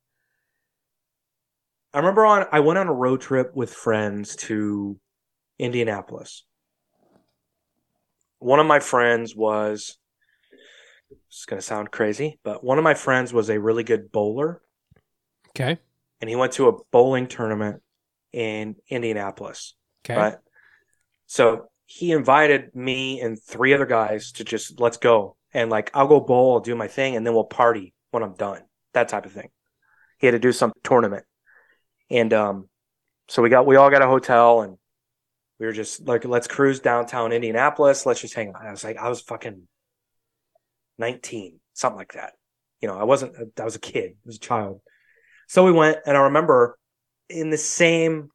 I 1.94 2.00
remember 2.00 2.26
on 2.26 2.46
I 2.52 2.62
went 2.62 2.80
on 2.80 2.88
a 2.88 2.94
road 2.94 3.22
trip 3.22 3.54
with 3.54 3.74
friends 3.74 4.36
to 4.38 4.98
Indianapolis. 5.60 6.46
One 8.40 8.60
of 8.60 8.66
my 8.66 8.80
friends 8.80 9.36
was 9.36 9.98
it's 11.34 11.46
going 11.46 11.60
to 11.60 11.66
sound 11.66 11.90
crazy, 11.90 12.40
but 12.44 12.64
one 12.64 12.78
of 12.78 12.84
my 12.84 12.94
friends 12.94 13.34
was 13.34 13.50
a 13.50 13.60
really 13.60 13.84
good 13.84 14.12
bowler 14.12 14.62
Okay. 15.50 15.80
and 16.22 16.30
he 16.30 16.36
went 16.36 16.54
to 16.54 16.68
a 16.68 16.84
bowling 16.92 17.28
tournament 17.28 17.82
in 18.32 18.76
Indianapolis, 18.88 19.74
Okay. 20.06 20.16
right? 20.16 20.36
So 21.26 21.70
he 21.86 22.12
invited 22.12 22.76
me 22.76 23.20
and 23.20 23.42
three 23.42 23.74
other 23.74 23.86
guys 23.88 24.32
to 24.34 24.44
just 24.44 24.80
let's 24.80 24.98
go 24.98 25.36
and 25.54 25.70
like 25.70 25.90
I'll 25.94 26.08
go 26.08 26.20
bowl, 26.20 26.54
I'll 26.54 26.60
do 26.60 26.76
my 26.76 26.88
thing, 26.88 27.16
and 27.16 27.26
then 27.26 27.34
we'll 27.34 27.44
party 27.46 27.94
when 28.12 28.24
I'm 28.24 28.36
done. 28.36 28.62
That 28.94 29.10
type 29.10 29.26
of 29.26 29.32
thing. 29.32 29.50
He 30.20 30.28
had 30.28 30.32
to 30.34 30.40
do 30.40 30.52
some 30.52 30.72
tournament, 30.84 31.26
and 32.10 32.32
um, 32.32 32.70
so 33.28 33.42
we 33.42 33.50
got 33.50 33.66
we 33.66 33.76
all 33.76 33.90
got 33.90 34.02
a 34.04 34.08
hotel 34.08 34.62
and 34.62 34.78
we 35.60 35.66
were 35.66 35.74
just 35.74 36.08
like 36.08 36.26
let's 36.26 36.48
cruise 36.48 36.80
downtown 36.80 37.32
Indianapolis. 37.32 38.06
Let's 38.06 38.22
just 38.22 38.34
hang 38.36 38.50
out. 38.50 38.66
I 38.66 38.72
was 38.72 38.84
like 38.84 38.98
I 38.98 39.10
was 39.10 39.22
fucking 39.22 39.68
nineteen, 40.98 41.60
something 41.74 41.98
like 41.98 42.14
that. 42.14 42.34
You 42.82 42.88
know, 42.88 42.98
I 42.98 43.04
wasn't. 43.04 43.36
I 43.60 43.64
was 43.64 43.76
a 43.76 43.80
kid. 43.80 44.12
I 44.12 44.26
was 44.26 44.38
a 44.38 44.40
child. 44.40 44.82
So 45.48 45.66
we 45.66 45.72
went, 45.72 46.00
and 46.06 46.18
I 46.18 46.22
remember 46.22 46.78
in 47.30 47.50
the 47.50 47.58
same 47.58 48.30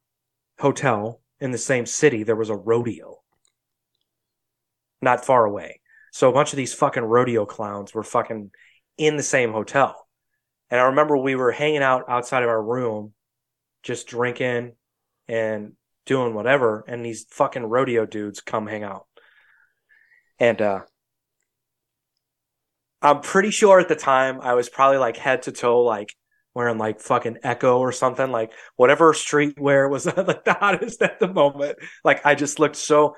hotel 0.59 1.21
in 1.40 1.51
the 1.51 1.59
same 1.59 1.87
city 1.87 2.23
there 2.23 2.37
was 2.37 2.51
a 2.51 2.57
rodeo 2.57 3.18
not 5.01 5.25
far 5.25 5.44
away. 5.44 5.81
So 6.12 6.29
a 6.29 6.33
bunch 6.33 6.53
of 6.53 6.57
these 6.57 6.75
fucking 6.75 7.05
rodeo 7.05 7.47
clowns 7.47 7.94
were 7.94 8.03
fucking 8.03 8.51
in 8.97 9.16
the 9.16 9.23
same 9.23 9.53
hotel. 9.53 10.09
And 10.71 10.81
I 10.81 10.85
remember 10.85 11.16
we 11.16 11.37
were 11.37 11.53
hanging 11.53 11.83
out 11.83 12.05
outside 12.09 12.42
of 12.42 12.49
our 12.49 12.62
room, 12.62 13.12
just 13.83 14.09
drinking 14.09 14.73
and 15.29 15.75
doing 16.07 16.35
whatever. 16.35 16.85
And 16.88 17.05
these 17.05 17.27
fucking 17.31 17.62
rodeo 17.62 18.07
dudes 18.07 18.40
come 18.40 18.66
hang 18.66 18.83
out. 18.83 19.07
And, 20.40 20.61
uh, 20.61 20.81
I'm 23.00 23.20
pretty 23.20 23.50
sure 23.50 23.78
at 23.78 23.88
the 23.88 23.96
time 23.96 24.40
I 24.40 24.54
was 24.54 24.68
probably 24.68 24.98
like 24.98 25.16
head 25.16 25.42
to 25.42 25.52
toe, 25.52 25.82
like 25.82 26.14
wearing 26.54 26.78
like 26.78 27.00
fucking 27.00 27.38
Ecko 27.44 27.78
or 27.78 27.92
something, 27.92 28.30
like 28.32 28.52
whatever 28.76 29.12
streetwear 29.12 29.88
was 29.88 30.06
like 30.06 30.16
the 30.44 30.56
hottest 30.58 31.00
at 31.02 31.20
the 31.20 31.28
moment. 31.28 31.78
Like 32.04 32.24
I 32.26 32.34
just 32.34 32.58
looked 32.58 32.76
so. 32.76 33.16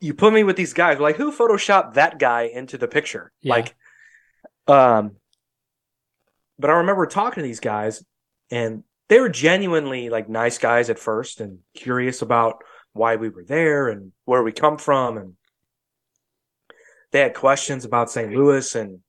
You 0.00 0.14
put 0.14 0.32
me 0.32 0.44
with 0.44 0.56
these 0.56 0.72
guys, 0.72 0.98
like 0.98 1.16
who 1.16 1.32
photoshopped 1.32 1.94
that 1.94 2.18
guy 2.18 2.42
into 2.42 2.78
the 2.78 2.88
picture? 2.88 3.32
Yeah. 3.40 3.54
Like, 3.54 3.74
um, 4.66 5.16
but 6.58 6.70
I 6.70 6.74
remember 6.74 7.06
talking 7.06 7.42
to 7.42 7.46
these 7.46 7.60
guys, 7.60 8.04
and 8.50 8.82
they 9.08 9.20
were 9.20 9.28
genuinely 9.28 10.08
like 10.08 10.28
nice 10.28 10.58
guys 10.58 10.90
at 10.90 10.98
first, 10.98 11.40
and 11.40 11.58
curious 11.74 12.22
about 12.22 12.62
why 12.92 13.16
we 13.16 13.28
were 13.28 13.44
there 13.44 13.88
and 13.88 14.12
where 14.24 14.42
we 14.42 14.52
come 14.52 14.78
from, 14.78 15.18
and 15.18 15.32
they 17.12 17.20
had 17.20 17.34
questions 17.34 17.84
about 17.84 18.10
St. 18.10 18.32
Louis 18.32 18.74
and 18.74 19.00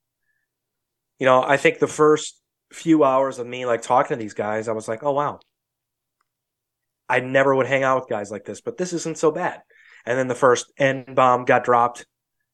you 1.18 1.26
know, 1.26 1.42
I 1.42 1.56
think 1.56 1.78
the 1.78 1.86
first 1.86 2.40
few 2.72 3.04
hours 3.04 3.38
of 3.38 3.46
me 3.46 3.66
like 3.66 3.82
talking 3.82 4.16
to 4.16 4.22
these 4.22 4.34
guys, 4.34 4.68
I 4.68 4.72
was 4.72 4.88
like, 4.88 5.02
oh 5.02 5.12
wow. 5.12 5.40
I 7.08 7.20
never 7.20 7.54
would 7.54 7.66
hang 7.66 7.82
out 7.82 8.00
with 8.00 8.08
guys 8.08 8.30
like 8.30 8.44
this, 8.44 8.60
but 8.60 8.76
this 8.76 8.92
isn't 8.92 9.18
so 9.18 9.30
bad. 9.30 9.60
And 10.04 10.18
then 10.18 10.28
the 10.28 10.34
first 10.34 10.72
N 10.78 11.04
bomb 11.14 11.44
got 11.44 11.64
dropped. 11.64 12.06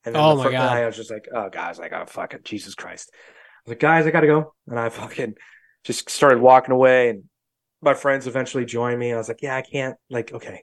And 0.05 0.15
then 0.15 0.23
Oh 0.23 0.37
the 0.37 0.45
my 0.45 0.51
God. 0.53 0.77
I 0.77 0.87
was 0.87 0.97
just 0.97 1.11
like, 1.11 1.29
oh 1.35 1.49
guys, 1.51 1.79
like 1.79 1.93
oh 1.93 2.05
fucking 2.07 2.41
Jesus 2.45 2.75
Christ. 2.75 3.11
I 3.13 3.19
was 3.65 3.71
like, 3.73 3.81
guys, 3.81 4.07
I 4.07 4.11
gotta 4.11 4.27
go. 4.27 4.55
And 4.69 4.79
I 4.79 4.89
fucking 4.89 5.35
just 5.83 6.09
started 6.09 6.41
walking 6.41 6.73
away 6.73 7.11
and 7.11 7.25
my 7.83 7.95
friends 7.95 8.27
eventually 8.27 8.65
joined 8.65 8.99
me. 8.99 9.13
I 9.13 9.17
was 9.17 9.29
like, 9.29 9.43
yeah, 9.43 9.57
I 9.57 9.63
can't 9.63 9.97
like, 10.09 10.33
okay. 10.33 10.63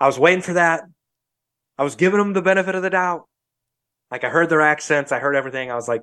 I 0.00 0.06
was 0.06 0.18
waiting 0.18 0.42
for 0.42 0.54
that. 0.54 0.82
I 1.78 1.84
was 1.84 1.94
giving 1.94 2.18
them 2.18 2.32
the 2.32 2.42
benefit 2.42 2.74
of 2.74 2.82
the 2.82 2.90
doubt. 2.90 3.28
Like 4.10 4.24
I 4.24 4.28
heard 4.28 4.48
their 4.48 4.60
accents, 4.60 5.12
I 5.12 5.18
heard 5.18 5.36
everything. 5.36 5.70
I 5.70 5.74
was 5.74 5.88
like, 5.88 6.02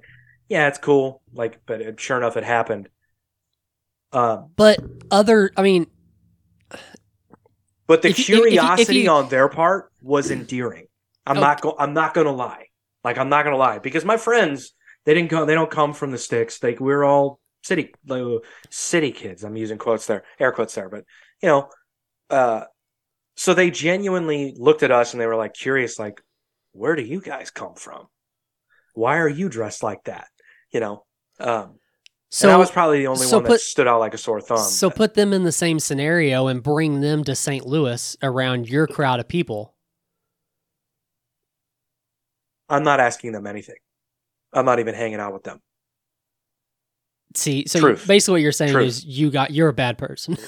yeah, 0.53 0.67
it's 0.67 0.77
cool. 0.77 1.21
Like, 1.33 1.59
but 1.65 1.81
it, 1.81 1.99
sure 1.99 2.17
enough, 2.17 2.37
it 2.37 2.43
happened. 2.43 2.87
Um, 4.11 4.51
But 4.55 4.79
other, 5.09 5.51
I 5.57 5.63
mean, 5.63 5.87
but 7.87 8.01
the 8.01 8.09
If 8.09 8.29
you- 8.29 8.35
if- 8.35 8.39
if 8.41 8.53
you- 8.53 8.59
curiosity 8.59 9.07
on 9.07 9.29
their 9.29 9.49
part 9.49 9.91
was 10.01 10.31
endearing. 10.31 10.87
I'm 11.25 11.37
Oh. 11.37 11.41
not 11.41 11.61
go- 11.61 11.75
I'm 11.79 11.93
not 11.93 12.13
gonna 12.13 12.31
lie. 12.31 12.67
Like 13.03 13.17
I'm 13.17 13.29
not 13.29 13.43
gonna 13.43 13.57
lie 13.57 13.79
because 13.79 14.05
my 14.05 14.17
friends 14.17 14.73
they 15.05 15.13
didn't 15.13 15.29
come 15.29 15.47
they 15.47 15.55
don't 15.55 15.71
come 15.71 15.93
from 15.93 16.11
the 16.11 16.17
sticks. 16.17 16.61
Like 16.63 16.79
we're 16.79 17.03
all 17.03 17.39
city 17.63 17.93
like, 18.07 18.23
city 18.69 19.11
kids. 19.11 19.43
I'm 19.43 19.55
using 19.57 19.77
quotes 19.77 20.05
there, 20.05 20.23
air 20.39 20.51
quotes 20.51 20.75
there, 20.75 20.89
but 20.89 21.03
you 21.41 21.49
know, 21.49 21.69
uh, 22.29 22.65
so 23.35 23.53
they 23.53 23.71
genuinely 23.71 24.53
looked 24.57 24.83
at 24.83 24.91
us 24.91 25.13
and 25.13 25.19
they 25.21 25.25
were 25.27 25.35
like 25.35 25.53
curious, 25.53 25.97
like, 25.97 26.21
where 26.71 26.95
do 26.95 27.01
you 27.01 27.19
guys 27.19 27.49
come 27.51 27.73
from? 27.75 28.07
Why 28.93 29.17
are 29.17 29.27
you 29.29 29.49
dressed 29.49 29.81
like 29.83 30.03
that? 30.05 30.27
You 30.73 30.79
know, 30.79 31.05
um, 31.39 31.79
so 32.29 32.47
and 32.47 32.55
I 32.55 32.57
was 32.57 32.71
probably 32.71 32.99
the 32.99 33.07
only 33.07 33.25
so 33.27 33.37
one 33.37 33.43
that 33.43 33.49
put- 33.49 33.61
stood 33.61 33.87
out 33.87 33.99
like 33.99 34.15
a 34.15 34.17
sore 34.17 34.41
thumb. 34.41 34.57
so 34.57 34.89
put 34.89 35.13
them 35.13 35.33
in 35.33 35.43
the 35.43 35.51
same 35.51 35.79
scenario 35.79 36.47
and 36.47 36.63
bring 36.63 36.99
them 37.01 37.23
to 37.25 37.35
St. 37.35 37.65
Louis 37.65 38.17
around 38.23 38.67
your 38.67 38.87
crowd 38.87 39.19
of 39.19 39.27
people. 39.27 39.75
I'm 42.69 42.83
not 42.83 42.99
asking 42.99 43.33
them 43.33 43.45
anything. 43.45 43.75
I'm 44.51 44.65
not 44.65 44.79
even 44.79 44.95
hanging 44.95 45.19
out 45.19 45.33
with 45.33 45.43
them. 45.43 45.59
See, 47.35 47.65
so 47.67 47.95
basically 47.95 48.33
what 48.33 48.41
you're 48.41 48.51
saying 48.51 48.73
Truth. 48.73 48.87
is 48.87 49.05
you 49.05 49.31
got 49.31 49.51
you're 49.51 49.69
a 49.69 49.73
bad 49.73 49.97
person. 49.97 50.37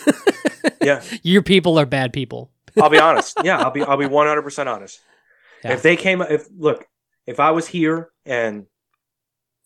Yeah. 0.81 1.01
your 1.23 1.41
people 1.41 1.79
are 1.79 1.85
bad 1.87 2.13
people. 2.13 2.51
I'll 2.79 2.89
be 2.91 2.99
honest. 2.99 3.37
Yeah, 3.43 3.57
I'll 3.57 3.71
be 3.71 3.81
I'll 3.81 3.97
be 3.97 4.05
100% 4.05 4.67
honest. 4.67 4.99
Yeah. 5.63 5.73
If 5.73 5.81
they 5.81 5.95
came 5.95 6.21
if 6.21 6.47
look, 6.55 6.85
if 7.25 7.39
I 7.39 7.51
was 7.51 7.67
here 7.67 8.09
and 8.25 8.65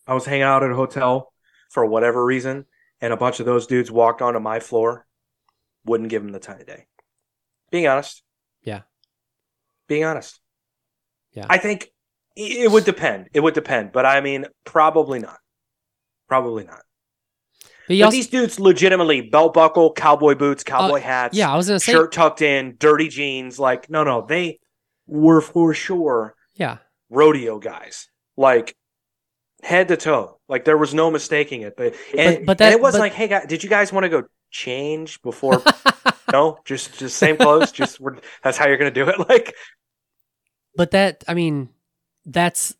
I 0.09 0.13
was 0.15 0.25
hanging 0.25 0.41
out 0.41 0.63
at 0.63 0.71
a 0.71 0.75
hotel 0.75 1.31
for 1.69 1.85
whatever 1.85 2.25
reason 2.25 2.65
and 2.99 3.13
a 3.13 3.17
bunch 3.17 3.39
of 3.39 3.45
those 3.45 3.67
dudes 3.67 3.91
walked 3.91 4.23
onto 4.23 4.39
my 4.39 4.59
floor, 4.59 5.05
wouldn't 5.85 6.09
give 6.09 6.23
them 6.23 6.31
the 6.31 6.39
time 6.39 6.59
of 6.59 6.65
day. 6.65 6.87
Being 7.69 7.87
honest. 7.87 8.23
Yeah. 8.63 8.81
Being 9.87 10.03
honest. 10.03 10.39
Yeah. 11.33 11.45
I 11.47 11.59
think 11.59 11.91
it 12.35 12.71
would 12.71 12.85
depend. 12.85 13.29
It 13.33 13.41
would 13.41 13.53
depend, 13.53 13.91
but 13.91 14.05
I 14.05 14.19
mean 14.21 14.45
probably 14.65 15.19
not. 15.19 15.37
Probably 16.27 16.63
not. 16.63 16.81
But 17.87 17.97
But 17.97 18.01
also, 18.01 18.15
these 18.15 18.27
dudes 18.27 18.59
legitimately 18.59 19.21
belt 19.21 19.53
buckle, 19.53 19.93
cowboy 19.93 20.35
boots, 20.35 20.63
uh, 20.65 20.71
cowboy 20.71 21.01
hats, 21.01 21.37
yeah, 21.37 21.51
I 21.51 21.55
was 21.55 21.67
gonna 21.67 21.79
say, 21.79 21.91
shirt 21.91 22.11
tucked 22.11 22.41
in, 22.41 22.77
dirty 22.79 23.09
jeans. 23.09 23.59
Like, 23.59 23.89
no, 23.89 24.03
no, 24.03 24.25
they 24.27 24.59
were 25.07 25.41
for 25.41 25.73
sure 25.73 26.35
yeah, 26.55 26.77
rodeo 27.09 27.59
guys. 27.59 28.07
Like 28.37 28.75
head 29.63 29.87
to 29.89 29.97
toe. 29.97 30.37
Like 30.47 30.65
there 30.65 30.77
was 30.77 30.93
no 30.93 31.11
mistaking 31.11 31.61
it. 31.61 31.75
But 31.77 31.95
and, 32.17 32.45
but 32.45 32.57
that- 32.59 32.65
and 32.67 32.73
it 32.73 32.81
wasn't 32.81 33.01
but- 33.01 33.05
like, 33.05 33.13
hey 33.13 33.27
guys, 33.27 33.45
did 33.47 33.63
you 33.63 33.69
guys 33.69 33.91
want 33.93 34.03
to 34.05 34.09
go 34.09 34.23
change 34.51 35.21
before 35.21 35.61
no? 36.31 36.59
Just 36.65 36.97
just 36.97 37.17
same 37.17 37.37
clothes. 37.37 37.71
just 37.71 37.99
we're, 37.99 38.17
that's 38.43 38.57
how 38.57 38.67
you're 38.67 38.77
gonna 38.77 38.91
do 38.91 39.07
it. 39.09 39.15
Like 39.29 39.53
but 40.75 40.91
that 40.91 41.23
I 41.27 41.33
mean, 41.33 41.69
that's 42.25 42.73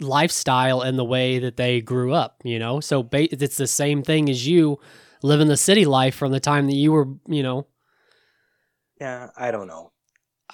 lifestyle 0.00 0.80
and 0.80 0.98
the 0.98 1.04
way 1.04 1.38
that 1.40 1.56
they 1.56 1.80
grew 1.80 2.12
up. 2.12 2.40
You 2.44 2.58
know, 2.58 2.80
so 2.80 3.02
ba- 3.02 3.32
it's 3.32 3.56
the 3.56 3.66
same 3.66 4.02
thing 4.02 4.28
as 4.30 4.46
you 4.46 4.78
living 5.22 5.48
the 5.48 5.56
city 5.56 5.84
life 5.84 6.14
from 6.14 6.32
the 6.32 6.40
time 6.40 6.66
that 6.66 6.74
you 6.74 6.92
were, 6.92 7.06
you 7.28 7.42
know, 7.42 7.66
yeah, 9.00 9.30
I 9.36 9.50
don't 9.50 9.66
know. 9.68 9.92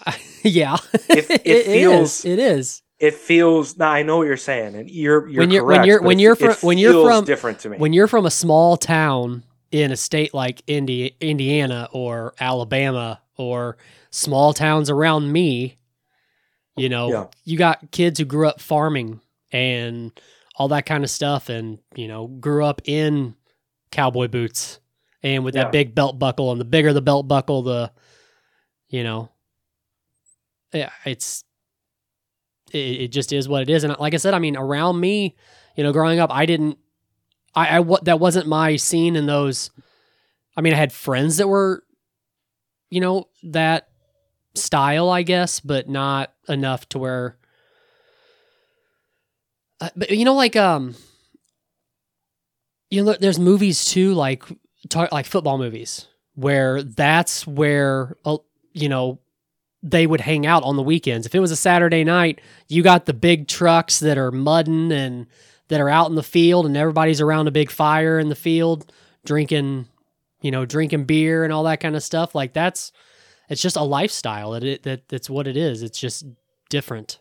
yeah, 0.42 0.76
It- 1.08 1.30
it 1.30 1.46
is. 1.46 1.66
feels- 1.66 2.24
It 2.24 2.38
is. 2.38 2.82
It 2.82 2.87
feels 3.14 3.76
now 3.78 3.90
I 3.90 4.02
know 4.02 4.18
what 4.18 4.26
you're 4.26 4.36
saying, 4.36 4.74
and 4.74 4.90
you're 4.90 5.28
you're 5.28 5.40
When 5.42 5.50
you're- 5.50 5.66
when 5.66 5.84
you're- 5.84 6.04
when 6.04 6.18
it- 6.18 6.22
you're 6.22 6.32
it 6.32 6.38
fro- 6.38 6.54
when 6.68 6.78
you're 6.78 7.04
from- 7.04 7.24
different 7.24 7.60
to 7.60 7.68
me. 7.70 7.78
when 7.78 7.92
you're 7.92 8.08
from 8.08 8.26
a 8.26 8.30
small 8.30 8.76
town 8.76 9.44
in 9.70 9.92
a 9.92 9.96
state 9.96 10.34
like 10.34 10.62
Indi- 10.66 11.14
Indiana 11.20 11.88
or 11.92 12.34
Alabama 12.40 13.20
or 13.36 13.76
small 14.10 14.52
towns 14.52 14.90
around 14.90 15.30
me, 15.30 15.76
you 16.76 16.88
know, 16.88 17.08
Yeah. 17.10 17.26
you 17.44 17.56
got 17.58 17.90
kids 17.92 18.18
who 18.18 18.24
grew 18.24 18.48
up 18.48 18.60
farming 18.60 19.20
and 19.52 20.10
all 20.56 20.68
that 20.68 20.86
kind 20.86 21.04
of 21.04 21.10
stuff 21.10 21.48
and, 21.48 21.78
you 21.94 22.08
know, 22.08 22.26
grew 22.26 22.64
up 22.64 22.80
in 22.86 23.34
cowboy 23.92 24.26
boots 24.26 24.80
and 25.22 25.44
with 25.44 25.54
Yeah. 25.54 25.64
that 25.64 25.72
big 25.72 25.94
belt 25.94 26.18
buckle 26.18 26.50
and 26.50 26.60
the 26.60 26.64
bigger 26.64 26.92
the 26.92 27.00
belt 27.02 27.28
buckle 27.28 27.62
the 27.62 27.90
you 28.88 29.02
know 29.04 29.28
yeah, 30.72 30.90
it's 31.04 31.44
it, 32.72 32.78
it 32.78 33.08
just 33.08 33.32
is 33.32 33.48
what 33.48 33.62
it 33.62 33.70
is 33.70 33.84
and 33.84 33.96
like 33.98 34.14
I 34.14 34.18
said, 34.18 34.34
I 34.34 34.38
mean 34.38 34.56
around 34.56 35.00
me, 35.00 35.36
you 35.76 35.84
know, 35.84 35.92
growing 35.92 36.18
up 36.18 36.30
I 36.32 36.46
didn't 36.46 36.78
I, 37.54 37.78
I 37.78 37.96
that 38.02 38.20
wasn't 38.20 38.46
my 38.46 38.76
scene 38.76 39.16
in 39.16 39.26
those. 39.26 39.70
I 40.56 40.60
mean, 40.60 40.72
I 40.72 40.76
had 40.76 40.92
friends 40.92 41.38
that 41.38 41.48
were, 41.48 41.84
you 42.90 43.00
know, 43.00 43.28
that 43.44 43.88
style, 44.54 45.08
I 45.08 45.22
guess, 45.22 45.60
but 45.60 45.88
not 45.88 46.32
enough 46.48 46.88
to 46.90 46.98
where. 46.98 47.36
Uh, 49.80 49.90
but 49.96 50.10
you 50.10 50.24
know, 50.24 50.34
like 50.34 50.56
um, 50.56 50.94
you 52.90 53.04
know, 53.04 53.16
there's 53.18 53.38
movies 53.38 53.84
too, 53.84 54.14
like 54.14 54.44
like 55.12 55.26
football 55.26 55.58
movies, 55.58 56.06
where 56.34 56.82
that's 56.82 57.46
where 57.46 58.16
uh, 58.24 58.38
you 58.72 58.88
know 58.88 59.20
they 59.82 60.06
would 60.06 60.20
hang 60.20 60.46
out 60.46 60.62
on 60.64 60.76
the 60.76 60.82
weekends. 60.82 61.26
If 61.26 61.34
it 61.34 61.40
was 61.40 61.50
a 61.50 61.56
Saturday 61.56 62.04
night, 62.04 62.40
you 62.68 62.82
got 62.82 63.06
the 63.06 63.14
big 63.14 63.46
trucks 63.46 64.00
that 64.00 64.18
are 64.18 64.32
mudding 64.32 64.90
and 64.92 65.26
that 65.68 65.80
are 65.80 65.88
out 65.88 66.08
in 66.08 66.16
the 66.16 66.22
field 66.22 66.66
and 66.66 66.76
everybody's 66.76 67.20
around 67.20 67.46
a 67.46 67.52
big 67.52 67.70
fire 67.70 68.18
in 68.18 68.28
the 68.28 68.34
field 68.34 68.90
drinking 69.24 69.86
you 70.40 70.50
know 70.50 70.64
drinking 70.64 71.04
beer 71.04 71.44
and 71.44 71.52
all 71.52 71.64
that 71.64 71.80
kind 71.80 71.96
of 71.96 72.02
stuff. 72.02 72.34
Like 72.34 72.52
that's 72.52 72.92
it's 73.48 73.62
just 73.62 73.76
a 73.76 73.82
lifestyle. 73.82 74.52
That 74.52 74.64
it 74.64 74.82
that 74.82 75.08
that's 75.08 75.30
what 75.30 75.46
it 75.46 75.56
is. 75.56 75.82
It's 75.82 75.98
just 75.98 76.26
different. 76.70 77.18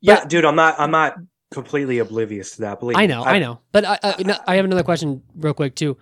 Yeah, 0.00 0.20
but- 0.20 0.28
dude, 0.28 0.44
I'm 0.44 0.56
not 0.56 0.74
I'm 0.78 0.90
not 0.90 1.16
completely 1.52 1.98
oblivious 1.98 2.56
to 2.56 2.62
that. 2.62 2.80
Believe 2.80 2.96
i 2.96 3.06
know 3.06 3.22
i, 3.22 3.38
know. 3.38 3.60
But 3.70 3.84
I, 3.84 3.98
I, 4.02 4.22
no, 4.24 4.36
I 4.46 4.56
have 4.56 4.64
another 4.64 4.82
question 4.82 5.22
real 5.36 5.54
quick 5.54 5.76
too 5.76 5.96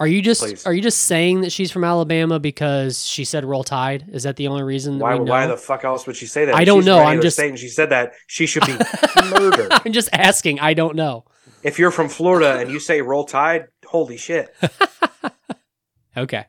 are 0.00 0.06
you 0.08 0.20
just 0.22 0.40
Please. 0.40 0.66
are 0.66 0.72
you 0.74 0.80
just 0.82 1.02
saying 1.02 1.42
that 1.42 1.52
she's 1.52 1.70
from 1.70 1.84
alabama 1.84 2.40
because 2.40 3.04
she 3.04 3.24
said 3.24 3.44
roll 3.44 3.62
tide 3.62 4.06
is 4.12 4.22
that 4.24 4.34
the 4.36 4.48
only 4.48 4.62
reason 4.64 4.98
Why, 4.98 5.14
why 5.16 5.46
the 5.46 5.56
fuck 5.56 5.84
else 5.84 6.06
would 6.06 6.16
she 6.16 6.26
say 6.26 6.46
that? 6.46 6.54
I 6.54 6.64
don't 6.64 6.84
know, 6.84 6.98
I'm 7.00 7.20
just- 7.20 7.36
saying 7.36 7.56
she 7.56 7.68
said 7.68 7.90
that 7.90 8.12
she 8.26 8.46
should 8.46 8.64
be 8.66 8.72
murdered. 9.30 9.68
i'm 9.84 9.92
just 9.92 10.08
asking 10.12 10.58
i 10.58 10.74
don't 10.74 10.96
know 10.96 11.24
If 11.62 11.78
you're 11.78 11.90
from 11.92 12.08
Florida 12.08 12.58
and 12.58 12.70
you 12.70 12.80
say 12.80 13.02
roll 13.02 13.24
tide, 13.24 13.66
holy 13.86 14.16
shit! 14.16 14.48
okay 16.16 16.46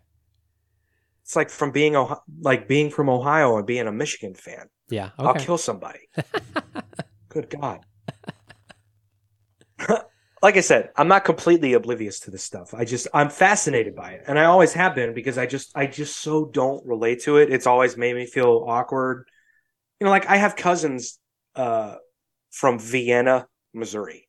It's 1.23 1.35
like 1.35 1.49
from 1.49 1.71
being 1.71 1.95
Ohio, 1.97 2.21
like 2.39 2.67
being 2.67 2.89
from 2.89 3.09
Ohio 3.09 3.57
and 3.57 3.65
being 3.67 3.87
a 3.87 3.91
Michigan 3.91 4.33
fan. 4.35 4.69
yeah 4.89 5.09
I'll 5.19 5.35
kill 5.35 5.57
somebody. 5.57 6.07
Good 7.29 7.49
God. 7.49 7.79
Like 10.41 10.57
I 10.57 10.61
said, 10.61 10.89
I'm 10.95 11.07
not 11.07 11.23
completely 11.23 11.73
oblivious 11.73 12.19
to 12.21 12.31
this 12.31 12.43
stuff. 12.43 12.73
I 12.73 12.83
just 12.85 13.07
I'm 13.13 13.29
fascinated 13.29 13.95
by 13.95 14.11
it, 14.13 14.23
and 14.27 14.39
I 14.39 14.45
always 14.45 14.73
have 14.73 14.95
been 14.95 15.13
because 15.13 15.37
I 15.37 15.45
just 15.45 15.71
I 15.75 15.85
just 15.85 16.17
so 16.17 16.45
don't 16.45 16.85
relate 16.85 17.21
to 17.23 17.37
it. 17.37 17.51
It's 17.51 17.67
always 17.67 17.95
made 17.97 18.15
me 18.15 18.25
feel 18.25 18.65
awkward. 18.67 19.27
You 19.99 20.05
know, 20.05 20.11
like 20.11 20.27
I 20.27 20.37
have 20.37 20.55
cousins 20.55 21.19
uh, 21.55 21.95
from 22.49 22.79
Vienna, 22.79 23.47
Missouri, 23.73 24.27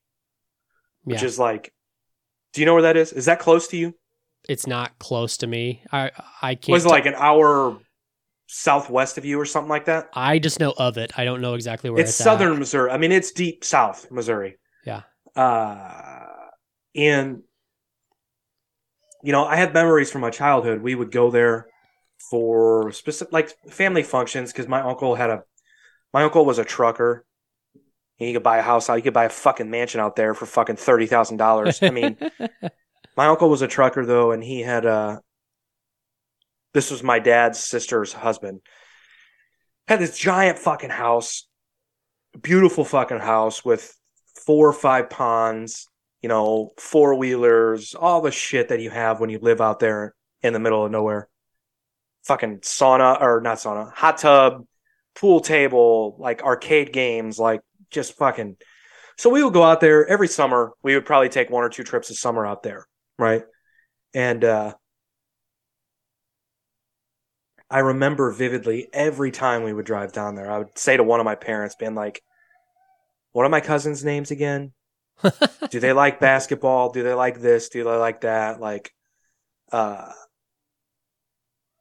which 1.04 1.20
Yeah. 1.22 1.28
is 1.28 1.38
like, 1.38 1.72
do 2.52 2.60
you 2.60 2.66
know 2.66 2.74
where 2.74 2.82
that 2.82 2.96
is? 2.96 3.12
Is 3.12 3.24
that 3.26 3.38
close 3.38 3.68
to 3.68 3.76
you? 3.76 3.94
it's 4.48 4.66
not 4.66 4.98
close 4.98 5.36
to 5.36 5.46
me. 5.46 5.82
I 5.92 6.10
I 6.42 6.56
can't. 6.56 6.72
Was 6.72 6.84
it 6.84 6.88
like 6.88 7.06
an 7.06 7.14
hour 7.16 7.78
southwest 8.48 9.16
of 9.16 9.24
you 9.24 9.40
or 9.40 9.44
something 9.46 9.68
like 9.70 9.84
that? 9.86 10.10
I 10.14 10.40
just 10.40 10.58
know 10.60 10.74
of 10.76 10.98
it. 10.98 11.12
I 11.16 11.24
don't 11.24 11.40
know 11.40 11.54
exactly 11.54 11.90
where 11.90 12.00
it's 12.00 12.10
it's, 12.10 12.20
at. 12.20 12.24
southern 12.24 12.58
Missouri. 12.58 12.90
I 12.90 12.98
mean, 12.98 13.12
it's 13.12 13.30
deep 13.30 13.64
south 13.64 14.10
Missouri. 14.10 14.56
Yeah. 14.84 15.02
Uh, 15.34 15.90
and 16.94 17.42
you 19.22 19.32
know, 19.32 19.44
I 19.44 19.56
have 19.56 19.72
memories 19.72 20.10
from 20.10 20.20
my 20.20 20.30
childhood. 20.30 20.82
We 20.82 20.94
would 20.94 21.12
go 21.12 21.30
there 21.30 21.68
for 22.30 22.90
specific, 22.92 23.32
like 23.32 23.50
family 23.70 24.02
functions, 24.02 24.52
because 24.52 24.68
my 24.68 24.80
uncle 24.80 25.14
had 25.14 25.30
a, 25.30 25.42
my 26.12 26.24
uncle 26.24 26.44
was 26.44 26.58
a 26.58 26.64
trucker. 26.64 27.24
He 28.16 28.32
could 28.32 28.42
buy 28.42 28.58
a 28.58 28.62
house 28.62 28.90
out. 28.90 28.96
He 28.96 29.02
could 29.02 29.14
buy 29.14 29.24
a 29.24 29.30
fucking 29.30 29.70
mansion 29.70 30.00
out 30.00 30.16
there 30.16 30.34
for 30.34 30.46
fucking 30.46 30.76
thirty 30.76 31.06
thousand 31.06 31.36
dollars. 31.36 31.82
I 31.82 31.90
mean, 31.90 32.16
my 33.16 33.26
uncle 33.26 33.48
was 33.48 33.62
a 33.62 33.68
trucker 33.68 34.04
though, 34.04 34.32
and 34.32 34.42
he 34.42 34.60
had 34.60 34.84
a. 34.84 35.20
This 36.74 36.90
was 36.90 37.02
my 37.02 37.18
dad's 37.18 37.58
sister's 37.58 38.12
husband. 38.12 38.60
Had 39.88 40.00
this 40.00 40.18
giant 40.18 40.58
fucking 40.58 40.90
house, 40.90 41.48
beautiful 42.40 42.84
fucking 42.84 43.18
house 43.18 43.64
with 43.64 43.94
four 44.46 44.68
or 44.68 44.72
five 44.72 45.10
ponds, 45.10 45.88
you 46.22 46.28
know, 46.28 46.70
four 46.78 47.14
wheelers, 47.14 47.94
all 47.94 48.20
the 48.20 48.30
shit 48.30 48.68
that 48.68 48.80
you 48.80 48.90
have 48.90 49.20
when 49.20 49.30
you 49.30 49.38
live 49.40 49.60
out 49.60 49.80
there 49.80 50.14
in 50.42 50.52
the 50.52 50.60
middle 50.60 50.84
of 50.84 50.90
nowhere. 50.90 51.28
Fucking 52.24 52.60
sauna 52.60 53.20
or 53.20 53.40
not 53.40 53.58
sauna, 53.58 53.92
hot 53.92 54.18
tub, 54.18 54.64
pool 55.14 55.40
table, 55.40 56.16
like 56.18 56.42
arcade 56.42 56.92
games, 56.92 57.38
like 57.38 57.60
just 57.90 58.16
fucking. 58.16 58.56
So 59.18 59.28
we 59.30 59.42
would 59.42 59.52
go 59.52 59.62
out 59.62 59.80
there 59.80 60.06
every 60.06 60.28
summer. 60.28 60.72
We 60.82 60.94
would 60.94 61.04
probably 61.04 61.28
take 61.28 61.50
one 61.50 61.64
or 61.64 61.68
two 61.68 61.84
trips 61.84 62.10
a 62.10 62.14
summer 62.14 62.46
out 62.46 62.62
there, 62.62 62.86
right? 63.18 63.42
And 64.14 64.44
uh 64.44 64.74
I 67.72 67.78
remember 67.78 68.30
vividly 68.30 68.88
every 68.92 69.30
time 69.30 69.62
we 69.62 69.72
would 69.72 69.86
drive 69.86 70.12
down 70.12 70.34
there, 70.34 70.50
I 70.50 70.58
would 70.58 70.78
say 70.78 70.96
to 70.98 71.02
one 71.02 71.20
of 71.20 71.24
my 71.24 71.36
parents, 71.36 71.74
being 71.74 71.94
like, 71.94 72.22
What 73.32 73.44
are 73.46 73.48
my 73.50 73.60
cousins' 73.60 74.04
names 74.04 74.30
again? 74.30 74.72
Do 75.70 75.80
they 75.80 75.92
like 75.92 76.20
basketball? 76.20 76.90
Do 76.90 77.02
they 77.02 77.14
like 77.14 77.40
this? 77.40 77.68
Do 77.68 77.84
they 77.84 77.90
like 77.90 78.22
that? 78.22 78.60
Like, 78.60 78.92
uh, 79.70 80.10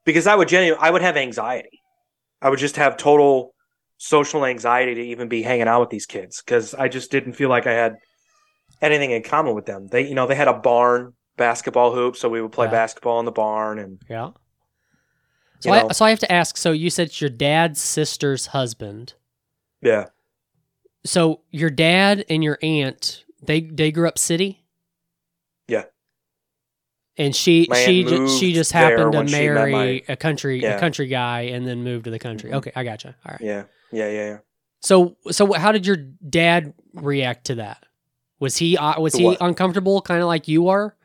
because 0.04 0.26
I 0.26 0.34
would 0.34 0.48
genuinely, 0.48 0.82
I 0.84 0.90
would 0.90 1.02
have 1.02 1.16
anxiety. 1.16 1.80
I 2.40 2.50
would 2.50 2.58
just 2.58 2.76
have 2.76 2.96
total 2.96 3.54
social 3.98 4.44
anxiety 4.44 4.94
to 4.96 5.00
even 5.02 5.28
be 5.28 5.42
hanging 5.42 5.68
out 5.68 5.80
with 5.80 5.90
these 5.90 6.06
kids 6.06 6.42
because 6.44 6.74
I 6.74 6.88
just 6.88 7.10
didn't 7.10 7.34
feel 7.34 7.48
like 7.48 7.66
I 7.66 7.72
had 7.72 7.96
anything 8.80 9.12
in 9.12 9.22
common 9.22 9.54
with 9.54 9.66
them. 9.66 9.86
They, 9.88 10.08
you 10.08 10.14
know, 10.14 10.26
they 10.26 10.34
had 10.34 10.48
a 10.48 10.54
barn 10.58 11.12
basketball 11.36 11.94
hoop, 11.94 12.16
so 12.16 12.28
we 12.28 12.40
would 12.42 12.52
play 12.52 12.66
Yeah. 12.66 12.72
basketball 12.72 13.20
in 13.20 13.26
the 13.26 13.32
barn, 13.32 13.78
and 13.78 14.00
yeah. 14.08 14.30
So 15.60 15.70
I 15.72 15.82
know. 15.82 15.88
so 15.90 16.04
I 16.04 16.10
have 16.10 16.18
to 16.20 16.32
ask. 16.32 16.56
So 16.56 16.72
you 16.72 16.90
said 16.90 17.06
it's 17.08 17.20
your 17.20 17.30
dad's 17.30 17.80
sister's 17.80 18.46
husband. 18.46 19.14
yeah, 19.80 20.06
So 21.04 21.40
your 21.50 21.70
dad 21.70 22.24
and 22.30 22.42
your 22.44 22.58
aunt 22.62 23.24
they 23.44 23.60
they 23.62 23.90
grew 23.90 24.06
up 24.08 24.18
city. 24.18 24.64
Yeah. 25.68 25.84
And 27.16 27.34
she 27.36 27.66
My 27.68 27.76
she 27.76 28.04
ju- 28.04 28.28
she 28.28 28.52
just 28.52 28.72
happened 28.72 29.12
to 29.12 29.18
when 29.18 29.26
she 29.26 29.32
met 29.34 29.54
marry 29.54 29.72
my- 29.72 30.02
a 30.08 30.16
country 30.16 30.62
a 30.64 30.78
country 30.78 31.06
guy 31.08 31.42
and 31.42 31.66
then 31.66 31.82
moved 31.84 32.04
to 32.04 32.10
the 32.10 32.18
country. 32.18 32.50
Mhm. 32.50 32.54
Okay, 32.56 32.72
I 32.74 32.84
gotcha. 32.84 33.16
All 33.26 33.32
right. 33.32 33.40
yeah, 33.40 33.64
yeah, 33.90 34.08
yeah, 34.08 34.26
yeah. 34.26 34.38
So 34.80 35.16
so 35.30 35.52
how 35.52 35.72
did 35.72 35.86
your 35.86 35.96
dad 35.96 36.72
react 36.94 37.46
to 37.46 37.56
that? 37.56 37.84
Was 38.38 38.56
he 38.56 38.76
uh, 38.76 39.00
was 39.00 39.14
he 39.14 39.36
uncomfortable, 39.40 40.00
kind 40.02 40.20
of 40.20 40.26
like 40.26 40.48
you 40.48 40.68
are? 40.68 40.96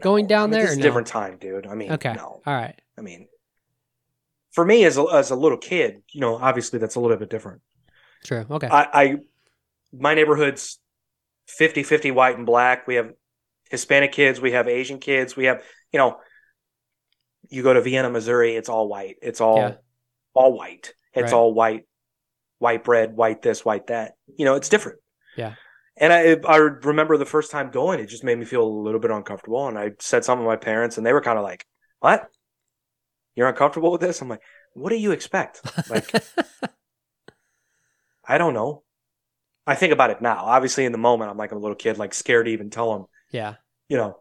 Going 0.00 0.26
down 0.26 0.44
I 0.44 0.46
mean, 0.46 0.50
there 0.52 0.64
It's 0.64 0.74
a 0.74 0.78
no? 0.78 0.82
different 0.82 1.06
time, 1.06 1.36
dude. 1.38 1.66
I 1.68 1.74
mean, 1.76 1.92
Okay. 1.92 2.14
no. 2.14 2.42
All 2.44 2.54
right. 2.54 2.74
I 2.98 3.00
mean, 3.00 3.28
for 4.50 4.64
me 4.64 4.84
as 4.84 4.96
a, 4.98 5.04
as 5.12 5.30
a 5.30 5.36
little 5.36 5.56
kid, 5.58 6.02
you 6.10 6.20
know, 6.20 6.34
obviously 6.36 6.80
that's 6.80 6.96
a 6.96 7.00
little 7.00 7.16
bit 7.16 7.30
different. 7.30 7.60
True. 8.24 8.44
Okay. 8.50 8.66
I, 8.66 8.88
I 8.92 9.16
my 9.92 10.14
neighborhood's 10.14 10.80
50-50 11.60 12.12
white 12.12 12.36
and 12.36 12.46
black. 12.46 12.86
We 12.86 12.96
have 12.96 13.12
Hispanic 13.70 14.12
kids, 14.12 14.40
we 14.40 14.52
have 14.52 14.66
Asian 14.66 14.98
kids, 14.98 15.36
we 15.36 15.44
have, 15.44 15.62
you 15.92 15.98
know, 15.98 16.18
you 17.50 17.62
go 17.62 17.72
to 17.72 17.80
Vienna, 17.80 18.10
Missouri, 18.10 18.56
it's 18.56 18.68
all 18.68 18.88
white. 18.88 19.16
It's 19.22 19.40
all 19.40 19.58
Yeah. 19.58 19.74
all 20.32 20.56
white. 20.56 20.94
It's 21.12 21.24
Right. 21.24 21.32
all 21.32 21.52
white, 21.54 21.86
white 22.58 22.82
bread, 22.82 23.14
white 23.14 23.42
this, 23.42 23.64
white 23.64 23.86
that. 23.88 24.14
You 24.36 24.44
know, 24.46 24.54
it's 24.54 24.68
different. 24.68 24.98
Yeah. 25.36 25.54
And 25.96 26.12
I 26.12 26.36
I 26.48 26.56
remember 26.56 27.16
the 27.16 27.26
first 27.26 27.50
time 27.52 27.70
going, 27.70 28.00
it 28.00 28.06
just 28.06 28.24
made 28.24 28.38
me 28.38 28.44
feel 28.44 28.62
a 28.62 28.66
little 28.82 28.98
bit 29.00 29.10
uncomfortable. 29.12 29.68
And 29.68 29.78
I 29.78 29.92
said 30.00 30.24
something 30.24 30.44
to 30.44 30.48
my 30.48 30.56
parents, 30.56 30.96
and 30.96 31.06
they 31.06 31.12
were 31.12 31.20
kind 31.20 31.38
of 31.38 31.44
like, 31.44 31.64
"What? 32.00 32.28
You're 33.36 33.48
uncomfortable 33.48 33.92
with 33.92 34.00
this?" 34.00 34.20
I'm 34.20 34.28
like, 34.28 34.42
"What 34.72 34.90
do 34.90 34.96
you 34.96 35.12
expect?" 35.12 35.60
Like, 35.88 36.10
I 38.26 38.38
don't 38.38 38.54
know. 38.54 38.82
I 39.66 39.74
think 39.74 39.92
about 39.92 40.10
it 40.10 40.20
now. 40.20 40.44
Obviously, 40.44 40.84
in 40.84 40.92
the 40.92 40.98
moment, 40.98 41.30
I'm 41.30 41.38
like 41.38 41.52
a 41.52 41.58
little 41.58 41.74
kid, 41.74 41.98
like 41.98 42.12
scared 42.12 42.46
to 42.46 42.52
even 42.52 42.70
tell 42.70 42.94
him. 42.94 43.06
yeah. 43.30 43.54
you 43.88 43.96
know. 43.96 44.18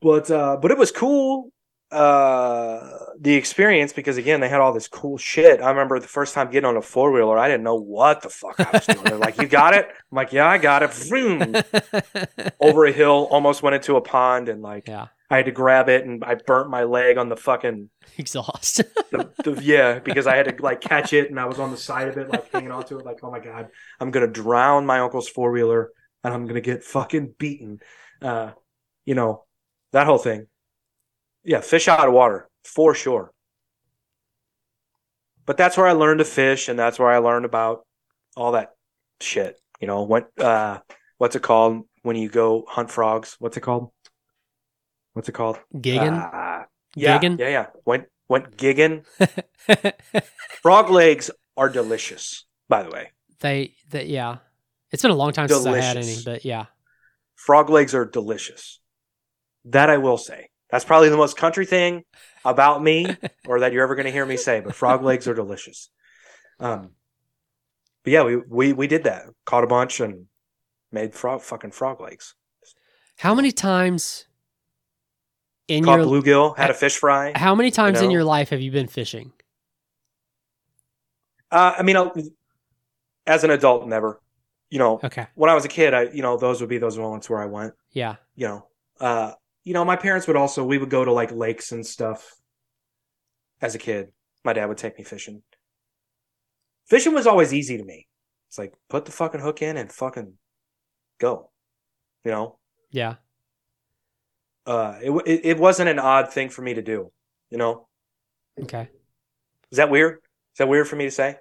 But 0.00 0.30
uh, 0.30 0.56
but 0.56 0.70
it 0.70 0.78
was 0.78 0.90
cool 0.90 1.52
uh 1.92 2.98
the 3.20 3.34
experience 3.34 3.92
because 3.92 4.16
again 4.16 4.40
they 4.40 4.48
had 4.48 4.60
all 4.60 4.72
this 4.72 4.88
cool 4.88 5.16
shit. 5.16 5.60
I 5.60 5.70
remember 5.70 6.00
the 6.00 6.08
first 6.08 6.34
time 6.34 6.50
getting 6.50 6.68
on 6.68 6.76
a 6.76 6.82
four 6.82 7.12
wheeler, 7.12 7.38
I 7.38 7.46
didn't 7.48 7.62
know 7.62 7.76
what 7.76 8.22
the 8.22 8.28
fuck 8.28 8.58
I 8.58 8.68
was 8.72 8.86
doing. 8.86 9.04
They're 9.04 9.18
like, 9.18 9.40
"You 9.40 9.46
got 9.46 9.74
it?" 9.74 9.86
I'm 9.86 10.16
like, 10.16 10.32
"Yeah, 10.32 10.48
I 10.48 10.58
got 10.58 10.82
it." 10.82 10.90
Vroom. 10.92 11.54
Over 12.60 12.86
a 12.86 12.92
hill, 12.92 13.28
almost 13.30 13.62
went 13.62 13.76
into 13.76 13.94
a 13.96 14.00
pond, 14.00 14.48
and 14.48 14.62
like 14.62 14.88
yeah. 14.88 15.08
I 15.28 15.36
had 15.36 15.46
to 15.46 15.52
grab 15.52 15.88
it, 15.88 16.04
and 16.04 16.24
I 16.24 16.36
burnt 16.36 16.70
my 16.70 16.84
leg 16.84 17.18
on 17.18 17.28
the 17.28 17.36
fucking 17.36 17.90
Exhaust. 18.18 18.76
the, 19.10 19.30
the 19.42 19.60
yeah 19.62 19.98
because 19.98 20.26
I 20.26 20.36
had 20.36 20.56
to 20.56 20.62
like 20.62 20.80
catch 20.80 21.12
it 21.12 21.30
and 21.30 21.38
I 21.38 21.46
was 21.46 21.58
on 21.58 21.70
the 21.70 21.76
side 21.76 22.08
of 22.08 22.16
it 22.16 22.28
like 22.28 22.50
hanging 22.52 22.70
onto 22.70 22.98
it 22.98 23.04
like 23.04 23.18
oh 23.22 23.30
my 23.30 23.40
god 23.40 23.68
I'm 24.00 24.10
gonna 24.10 24.26
drown 24.26 24.86
my 24.86 25.00
uncle's 25.00 25.28
four 25.28 25.50
wheeler 25.50 25.90
and 26.24 26.32
I'm 26.32 26.46
gonna 26.46 26.60
get 26.60 26.84
fucking 26.84 27.34
beaten. 27.38 27.80
Uh 28.22 28.52
you 29.04 29.14
know 29.14 29.44
that 29.92 30.06
whole 30.06 30.18
thing. 30.18 30.46
Yeah 31.44 31.60
fish 31.60 31.88
out 31.88 32.06
of 32.06 32.14
water 32.14 32.48
for 32.64 32.94
sure. 32.94 33.32
But 35.44 35.56
that's 35.56 35.76
where 35.76 35.86
I 35.86 35.92
learned 35.92 36.18
to 36.18 36.24
fish 36.24 36.68
and 36.68 36.78
that's 36.78 36.98
where 36.98 37.10
I 37.10 37.18
learned 37.18 37.44
about 37.44 37.86
all 38.36 38.52
that 38.52 38.72
shit 39.20 39.58
you 39.80 39.86
know 39.86 40.02
what 40.02 40.28
uh 40.38 40.78
what's 41.18 41.36
it 41.36 41.42
called 41.42 41.84
when 42.02 42.16
you 42.16 42.28
go 42.28 42.64
hunt 42.68 42.90
frogs? 42.90 43.36
What's 43.40 43.56
it 43.56 43.62
called 43.62 43.90
what's 45.16 45.30
it 45.30 45.32
called 45.32 45.58
Gigan. 45.74 46.12
uh, 46.34 46.64
yeah 46.94 47.18
Gigging? 47.18 47.38
yeah 47.38 47.48
yeah 47.48 47.66
went 47.86 48.04
went 48.28 48.56
gigging 48.58 49.04
Frog 50.62 50.90
legs 50.90 51.30
are 51.56 51.68
delicious, 51.68 52.44
by 52.68 52.82
the 52.82 52.90
way. 52.90 53.12
they 53.40 53.74
they 53.90 54.04
yeah. 54.04 54.38
It's 54.92 55.02
been 55.02 55.10
a 55.10 55.16
long 55.16 55.32
time 55.32 55.48
since 55.48 55.64
I 55.66 55.80
had 55.80 55.96
any, 55.96 56.16
but 56.24 56.44
yeah. 56.44 56.66
Frog 57.34 57.70
legs 57.70 57.94
are 57.94 58.04
delicious. 58.04 58.80
That 59.64 59.90
I 59.90 59.96
will 59.98 60.18
say. 60.18 60.50
That's 60.70 60.84
probably 60.84 61.08
the 61.08 61.16
most 61.16 61.36
country 61.36 61.66
thing 61.66 62.02
about 62.44 62.82
me 62.82 63.06
or 63.46 63.60
that 63.60 63.72
you're 63.72 63.82
ever 63.82 63.94
going 63.94 64.06
to 64.06 64.12
hear 64.12 64.26
me 64.26 64.36
say, 64.36 64.60
but 64.60 64.74
frog 64.74 65.02
legs 65.02 65.26
are 65.28 65.34
delicious. 65.34 65.90
Um, 66.60 66.90
but 68.04 68.12
yeah, 68.12 68.22
we, 68.24 68.36
we, 68.36 68.72
we 68.72 68.86
did 68.86 69.04
that. 69.04 69.24
Caught 69.44 69.64
a 69.64 69.68
bunch 69.68 70.00
and 70.00 70.26
made 70.92 71.14
frog 71.14 71.42
fucking 71.42 71.72
frog 71.72 72.00
legs. 72.00 72.34
How 73.18 73.34
many 73.34 73.52
times 73.52 74.25
in 75.68 75.84
Caught 75.84 75.98
your 76.00 76.06
bluegill, 76.06 76.56
had 76.56 76.70
a 76.70 76.74
fish 76.74 76.96
fry. 76.96 77.32
how 77.34 77.54
many 77.54 77.70
times 77.70 78.00
in 78.00 78.06
know? 78.06 78.12
your 78.12 78.24
life 78.24 78.50
have 78.50 78.60
you 78.60 78.70
been 78.70 78.86
fishing? 78.86 79.32
Uh, 81.50 81.74
I 81.78 81.82
mean, 81.82 81.96
as 83.26 83.44
an 83.44 83.50
adult, 83.50 83.86
never. 83.88 84.20
You 84.70 84.78
know, 84.80 85.00
Okay. 85.02 85.26
when 85.34 85.48
I 85.48 85.54
was 85.54 85.64
a 85.64 85.68
kid, 85.68 85.94
I 85.94 86.02
you 86.12 86.22
know 86.22 86.36
those 86.36 86.60
would 86.60 86.68
be 86.68 86.78
those 86.78 86.98
moments 86.98 87.30
where 87.30 87.40
I 87.40 87.46
went. 87.46 87.74
Yeah. 87.92 88.16
you 88.34 88.48
know, 88.48 88.66
uh, 89.00 89.32
you 89.64 89.72
know, 89.74 89.84
my 89.84 89.96
parents 89.96 90.26
would 90.26 90.36
also 90.36 90.64
we 90.64 90.78
would 90.78 90.90
go 90.90 91.04
to 91.04 91.12
like 91.12 91.30
lakes 91.30 91.72
and 91.72 91.86
stuff. 91.86 92.32
As 93.62 93.74
a 93.74 93.78
kid, 93.78 94.08
my 94.44 94.52
dad 94.52 94.66
would 94.66 94.76
take 94.78 94.98
me 94.98 95.04
fishing. 95.04 95.42
Fishing 96.86 97.14
was 97.14 97.26
always 97.26 97.54
easy 97.54 97.78
to 97.78 97.84
me. 97.84 98.06
It's 98.48 98.58
like 98.58 98.74
put 98.88 99.04
the 99.04 99.12
fucking 99.12 99.40
hook 99.40 99.62
in 99.62 99.76
and 99.76 99.90
fucking 99.90 100.34
go. 101.18 101.50
You 102.24 102.32
know, 102.32 102.58
Yeah. 102.90 103.14
Uh, 104.66 104.98
it, 105.02 105.10
it 105.26 105.40
it 105.44 105.58
wasn't 105.58 105.88
an 105.88 105.98
odd 105.98 106.32
thing 106.32 106.48
for 106.48 106.62
me 106.62 106.74
to 106.74 106.82
do. 106.82 107.12
You 107.50 107.58
know, 107.58 107.88
Okay. 108.62 108.88
is 109.70 109.76
that 109.76 109.90
weird? 109.90 110.14
Is 110.54 110.58
that 110.58 110.68
weird 110.68 110.88
for 110.88 110.96
me 110.96 111.04
to 111.04 111.10
say? 111.10 111.36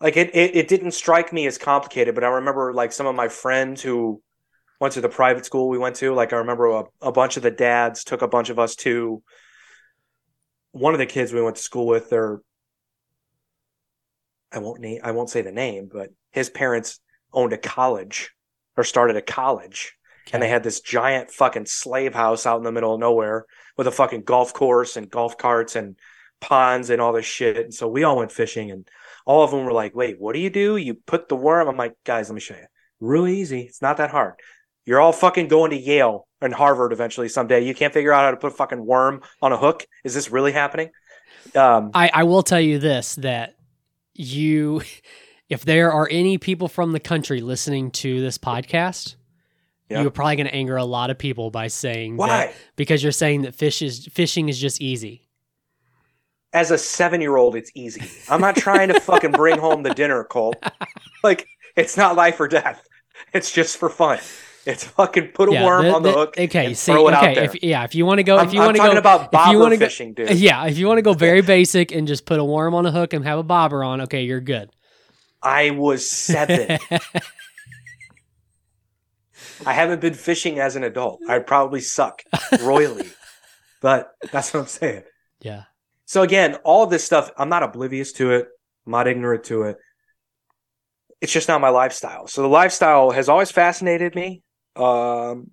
Like 0.00 0.16
it, 0.16 0.34
it, 0.34 0.54
it 0.54 0.68
didn't 0.68 0.90
strike 0.90 1.32
me 1.32 1.46
as 1.46 1.56
complicated, 1.56 2.14
but 2.14 2.24
I 2.24 2.28
remember 2.28 2.72
like 2.74 2.92
some 2.92 3.06
of 3.06 3.14
my 3.14 3.28
friends 3.28 3.80
who 3.82 4.20
went 4.78 4.92
to 4.94 5.00
the 5.00 5.08
private 5.08 5.46
school 5.46 5.68
we 5.68 5.78
went 5.78 5.96
to. 5.96 6.12
Like 6.12 6.32
I 6.32 6.36
remember 6.36 6.66
a, 6.66 6.84
a 7.00 7.12
bunch 7.12 7.36
of 7.38 7.42
the 7.42 7.50
dads 7.50 8.04
took 8.04 8.20
a 8.20 8.28
bunch 8.28 8.50
of 8.50 8.58
us 8.58 8.76
to 8.76 9.22
one 10.72 10.92
of 10.92 10.98
the 10.98 11.06
kids 11.06 11.32
we 11.32 11.40
went 11.42 11.56
to 11.56 11.62
school 11.62 11.86
with. 11.86 12.10
Their 12.10 12.40
I 14.52 14.58
won't 14.58 14.80
name 14.80 15.00
I 15.02 15.12
won't 15.12 15.30
say 15.30 15.40
the 15.42 15.52
name, 15.52 15.88
but 15.90 16.10
his 16.32 16.50
parents 16.50 17.00
owned 17.32 17.52
a 17.54 17.58
college 17.58 18.32
or 18.76 18.84
started 18.84 19.16
a 19.16 19.22
college 19.22 19.94
and 20.32 20.42
they 20.42 20.48
had 20.48 20.62
this 20.62 20.80
giant 20.80 21.30
fucking 21.30 21.66
slave 21.66 22.14
house 22.14 22.46
out 22.46 22.58
in 22.58 22.64
the 22.64 22.72
middle 22.72 22.94
of 22.94 23.00
nowhere 23.00 23.46
with 23.76 23.86
a 23.86 23.92
fucking 23.92 24.22
golf 24.22 24.52
course 24.52 24.96
and 24.96 25.10
golf 25.10 25.38
carts 25.38 25.76
and 25.76 25.96
ponds 26.40 26.90
and 26.90 27.00
all 27.00 27.12
this 27.12 27.26
shit. 27.26 27.56
And 27.56 27.74
so 27.74 27.88
we 27.88 28.04
all 28.04 28.16
went 28.16 28.32
fishing 28.32 28.70
and 28.70 28.88
all 29.24 29.42
of 29.42 29.50
them 29.50 29.64
were 29.64 29.72
like, 29.72 29.94
wait, 29.94 30.20
what 30.20 30.34
do 30.34 30.40
you 30.40 30.50
do? 30.50 30.76
You 30.76 30.94
put 30.94 31.28
the 31.28 31.36
worm. 31.36 31.68
I'm 31.68 31.76
like, 31.76 31.94
guys, 32.04 32.28
let 32.28 32.34
me 32.34 32.40
show 32.40 32.54
you. 32.54 32.66
Really 33.00 33.38
easy. 33.40 33.62
It's 33.62 33.82
not 33.82 33.98
that 33.98 34.10
hard. 34.10 34.34
You're 34.84 35.00
all 35.00 35.12
fucking 35.12 35.48
going 35.48 35.72
to 35.72 35.76
Yale 35.76 36.26
and 36.40 36.54
Harvard 36.54 36.92
eventually 36.92 37.28
someday. 37.28 37.64
You 37.64 37.74
can't 37.74 37.92
figure 37.92 38.12
out 38.12 38.24
how 38.24 38.30
to 38.30 38.36
put 38.36 38.52
a 38.52 38.56
fucking 38.56 38.84
worm 38.84 39.22
on 39.42 39.52
a 39.52 39.56
hook. 39.56 39.84
Is 40.04 40.14
this 40.14 40.30
really 40.30 40.52
happening? 40.52 40.90
Um, 41.54 41.90
I, 41.92 42.10
I 42.12 42.22
will 42.24 42.42
tell 42.42 42.60
you 42.60 42.78
this 42.78 43.16
that 43.16 43.56
you 44.14 44.82
if 45.48 45.64
there 45.64 45.92
are 45.92 46.08
any 46.10 46.38
people 46.38 46.68
from 46.68 46.92
the 46.92 47.00
country 47.00 47.40
listening 47.40 47.90
to 47.92 48.20
this 48.20 48.38
podcast 48.38 49.16
Yeah. 49.88 50.02
you're 50.02 50.10
probably 50.10 50.36
going 50.36 50.48
to 50.48 50.54
anger 50.54 50.76
a 50.76 50.84
lot 50.84 51.10
of 51.10 51.18
people 51.18 51.50
by 51.50 51.68
saying 51.68 52.16
why? 52.16 52.28
that 52.28 52.54
because 52.74 53.02
you're 53.02 53.12
saying 53.12 53.42
that 53.42 53.54
fish 53.54 53.82
is 53.82 54.06
fishing 54.12 54.48
is 54.48 54.58
just 54.58 54.80
easy 54.80 55.22
As 56.52 56.70
a 56.70 56.78
seven 56.78 57.20
year 57.20 57.36
old, 57.36 57.54
it's 57.54 57.70
easy. 57.74 58.02
I'm 58.28 58.40
not 58.40 58.56
trying 58.56 58.88
to 58.88 58.98
fucking 59.00 59.32
bring 59.32 59.58
home 59.58 59.82
the 59.82 59.94
dinner, 59.94 60.24
Colt. 60.24 60.56
Like, 61.22 61.46
it's 61.76 61.96
not 61.96 62.16
life 62.16 62.38
or 62.40 62.48
death. 62.48 62.86
It's 63.32 63.50
just 63.52 63.76
for 63.78 63.88
fun. 63.90 64.18
It's 64.64 64.84
fucking 64.84 65.28
put 65.28 65.48
a 65.48 65.52
worm 65.64 65.84
the- 65.84 65.94
on 65.94 66.02
the, 66.02 66.10
the- 66.10 66.14
hook. 66.18 66.34
okay 66.38 66.66
and 66.66 66.76
see 66.76 66.92
throw 66.92 67.08
it 67.08 67.14
okay 67.14 67.28
out 67.28 67.34
there. 67.36 67.44
if, 67.44 67.62
yeah 67.62 67.84
if 67.84 67.94
you 67.94 68.04
want 68.06 68.18
to 68.18 68.24
go 68.24 68.38
I'm, 68.38 68.46
if 68.48 68.54
you 68.54 68.60
want 68.60 68.76
to 68.76 68.82
go 68.82 68.90
about 68.92 69.30
bobber 69.30 69.58
want 69.58 69.72
to 69.72 69.76
go 69.76 69.86
fishing, 69.86 70.14
dude. 70.14 70.30
yeah 70.48 70.66
if 70.66 70.76
you 70.78 70.86
want 70.88 70.98
to 70.98 71.02
go 71.02 71.12
very 71.12 71.40
basic 71.42 71.92
and 71.92 72.08
just 72.08 72.26
put 72.26 72.40
a 72.40 72.44
worm 72.44 72.74
on 72.74 72.84
a 72.86 72.90
hook 72.90 73.12
and 73.12 73.24
have 73.24 73.38
a 73.38 73.42
bobber 73.44 73.84
on 73.84 74.00
okay 74.02 74.22
you're 74.24 74.40
good 74.40 74.70
I 75.42 75.70
was 75.70 76.08
seven. 76.10 76.78
I 79.64 79.72
haven't 79.72 80.00
been 80.00 80.14
fishing 80.14 80.58
as 80.58 80.76
an 80.76 80.84
adult. 80.84 81.20
I 81.28 81.38
probably 81.38 81.80
suck 81.80 82.22
royally, 82.60 83.08
but 83.80 84.10
that's 84.32 84.52
what 84.52 84.60
I'm 84.60 84.66
saying. 84.66 85.02
yeah 85.40 85.64
So 86.04 86.22
again, 86.22 86.56
all 86.64 86.86
this 86.86 87.04
stuff, 87.04 87.30
I'm 87.36 87.48
not 87.48 87.62
oblivious 87.62 88.12
to 88.14 88.32
it. 88.32 88.48
I'm 88.86 88.92
not 88.92 89.08
ignorant 89.08 89.44
to 89.44 89.62
it. 89.62 89.78
It's 91.20 91.32
just 91.32 91.48
not 91.48 91.60
my 91.60 91.70
lifestyle. 91.70 92.26
So 92.26 92.42
the 92.42 92.48
lifestyle 92.48 93.10
has 93.10 93.28
always 93.28 93.50
fascinated 93.50 94.14
me. 94.14 94.42
Um, 94.76 95.50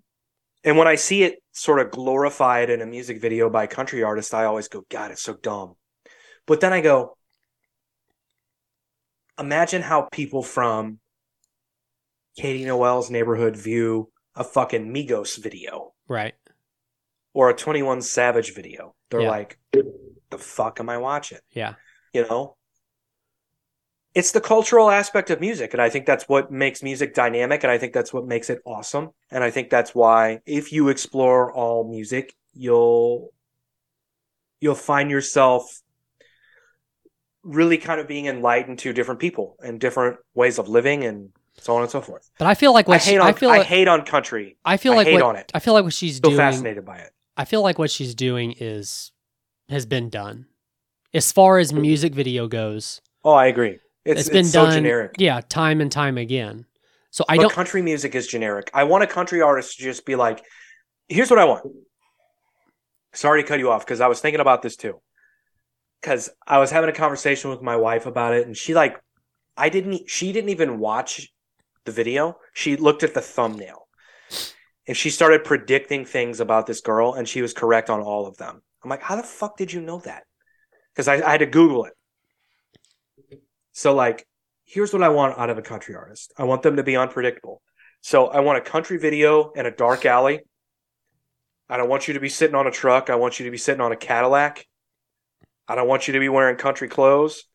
and 0.63 0.77
when 0.77 0.87
I 0.87 0.95
see 0.95 1.23
it 1.23 1.39
sort 1.51 1.79
of 1.79 1.91
glorified 1.91 2.69
in 2.69 2.81
a 2.81 2.85
music 2.85 3.21
video 3.21 3.49
by 3.49 3.63
a 3.63 3.67
country 3.67 4.03
artist, 4.03 4.33
I 4.33 4.45
always 4.45 4.67
go, 4.67 4.83
God, 4.89 5.11
it's 5.11 5.23
so 5.23 5.33
dumb. 5.33 5.75
But 6.45 6.59
then 6.61 6.73
I 6.73 6.81
go, 6.81 7.17
imagine 9.39 9.81
how 9.81 10.07
people 10.11 10.43
from 10.43 10.99
Katie 12.35 12.65
Noel's 12.65 13.09
neighborhood 13.09 13.55
view 13.55 14.11
a 14.35 14.43
fucking 14.43 14.91
Migos 14.93 15.37
video 15.41 15.93
right 16.07 16.33
or 17.33 17.49
a 17.49 17.53
21 17.55 18.01
Savage 18.01 18.53
video. 18.53 18.95
They're 19.09 19.21
Yeah. 19.21 19.29
like, 19.29 19.59
the 19.71 20.37
fuck 20.37 20.79
am 20.79 20.89
I 20.89 20.97
watching? 20.97 21.39
yeah 21.51 21.75
You 22.13 22.23
know? 22.27 22.57
It's 24.15 24.31
the 24.31 24.41
cultural 24.41 24.91
aspect 24.91 25.31
of 25.31 25.39
music. 25.39 25.73
And 25.73 25.81
I 25.81 25.89
think 25.89 26.05
that's 26.05 26.29
what 26.29 26.51
makes 26.51 26.83
music 26.83 27.15
dynamic. 27.15 27.63
And 27.63 27.71
I 27.71 27.79
think 27.79 27.93
that's 27.93 28.13
what 28.13 28.27
makes 28.27 28.51
it 28.51 28.61
awesome. 28.63 29.09
And 29.31 29.43
I 29.43 29.49
think 29.49 29.71
that's 29.71 29.95
why 29.95 30.41
if 30.45 30.71
you 30.71 30.89
explore 30.89 31.51
all 31.51 31.89
music, 31.89 32.35
you'll 32.53 33.33
you'll 34.59 34.75
find 34.75 35.09
yourself 35.09 35.81
really 37.41 37.77
kind 37.79 37.99
of 37.99 38.07
being 38.07 38.27
enlightened 38.27 38.79
to 38.79 38.93
different 38.93 39.19
people 39.19 39.55
and 39.63 39.79
different 39.79 40.17
ways 40.35 40.59
of 40.59 40.69
living 40.69 41.03
and 41.03 41.29
so 41.57 41.75
on 41.75 41.81
and 41.81 41.91
so 41.91 42.01
forth. 42.01 42.29
but 42.39 42.47
i 42.47 42.55
feel 42.55 42.73
like 42.73 42.87
I 42.87 42.91
what 42.91 43.01
she, 43.01 43.11
hate 43.11 43.19
on 43.19 43.27
I 43.27 43.33
feel 43.33 43.49
I 43.49 43.57
like 43.59 43.67
hate 43.67 43.87
on 43.87 44.05
country. 44.05 44.57
I 44.65 44.77
feel 44.77 44.93
I 44.93 44.97
like 44.97 45.07
hate 45.07 45.13
what, 45.15 45.23
on 45.23 45.35
it. 45.35 45.51
I 45.53 45.59
feel 45.59 45.73
like 45.73 45.83
what 45.83 45.93
she's 45.93 46.17
Still 46.17 46.31
doing 46.31 46.37
fascinated 46.37 46.85
by 46.85 46.97
it. 46.97 47.11
I 47.37 47.45
feel 47.45 47.61
like 47.61 47.79
what 47.79 47.91
she's 47.91 48.15
doing 48.15 48.55
is 48.59 49.11
has 49.69 49.85
been 49.85 50.09
done. 50.09 50.47
As 51.13 51.31
far 51.31 51.59
as 51.59 51.71
mm-hmm. 51.71 51.81
music 51.81 52.15
video 52.15 52.47
goes, 52.47 53.01
Oh, 53.23 53.33
I 53.33 53.47
agree. 53.47 53.79
It's, 54.05 54.21
it's 54.21 54.29
been 54.29 54.45
so 54.45 54.65
done 54.65 54.73
generic. 54.73 55.15
yeah, 55.17 55.41
time 55.41 55.79
and 55.79 55.91
time 55.91 56.17
again. 56.17 56.65
So 57.11 57.23
I 57.29 57.37
but 57.37 57.43
don't 57.43 57.53
country 57.53 57.81
music 57.81 58.15
is 58.15 58.27
generic. 58.27 58.69
I 58.73 58.83
want 58.83 59.03
a 59.03 59.07
country 59.07 59.41
artist 59.41 59.77
to 59.77 59.83
just 59.83 60.05
be 60.05 60.15
like, 60.15 60.43
here's 61.07 61.29
what 61.29 61.39
I 61.39 61.45
want. 61.45 61.65
Sorry 63.13 63.43
to 63.43 63.47
cut 63.47 63.59
you 63.59 63.69
off 63.69 63.85
because 63.85 64.01
I 64.01 64.07
was 64.07 64.19
thinking 64.19 64.41
about 64.41 64.61
this 64.61 64.75
too. 64.75 64.99
Because 66.01 66.29
I 66.45 66.57
was 66.57 66.71
having 66.71 66.89
a 66.89 66.93
conversation 66.93 67.49
with 67.49 67.61
my 67.61 67.77
wife 67.77 68.07
about 68.07 68.33
it, 68.33 68.45
and 68.45 68.57
she 68.57 68.73
like, 68.73 68.99
I 69.55 69.69
didn't. 69.69 70.09
She 70.09 70.33
didn't 70.33 70.49
even 70.49 70.79
watch 70.79 71.31
the 71.85 71.91
video. 71.91 72.37
She 72.53 72.75
looked 72.75 73.03
at 73.03 73.13
the 73.13 73.21
thumbnail, 73.21 73.87
and 74.87 74.95
she 74.95 75.09
started 75.09 75.43
predicting 75.43 76.05
things 76.05 76.39
about 76.39 76.67
this 76.67 76.81
girl, 76.81 77.13
and 77.13 77.27
she 77.27 77.41
was 77.41 77.53
correct 77.53 77.89
on 77.89 78.01
all 78.01 78.27
of 78.27 78.37
them. 78.37 78.61
I'm 78.83 78.89
like, 78.89 79.01
how 79.01 79.15
the 79.15 79.23
fuck 79.23 79.57
did 79.57 79.71
you 79.71 79.81
know 79.81 79.99
that? 79.99 80.23
Because 80.93 81.07
I, 81.07 81.15
I 81.15 81.31
had 81.31 81.39
to 81.39 81.45
Google 81.45 81.85
it. 81.85 81.93
So 83.71 83.95
like, 83.95 84.27
here's 84.65 84.93
what 84.93 85.03
I 85.03 85.09
want 85.09 85.37
out 85.37 85.49
of 85.49 85.57
a 85.57 85.61
country 85.61 85.95
artist. 85.95 86.33
I 86.37 86.43
want 86.43 86.61
them 86.61 86.75
to 86.75 86.83
be 86.83 86.95
unpredictable. 86.95 87.61
So 88.01 88.27
I 88.27 88.41
want 88.41 88.57
a 88.57 88.61
country 88.61 88.97
video 88.97 89.51
in 89.51 89.65
a 89.65 89.71
dark 89.71 90.05
alley. 90.05 90.41
I 91.69 91.77
don't 91.77 91.89
want 91.89 92.07
you 92.07 92.13
to 92.15 92.19
be 92.19 92.29
sitting 92.29 92.55
on 92.55 92.67
a 92.67 92.71
truck. 92.71 93.09
I 93.09 93.15
want 93.15 93.39
you 93.39 93.45
to 93.45 93.51
be 93.51 93.57
sitting 93.57 93.81
on 93.81 93.91
a 93.91 93.95
Cadillac. 93.95 94.65
I 95.67 95.75
don't 95.75 95.87
want 95.87 96.07
you 96.07 96.13
to 96.13 96.19
be 96.19 96.29
wearing 96.29 96.57
country 96.57 96.89
clothes. 96.89 97.45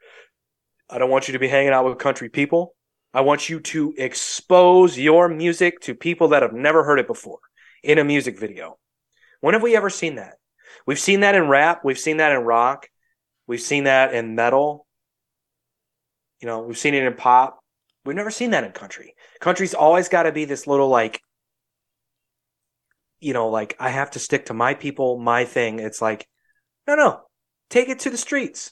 I 0.89 0.99
don't 0.99 1.11
want 1.11 1.29
you 1.29 1.33
to 1.33 1.39
be 1.39 1.49
hanging 1.49 1.73
out 1.73 1.85
with 1.85 1.99
country 1.99 2.31
people. 2.31 2.75
I 3.19 3.23
want 3.23 3.49
you 3.49 3.59
to 3.59 3.93
expose 3.99 4.97
your 4.97 5.27
music 5.29 5.81
to 5.81 5.97
people 5.97 6.29
that 6.29 6.43
have 6.43 6.53
never 6.53 6.85
heard 6.85 7.01
it 7.01 7.09
before 7.09 7.41
in 7.83 7.99
a 7.99 8.05
music 8.05 8.39
video. 8.39 8.79
When 9.41 9.55
have 9.55 9.63
we 9.65 9.75
ever 9.75 9.91
seen 9.91 10.15
that? 10.15 10.35
We've 10.87 11.01
seen 11.01 11.19
that 11.21 11.35
in 11.35 11.49
rap. 11.49 11.81
We've 11.83 11.99
seen 11.99 12.19
that 12.19 12.31
in 12.31 12.39
rock. 12.39 12.87
We've 13.49 13.61
seen 13.61 13.85
that 13.85 14.15
in 14.15 14.37
metal. 14.37 14.87
You 16.41 16.47
know, 16.47 16.61
we've 16.61 16.79
seen 16.79 16.95
it 16.95 17.03
in 17.03 17.15
pop. 17.15 17.59
We've 18.05 18.15
never 18.15 18.31
seen 18.31 18.53
that 18.53 18.63
in 18.63 18.71
country. 18.71 19.17
Country's 19.41 19.75
always 19.75 20.09
got 20.09 20.23
to 20.23 20.31
be 20.31 20.45
this 20.45 20.69
little 20.69 20.89
like, 20.89 21.21
you 23.19 23.33
know, 23.33 23.49
like 23.49 23.75
I 23.81 23.89
have 23.89 24.13
to 24.13 24.21
stick 24.21 24.47
to 24.47 24.55
my 24.55 24.75
people, 24.75 25.19
my 25.19 25.45
thing. 25.45 25.81
It's 25.81 26.01
like, 26.01 26.29
no, 26.87 26.95
no, 26.95 27.23
take 27.69 27.89
it 27.89 27.99
to 28.01 28.11
the 28.11 28.17
streets. 28.17 28.71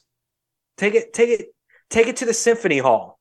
Take 0.77 0.95
it, 0.95 1.13
take 1.13 1.31
it, 1.31 1.47
take 1.91 2.07
it 2.07 2.19
to 2.19 2.25
the 2.25 2.33
symphony 2.33 2.79
hall. 2.79 3.16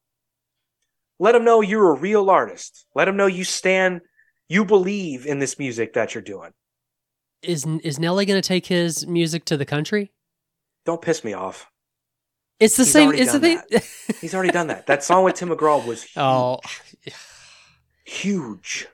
Let 1.20 1.32
them 1.32 1.46
know 1.46 1.62
you're 1.62 1.92
a 1.92 1.98
real 2.00 2.30
artist. 2.30 2.86
Let 2.96 3.06
them 3.06 3.16
know 3.18 3.26
you 3.28 3.44
stand, 3.44 4.02
you 4.50 4.66
believe 4.66 5.26
in 5.26 5.40
this 5.40 5.58
music 5.58 5.94
that 5.94 6.14
you're 6.14 6.22
doing. 6.22 6.52
is 7.42 7.66
is 7.84 8.00
Nelly 8.00 8.26
going 8.26 8.42
to 8.42 8.48
take 8.48 8.66
his 8.66 9.08
music 9.08 9.46
to 9.46 9.58
the 9.58 9.66
country? 9.66 10.12
Don't 10.86 11.02
piss 11.02 11.24
me 11.24 11.34
off. 11.34 11.68
It's 12.60 12.78
the 12.78 12.84
He's 12.84 12.92
same. 12.94 13.14
It's 13.14 13.32
the 13.34 13.40
thing. 13.40 13.60
He's 14.22 14.34
already 14.34 14.52
done 14.52 14.68
that. 14.68 14.88
That 14.88 15.04
song 15.04 15.24
with 15.26 15.36
Tim 15.36 15.50
McGraw 15.50 15.86
was 15.86 16.04
huge. 16.04 16.14
oh, 16.18 16.60
huge, 18.06 18.88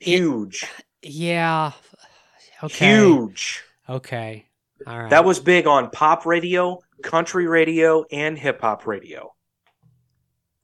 It- 0.00 0.06
huge, 0.06 0.64
yeah. 1.02 1.72
Okay. 2.62 2.96
huge. 2.96 3.62
Okay. 3.88 4.46
All 4.86 4.98
right. 4.98 5.10
That 5.10 5.24
was 5.24 5.38
big 5.40 5.66
on 5.66 5.90
pop 5.90 6.26
radio, 6.26 6.78
country 7.02 7.46
radio, 7.46 8.04
and 8.10 8.36
hip 8.38 8.60
hop 8.60 8.86
radio, 8.86 9.32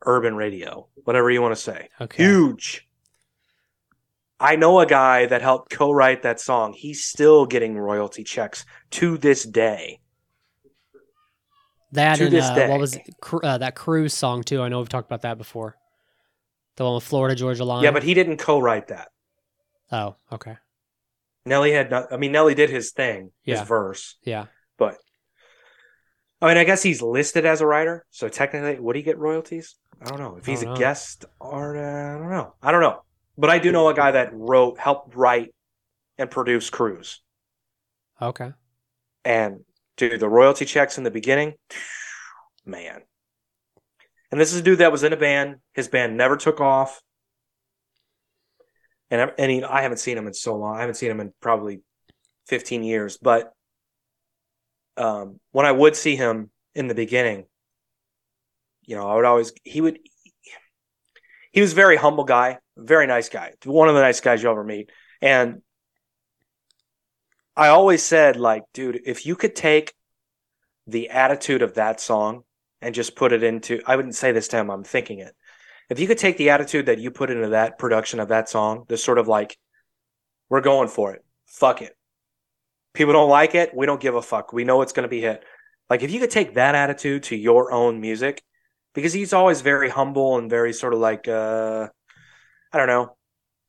urban 0.05 0.35
radio, 0.37 0.89
whatever 1.05 1.31
you 1.31 1.43
want 1.43 1.55
to 1.55 1.61
say. 1.61 1.89
okay. 2.01 2.23
Huge. 2.23 2.89
I 4.41 4.57
know 4.57 4.81
a 4.81 4.87
guy 4.87 5.27
that 5.27 5.43
helped 5.43 5.71
co-write 5.71 6.23
that 6.23 6.41
song. 6.41 6.73
He's 6.73 7.05
still 7.05 7.47
getting 7.47 7.79
royalty 7.79 8.25
checks 8.25 8.65
to 8.91 9.17
this 9.17 9.45
day. 9.45 10.01
That 11.93 12.17
to 12.17 12.25
and 12.25 12.33
this 12.33 12.45
uh, 12.45 12.55
day. 12.55 12.69
what 12.69 12.81
was 12.81 12.97
it? 12.97 13.03
Uh, 13.43 13.59
that 13.59 13.77
cruise 13.77 14.13
song 14.15 14.43
too? 14.43 14.61
I 14.61 14.69
know 14.69 14.79
we've 14.81 14.89
talked 14.89 15.07
about 15.09 15.23
that 15.23 15.39
before. 15.39 15.77
The 16.77 16.85
one 16.85 16.97
with 16.97 17.05
Florida 17.05 17.37
Georgia 17.37 17.65
Line. 17.65 17.85
Yeah, 17.85 17.93
but 17.93 18.03
he 18.03 18.15
didn't 18.15 18.39
co-write 18.39 18.89
that. 18.89 19.09
oh, 19.93 20.17
okay. 20.33 20.57
Nelly 21.47 21.73
had 21.73 21.91
not. 21.91 22.13
I 22.13 22.17
mean, 22.17 22.33
Nelly 22.33 22.55
did 22.55 22.71
his 22.71 22.91
thing, 22.91 23.31
his 23.43 23.61
verse, 23.61 24.17
Yeah. 24.25 24.47
but 24.79 24.97
I 26.41 26.49
mean, 26.49 26.57
I 26.57 26.65
guess 26.65 26.83
he's 26.83 27.03
listed 27.03 27.45
as 27.47 27.61
a 27.61 27.67
writer, 27.67 28.07
so 28.11 28.29
technically, 28.29 28.81
would 28.81 28.97
he 28.97 29.03
get 29.03 29.19
royalties? 29.19 29.77
I 30.03 30.09
don't 30.11 30.19
know. 30.19 30.37
If 30.37 30.47
he's 30.47 30.63
a 30.63 30.67
know. 30.67 30.77
guest 30.77 31.25
artist, 31.41 31.85
I 31.85 32.19
don't 32.19 32.31
know. 32.31 32.55
I 32.63 32.73
don't 32.73 32.81
know. 32.81 33.03
But 33.37 33.51
I 33.51 33.59
do 33.59 33.73
know 33.73 33.89
a 33.89 33.95
guy 33.95 34.13
that 34.13 34.31
wrote, 34.33 34.79
helped 34.79 35.15
write, 35.17 35.55
and 36.19 36.31
produce 36.31 36.71
Cruise. 36.71 37.21
Okay. 38.23 38.53
And 39.25 39.61
dude, 39.97 40.21
the 40.21 40.29
royalty 40.29 40.65
checks 40.65 40.99
in 40.99 41.05
the 41.05 41.11
beginning, 41.11 41.55
man. 42.65 43.01
And 44.31 44.41
this 44.41 44.53
is 44.53 44.61
a 44.61 44.63
dude 44.63 44.79
that 44.79 44.93
was 44.93 45.03
in 45.03 45.13
a 45.13 45.17
band. 45.17 45.57
His 45.75 45.89
band 45.89 46.17
never 46.17 46.37
took 46.37 46.61
off. 46.61 47.01
And 49.11 49.21
I- 49.21 49.33
and 49.39 49.51
he, 49.51 49.63
I 49.65 49.83
haven't 49.83 49.99
seen 49.99 50.17
him 50.19 50.27
in 50.27 50.35
so 50.35 50.57
long. 50.57 50.77
I 50.77 50.81
haven't 50.81 50.95
seen 50.97 51.11
him 51.11 51.21
in 51.21 51.33
probably 51.41 51.83
15 52.47 52.83
years. 52.83 53.17
But 53.17 53.53
um, 54.97 55.41
when 55.53 55.67
I 55.67 55.73
would 55.73 55.97
see 55.97 56.17
him 56.17 56.51
in 56.75 56.89
the 56.89 56.95
beginning, 56.95 57.47
you 58.87 58.97
know, 58.97 59.09
I 59.09 59.15
would 59.17 59.25
always 59.25 59.53
he 59.65 59.81
would 59.81 59.99
he 61.53 61.61
was 61.61 61.73
a 61.73 61.77
very 61.77 61.97
humble 61.97 62.25
guy, 62.25 62.59
very 62.77 63.07
nice 63.07 63.29
guy, 63.29 63.53
one 63.65 63.89
of 63.89 63.95
the 63.95 64.01
nice 64.01 64.21
guys 64.21 64.43
you'll 64.43 64.53
ever 64.53 64.65
meet. 64.65 64.91
And 65.23 65.63
I 67.57 67.69
always 67.69 68.03
said, 68.03 68.37
like, 68.37 68.65
dude, 68.73 69.03
if 69.07 69.25
you 69.27 69.37
could 69.37 69.55
take 69.55 69.95
the 70.87 71.11
attitude 71.11 71.63
of 71.63 71.75
that 71.75 72.01
song 72.01 72.43
and 72.81 72.95
just 72.95 73.15
put 73.15 73.33
it 73.33 73.43
into, 73.43 73.81
I 73.87 73.95
wouldn't 73.95 74.17
say 74.17 74.33
this 74.33 74.49
to 74.49 74.57
him, 74.57 74.71
I'm 74.71 74.83
thinking 74.83 75.21
it. 75.21 75.33
If 75.89 76.01
you 76.01 76.09
could 76.09 76.19
take 76.19 76.37
the 76.37 76.51
attitude 76.51 76.87
that 76.87 76.99
you 76.99 77.11
put 77.13 77.31
into 77.31 77.51
that 77.51 77.79
production 77.79 78.19
of 78.19 78.29
that 78.29 78.49
song, 78.49 78.85
the 78.89 78.97
sort 78.97 79.19
of 79.19 79.29
like, 79.29 79.57
we're 80.49 80.61
going 80.61 80.89
for 80.89 81.15
it, 81.15 81.25
fuck 81.47 81.83
it. 81.83 81.97
People 82.95 83.13
don't 83.13 83.31
like 83.31 83.55
it, 83.55 83.73
we 83.75 83.87
don't 83.87 84.01
give 84.01 84.17
a 84.17 84.23
fuck. 84.23 84.53
We 84.53 84.65
know 84.65 84.83
it's 84.83 84.93
going 84.93 85.05
to 85.05 85.09
be 85.09 85.21
hit. 85.21 85.45
Like, 85.89 86.03
if 86.03 86.11
you 86.11 86.19
could 86.19 86.31
take 86.31 86.55
that 86.55 86.75
attitude 86.75 87.25
to 87.25 87.37
your 87.37 87.71
own 87.71 88.01
music, 88.01 88.43
because 88.95 89.13
he's 89.13 89.33
always 89.33 89.61
very 89.61 89.91
humble 89.91 90.39
and 90.39 90.49
very 90.49 90.73
sort 90.73 90.95
of 90.95 91.01
like, 91.01 91.29
uh, 91.29 91.89
I 92.73 92.79
don't 92.79 92.87
know, 92.87 93.17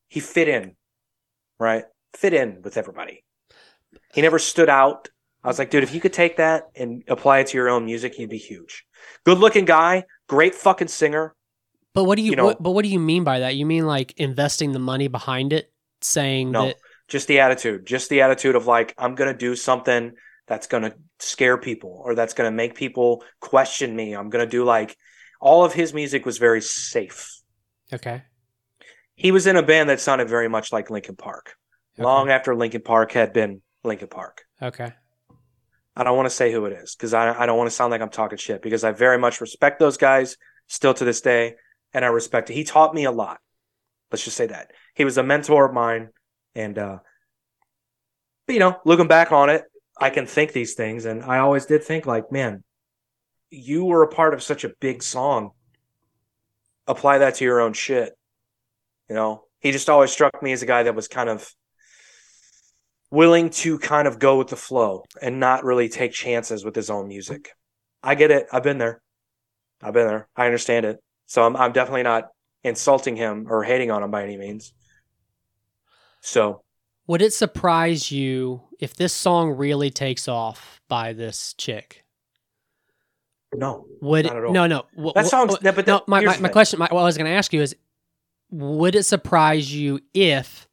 he 0.08 0.20
fit 0.20 0.48
in, 0.48 0.76
right? 1.58 1.84
Fit 2.14 2.32
in 2.32 2.62
with 2.62 2.76
everybody. 2.76 3.24
He 4.14 4.22
never 4.22 4.38
stood 4.38 4.68
out. 4.68 5.08
I 5.44 5.48
was 5.48 5.58
like, 5.58 5.70
dude, 5.70 5.82
if 5.84 5.94
you 5.94 6.00
could 6.00 6.12
take 6.12 6.38
that 6.38 6.64
and 6.74 7.04
apply 7.08 7.40
it 7.40 7.48
to 7.48 7.56
your 7.58 7.68
own 7.68 7.84
music, 7.84 8.18
you'd 8.18 8.30
be 8.30 8.38
huge. 8.38 8.84
Good 9.24 9.38
looking 9.38 9.64
guy, 9.64 10.04
great 10.28 10.54
fucking 10.54 10.88
singer. 10.88 11.34
But 11.94 12.04
what 12.04 12.16
do 12.16 12.22
you, 12.22 12.30
You 12.30 12.36
know- 12.36 12.44
what, 12.46 12.62
but 12.62 12.72
what 12.72 12.84
do 12.84 12.88
you 12.90 12.98
mean 12.98 13.24
by 13.24 13.40
that? 13.40 13.54
You 13.54 13.66
mean 13.66 13.86
like 13.86 14.12
investing 14.18 14.72
the 14.72 14.78
money 14.78 15.08
behind 15.08 15.52
it, 15.52 15.70
saying 16.00 16.50
No, 16.50 16.66
that 16.66 16.76
just 17.08 17.28
the 17.28 17.40
attitude, 17.40 17.86
just 17.86 18.10
the 18.10 18.22
attitude 18.22 18.56
of 18.56 18.66
like, 18.66 18.94
I'm 18.98 19.14
going 19.14 19.32
to 19.32 19.38
do 19.38 19.54
something 19.56 20.12
that's 20.46 20.66
going 20.66 20.82
to 20.82 20.94
scare 21.18 21.58
people 21.58 22.02
or 22.04 22.14
that's 22.14 22.34
going 22.34 22.50
to 22.50 22.54
make 22.56 22.74
people 22.74 23.24
question 23.40 23.94
me. 23.94 24.14
I'm 24.14 24.30
going 24.30 24.44
to 24.44 24.50
do 24.50 24.64
like, 24.64 24.96
all 25.40 25.64
of 25.64 25.72
his 25.74 25.92
music 25.94 26.24
was 26.26 26.38
very 26.38 26.60
safe. 26.60 27.30
okay, 27.92 28.22
He 29.14 29.32
was 29.32 29.46
in 29.46 29.56
a 29.56 29.62
band 29.62 29.88
that 29.90 30.00
sounded 30.00 30.28
very 30.28 30.48
much 30.48 30.72
like 30.72 30.90
Linkin 30.90 31.16
Park. 31.16 31.54
Okay. 31.96 32.04
Long 32.04 32.30
after 32.30 32.54
Linkin 32.54 32.82
Park 32.82 33.12
had 33.12 33.32
been 33.32 33.62
Linkin 33.84 34.08
Park. 34.08 34.44
okay, 34.60 34.92
I 35.96 36.04
don't 36.04 36.16
want 36.16 36.26
to 36.26 36.34
say 36.34 36.52
who 36.52 36.66
it 36.66 36.72
is 36.74 36.94
because 36.94 37.14
I, 37.14 37.32
I 37.42 37.46
don't 37.46 37.56
want 37.56 37.70
to 37.70 37.74
sound 37.74 37.90
like 37.90 38.02
I'm 38.02 38.10
talking 38.10 38.36
shit 38.38 38.60
because 38.60 38.84
I 38.84 38.92
very 38.92 39.18
much 39.18 39.40
respect 39.40 39.78
those 39.78 39.96
guys 39.96 40.36
still 40.66 40.92
to 40.94 41.04
this 41.04 41.20
day. 41.22 41.54
And 41.94 42.04
I 42.04 42.08
respect 42.08 42.50
it. 42.50 42.54
He 42.54 42.64
taught 42.64 42.92
me 42.94 43.04
a 43.04 43.10
lot. 43.10 43.38
Let's 44.12 44.24
just 44.24 44.36
say 44.36 44.48
that. 44.48 44.72
He 44.94 45.04
was 45.06 45.16
a 45.16 45.22
mentor 45.22 45.64
of 45.66 45.72
mine. 45.72 46.10
And, 46.54 46.76
uh, 46.78 46.98
but, 48.46 48.52
you 48.52 48.58
know, 48.60 48.76
looking 48.84 49.08
back 49.08 49.32
on 49.32 49.48
it, 49.48 49.64
I 49.98 50.10
can 50.10 50.26
think 50.26 50.52
these 50.52 50.74
things. 50.74 51.06
And 51.06 51.22
I 51.24 51.38
always 51.38 51.64
did 51.64 51.82
think, 51.84 52.04
like, 52.04 52.30
man, 52.30 52.62
you 53.56 53.84
were 53.84 54.02
a 54.02 54.08
part 54.08 54.34
of 54.34 54.42
such 54.42 54.64
a 54.64 54.72
big 54.80 55.02
song. 55.02 55.50
Apply 56.86 57.18
that 57.18 57.36
to 57.36 57.44
your 57.44 57.60
own 57.60 57.72
shit. 57.72 58.16
You 59.08 59.14
know, 59.14 59.44
he 59.60 59.72
just 59.72 59.88
always 59.88 60.12
struck 60.12 60.42
me 60.42 60.52
as 60.52 60.62
a 60.62 60.66
guy 60.66 60.82
that 60.84 60.94
was 60.94 61.08
kind 61.08 61.28
of 61.28 61.48
willing 63.10 63.50
to 63.50 63.78
kind 63.78 64.06
of 64.06 64.18
go 64.18 64.36
with 64.38 64.48
the 64.48 64.56
flow 64.56 65.04
and 65.22 65.40
not 65.40 65.64
really 65.64 65.88
take 65.88 66.12
chances 66.12 66.64
with 66.64 66.74
his 66.74 66.90
own 66.90 67.08
music. 67.08 67.50
I 68.02 68.14
get 68.14 68.30
it. 68.30 68.46
I've 68.52 68.62
been 68.62 68.78
there. 68.78 69.00
I've 69.82 69.94
been 69.94 70.06
there. 70.06 70.28
I 70.36 70.46
understand 70.46 70.86
it. 70.86 70.98
So 71.26 71.44
I'm 71.44 71.56
I'm 71.56 71.72
definitely 71.72 72.04
not 72.04 72.24
insulting 72.62 73.16
him 73.16 73.46
or 73.48 73.62
hating 73.64 73.90
on 73.90 74.02
him 74.02 74.10
by 74.10 74.22
any 74.22 74.36
means. 74.36 74.72
So 76.20 76.62
would 77.06 77.22
it 77.22 77.32
surprise 77.32 78.10
you 78.10 78.62
if 78.78 78.94
this 78.94 79.12
song 79.12 79.50
really 79.50 79.90
takes 79.90 80.28
off 80.28 80.80
by 80.88 81.12
this 81.12 81.54
chick? 81.54 82.05
No, 83.54 83.86
Would 84.02 84.26
Not 84.26 84.36
at 84.36 84.44
all. 84.44 84.52
no 84.52 84.66
no 84.66 84.86
That 85.14 85.24
wh- 85.26 85.28
song's- 85.28 85.54
wh- 85.54 85.58
oh, 85.58 85.60
no, 85.62 85.72
but 85.72 85.86
no. 85.86 86.02
My, 86.06 86.20
my, 86.20 86.38
my 86.38 86.48
question, 86.48 86.78
my, 86.78 86.88
what 86.90 87.00
I 87.00 87.04
was 87.04 87.16
going 87.16 87.26
to 87.30 87.36
ask 87.36 87.52
you 87.52 87.62
is, 87.62 87.74
would 88.50 88.94
it 88.94 89.04
surprise 89.04 89.72
you 89.74 90.00
if 90.14 90.68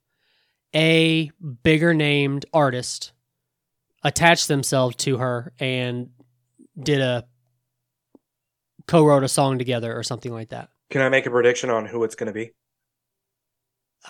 a 0.76 1.32
bigger 1.64 1.94
named 1.94 2.46
artist 2.54 3.12
attached 4.04 4.48
themselves 4.48 4.96
to 4.98 5.18
her 5.18 5.54
and 5.60 6.10
did 6.82 7.00
a 7.00 7.26
co-wrote 8.88 9.24
a 9.24 9.28
song 9.30 9.58
together 9.60 9.96
or 9.98 10.04
something 10.04 10.32
like 10.34 10.50
that? 10.50 10.70
can 10.90 11.02
I 11.02 11.10
make 11.10 11.26
a 11.26 11.32
prediction 11.32 11.70
on 11.72 11.86
who 11.88 12.04
it's 12.04 12.14
going 12.16 12.28
to 12.28 12.34
be? 12.34 12.52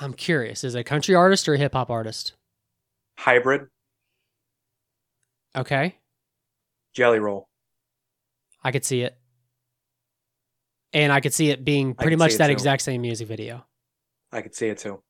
I'm 0.02 0.14
curious. 0.14 0.64
Is 0.66 0.76
it 0.76 0.80
a 0.80 0.84
country 0.84 1.16
artist 1.16 1.48
or 1.48 1.54
a 1.54 1.58
hip 1.58 1.74
hop 1.74 1.90
artist? 1.90 2.34
Hybrid 3.18 3.68
Okay, 5.56 5.96
Jelly 6.94 7.20
Roll. 7.20 7.48
I 8.64 8.72
could 8.72 8.86
see 8.86 9.02
it, 9.02 9.18
and 10.94 11.12
I 11.12 11.20
could 11.20 11.34
see 11.34 11.50
it 11.50 11.64
being 11.66 11.94
pretty 11.96 12.16
much 12.16 12.36
that 12.36 12.48
too. 12.48 12.54
exact 12.54 12.82
same 12.82 13.02
music 13.02 13.28
video. 13.28 13.66
I 14.32 14.42
could 14.42 14.56
see 14.56 14.68
it 14.68 14.78
too. 14.78 15.02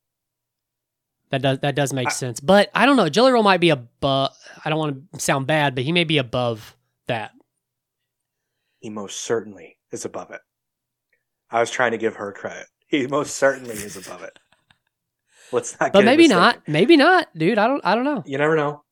That 1.30 1.42
does 1.42 1.60
that 1.60 1.76
does 1.76 1.94
make 1.94 2.08
I- 2.08 2.12
sense. 2.12 2.40
But 2.40 2.70
I 2.76 2.86
don't 2.86 2.98
know. 2.98 3.10
Jelly 3.10 3.32
Roll 3.32 3.44
might 3.44 3.60
be 3.60 3.70
above. 3.70 4.32
I 4.64 4.70
don't 4.70 4.80
want 4.80 5.14
to 5.14 5.20
sound 5.20 5.48
bad, 5.48 5.76
but 5.76 5.84
he 5.84 5.92
may 5.92 6.04
be 6.04 6.18
above 6.18 6.76
that. 7.08 7.32
He 8.80 8.90
most 8.90 9.22
certainly 9.22 9.78
is 9.92 10.06
above 10.06 10.32
it. 10.32 10.42
I 11.50 11.60
was 11.60 11.72
trying 11.72 11.92
to 11.92 11.98
give 11.98 12.16
her 12.16 12.32
credit. 12.34 12.68
He 12.88 13.08
most 13.08 13.36
certainly 13.36 13.76
is 13.76 13.96
above 13.96 14.24
it. 14.24 14.38
Let's 15.52 15.80
not. 15.80 15.94
But 15.94 16.06
maybe 16.06 16.28
not. 16.28 16.68
Maybe 16.68 16.98
not, 16.98 17.28
dude. 17.38 17.58
I 17.58 17.68
don't. 17.68 17.82
I 17.86 17.96
don't 17.96 18.04
know. 18.04 18.24
You 18.26 18.38
never 18.38 18.56
know. 18.56 18.84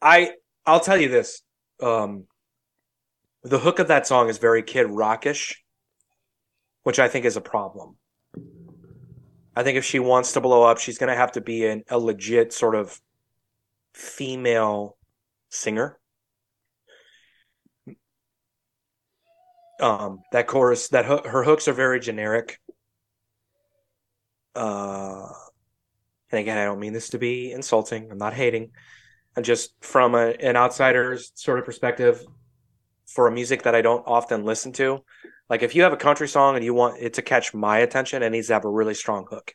I 0.00 0.32
I'll 0.66 0.80
tell 0.80 0.98
you 0.98 1.08
this. 1.08 1.42
Um 1.82 2.26
the 3.44 3.58
hook 3.58 3.78
of 3.78 3.88
that 3.88 4.06
song 4.06 4.30
is 4.30 4.38
very 4.38 4.62
kid 4.62 4.84
rockish, 4.84 5.62
which 6.82 6.98
I 6.98 7.08
think 7.08 7.26
is 7.26 7.36
a 7.36 7.42
problem. 7.42 7.96
I 9.54 9.62
think 9.62 9.76
if 9.78 9.84
she 9.84 9.98
wants 9.98 10.32
to 10.32 10.40
blow 10.40 10.64
up, 10.64 10.78
she's 10.78 10.98
gonna 10.98 11.14
have 11.14 11.32
to 11.32 11.40
be 11.40 11.66
an, 11.66 11.84
a 11.88 11.98
legit 11.98 12.52
sort 12.52 12.74
of 12.74 12.98
female 13.92 14.96
singer. 15.50 15.98
Um, 19.80 20.20
that 20.32 20.46
chorus, 20.46 20.88
that 20.88 21.04
hook, 21.04 21.26
her 21.26 21.44
hooks 21.44 21.68
are 21.68 21.72
very 21.72 22.00
generic. 22.00 22.58
Uh, 24.54 25.28
and 26.30 26.40
again, 26.40 26.56
I 26.56 26.64
don't 26.64 26.80
mean 26.80 26.92
this 26.92 27.10
to 27.10 27.18
be 27.18 27.52
insulting. 27.52 28.10
I'm 28.10 28.18
not 28.18 28.34
hating. 28.34 28.70
I'm 29.36 29.42
just 29.42 29.74
from 29.80 30.14
a, 30.14 30.30
an 30.40 30.56
outsider's 30.56 31.32
sort 31.34 31.58
of 31.58 31.64
perspective, 31.64 32.24
for 33.14 33.26
a 33.26 33.32
music 33.32 33.62
that 33.62 33.74
I 33.74 33.82
don't 33.82 34.02
often 34.06 34.44
listen 34.44 34.72
to, 34.74 35.04
like 35.48 35.62
if 35.62 35.74
you 35.74 35.82
have 35.82 35.92
a 35.92 35.96
country 35.96 36.28
song 36.28 36.56
and 36.56 36.64
you 36.64 36.74
want 36.74 37.00
it 37.00 37.14
to 37.14 37.22
catch 37.22 37.54
my 37.54 37.78
attention, 37.78 38.22
it 38.22 38.30
needs 38.30 38.48
to 38.48 38.54
have 38.54 38.64
a 38.64 38.70
really 38.70 38.94
strong 38.94 39.26
hook. 39.30 39.54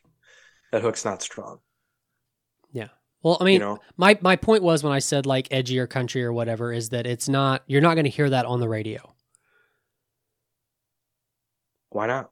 That 0.72 0.82
hook's 0.82 1.04
not 1.04 1.22
strong. 1.22 1.58
Yeah. 2.72 2.88
Well, 3.22 3.36
I 3.40 3.44
mean, 3.44 3.54
you 3.54 3.58
know, 3.60 3.78
my 3.96 4.18
my 4.20 4.36
point 4.36 4.62
was 4.62 4.82
when 4.82 4.92
I 4.92 5.00
said 5.00 5.26
like 5.26 5.48
edgy 5.50 5.78
or 5.78 5.86
country 5.86 6.24
or 6.24 6.32
whatever 6.32 6.72
is 6.72 6.90
that 6.90 7.06
it's 7.06 7.28
not. 7.28 7.62
You're 7.66 7.80
not 7.82 7.94
going 7.94 8.04
to 8.04 8.10
hear 8.10 8.30
that 8.30 8.46
on 8.46 8.60
the 8.60 8.68
radio. 8.68 9.14
why 11.90 12.06
not? 12.06 12.30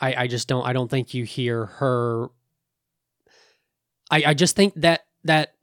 I, 0.00 0.14
I 0.24 0.26
just 0.26 0.46
don't 0.46 0.66
I 0.66 0.72
don't 0.72 0.90
think 0.90 1.14
you 1.14 1.24
hear 1.24 1.66
her 1.66 2.28
I, 4.10 4.24
I 4.26 4.34
just 4.34 4.56
think 4.56 4.74
that 4.76 5.06
that 5.24 5.54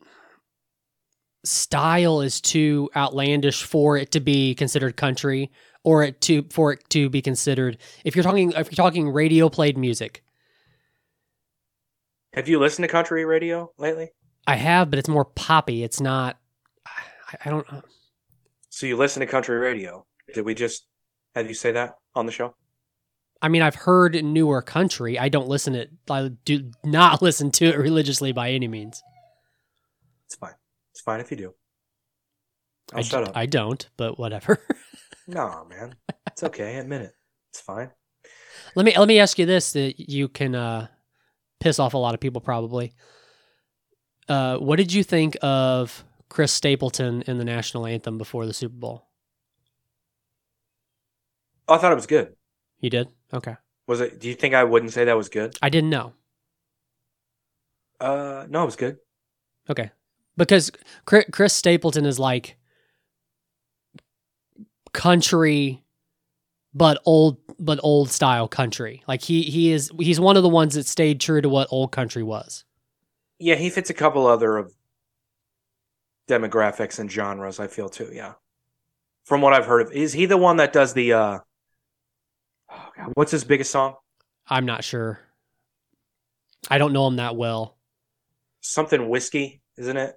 style 1.44 2.22
is 2.22 2.40
too 2.40 2.90
outlandish 2.96 3.64
for 3.64 3.98
it 3.98 4.12
to 4.12 4.20
be 4.20 4.56
considered 4.56 4.96
country 4.96 5.52
or 5.84 6.04
it 6.04 6.22
to 6.22 6.44
for 6.50 6.74
it 6.74 6.90
to 6.90 7.10
be 7.10 7.22
considered 7.22 7.78
if 8.06 8.16
you're 8.16 8.24
talking 8.24 8.52
if 8.54 8.72
you're 8.72 8.86
talking 8.86 9.10
radio 9.10 9.50
played 9.50 9.78
music. 9.78 10.24
Have 12.34 12.48
you 12.48 12.60
listened 12.60 12.84
to 12.84 12.92
country 12.92 13.26
radio 13.26 13.72
lately? 13.78 14.12
I 14.48 14.56
have, 14.56 14.90
but 14.90 15.00
it's 15.00 15.10
more 15.10 15.26
poppy. 15.26 15.84
It's 15.84 16.02
not 16.02 16.38
I, 16.86 17.38
I 17.46 17.50
don't 17.50 17.72
uh. 17.72 17.82
So 18.70 18.88
you 18.88 18.98
listen 18.98 19.20
to 19.20 19.28
country 19.28 19.58
radio? 19.58 20.06
Did 20.34 20.46
we 20.46 20.56
just 20.56 20.88
have 21.36 21.48
you 21.48 21.54
say 21.54 21.72
that 21.74 21.96
on 22.16 22.26
the 22.26 22.32
show? 22.32 22.56
I 23.42 23.50
mean 23.50 23.62
I've 23.62 23.76
heard 23.76 24.24
newer 24.24 24.62
country. 24.62 25.20
I 25.20 25.28
don't 25.28 25.50
listen 25.50 25.76
it 25.76 25.92
I 26.10 26.30
do 26.46 26.72
not 26.86 27.22
listen 27.22 27.52
to 27.52 27.66
it 27.66 27.78
religiously 27.78 28.32
by 28.32 28.52
any 28.52 28.70
means. 28.70 29.04
It's 30.26 30.36
fine. 30.36 30.54
It's 30.94 31.02
fine 31.02 31.20
if 31.20 31.32
you 31.32 31.38
do. 31.38 31.54
I'll 32.94 33.00
I, 33.00 33.02
shut 33.02 33.26
d- 33.26 33.30
up. 33.32 33.38
I 33.38 33.46
don't, 33.46 33.90
but 33.98 34.18
whatever. 34.18 34.60
No, 35.26 35.66
man. 35.70 35.96
It's 36.28 36.44
okay. 36.44 36.76
Admit 36.76 37.04
it. 37.04 37.14
It's 37.50 37.62
fine. 37.62 37.90
Let 38.76 38.86
me 38.86 38.94
let 38.98 39.08
me 39.08 39.20
ask 39.20 39.40
you 39.40 39.46
this 39.46 39.72
that 39.72 39.98
you 39.98 40.28
can 40.28 40.54
uh, 40.54 40.88
piss 41.62 41.80
off 41.80 41.94
a 41.94 41.98
lot 41.98 42.14
of 42.14 42.20
people 42.20 42.42
probably. 42.42 42.94
Uh, 44.28 44.58
what 44.58 44.76
did 44.76 44.92
you 44.92 45.02
think 45.02 45.38
of 45.42 46.04
Chris 46.28 46.52
Stapleton 46.52 47.22
in 47.22 47.38
the 47.38 47.46
national 47.46 47.86
anthem 47.86 48.18
before 48.18 48.46
the 48.46 48.54
Super 48.54 48.76
Bowl? 48.76 49.08
Oh, 51.70 51.76
I 51.76 51.78
thought 51.78 51.94
it 51.94 51.96
was 51.96 52.06
good. 52.06 52.36
You 52.82 52.90
did? 52.90 53.08
Okay. 53.34 53.56
Was 53.88 54.02
it? 54.02 54.20
Do 54.20 54.28
you 54.28 54.36
think 54.36 54.54
I 54.54 54.66
wouldn't 54.66 54.92
say 54.92 55.06
that 55.06 55.16
was 55.16 55.30
good? 55.30 55.56
I 55.62 55.70
didn't 55.70 55.90
know. 55.90 56.12
Uh, 58.02 58.46
no, 58.50 58.64
it 58.64 58.66
was 58.66 58.76
good. 58.76 58.98
Okay. 59.70 59.90
Because 60.36 60.72
Chris 61.06 61.54
Stapleton 61.54 62.06
is 62.06 62.20
like 62.20 62.58
country 64.94 65.84
but 66.74 67.00
old 67.06 67.38
but 67.60 67.80
old 67.84 68.10
style 68.10 68.48
country. 68.48 69.04
Like 69.08 69.22
he 69.22 69.44
he 69.44 69.72
is 69.72 69.92
he's 70.00 70.20
one 70.20 70.38
of 70.38 70.44
the 70.44 70.50
ones 70.50 70.76
that 70.76 70.88
stayed 70.88 71.20
true 71.20 71.42
to 71.42 71.50
what 71.50 71.68
old 71.72 71.92
country 71.92 72.24
was. 72.24 72.64
Yeah, 73.40 73.56
he 73.56 73.70
fits 73.70 73.90
a 73.90 73.94
couple 73.94 74.26
other 74.26 74.58
of 74.58 74.74
demographics 76.28 77.00
and 77.00 77.12
genres. 77.12 77.60
I 77.60 77.68
feel 77.68 77.90
too. 77.90 78.10
Yeah, 78.12 78.34
from 79.26 79.42
what 79.42 79.54
I've 79.54 79.66
heard 79.66 79.88
of, 79.88 79.92
is 79.92 80.14
he 80.14 80.26
the 80.26 80.38
one 80.38 80.58
that 80.58 80.74
does 80.74 80.94
the? 80.94 81.14
uh 81.14 81.40
oh 82.72 82.90
God, 82.98 83.12
What's 83.16 83.32
his 83.32 83.44
biggest 83.44 83.72
song? 83.72 83.96
I'm 84.48 84.66
not 84.66 84.84
sure. 84.84 85.20
I 86.70 86.78
don't 86.78 86.94
know 86.94 87.08
him 87.08 87.18
that 87.18 87.36
well. 87.36 87.78
Something 88.62 89.10
whiskey, 89.10 89.62
isn't 89.78 89.98
it? 89.98 90.16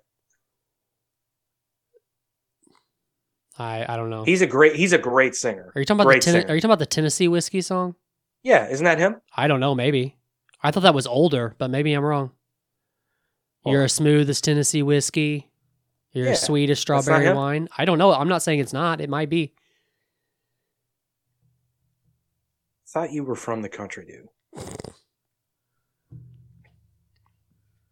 I 3.59 3.84
I 3.88 3.96
don't 3.96 4.11
know. 4.11 4.24
He's 4.24 4.42
a 4.42 4.46
great. 4.46 4.76
He's 4.76 4.92
a 4.92 4.98
great 4.98 5.34
singer. 5.34 5.72
are 5.74 5.80
you 5.80 5.84
talking 5.84 6.00
about 6.00 6.11
great 6.11 6.24
the 6.24 6.32
Ten- 6.32 6.50
Are 6.50 6.54
you 6.54 6.61
talking 6.61 6.70
about 6.70 6.78
the 6.78 6.86
Tennessee 6.86 7.28
whiskey 7.28 7.61
song? 7.61 7.94
Yeah, 8.42 8.68
isn't 8.68 8.84
that 8.84 8.98
him? 8.98 9.16
I 9.36 9.48
don't 9.48 9.61
know. 9.61 9.74
Maybe 9.74 10.16
I 10.62 10.70
thought 10.70 10.82
that 10.84 10.94
was 10.94 11.07
older, 11.07 11.54
but 11.59 11.70
maybe 11.70 11.92
I'm 11.92 12.04
wrong. 12.04 12.32
You're 13.64 13.82
as 13.82 13.92
smooth 13.94 14.30
as 14.30 14.40
Tennessee 14.40 14.82
whiskey. 14.82 15.50
You're 16.12 16.28
as 16.28 16.40
sweet 16.42 16.70
as 16.70 16.78
strawberry 16.78 17.32
wine. 17.34 17.68
I 17.76 17.84
don't 17.84 17.98
know. 17.98 18.12
I'm 18.12 18.28
not 18.28 18.42
saying 18.42 18.61
it's 18.61 18.72
not. 18.72 19.00
It 19.00 19.11
might 19.11 19.28
be. 19.28 19.52
Thought 22.88 23.12
you 23.12 23.24
were 23.24 23.34
from 23.34 23.62
the 23.62 23.68
country, 23.68 24.07
dude. 24.07 24.64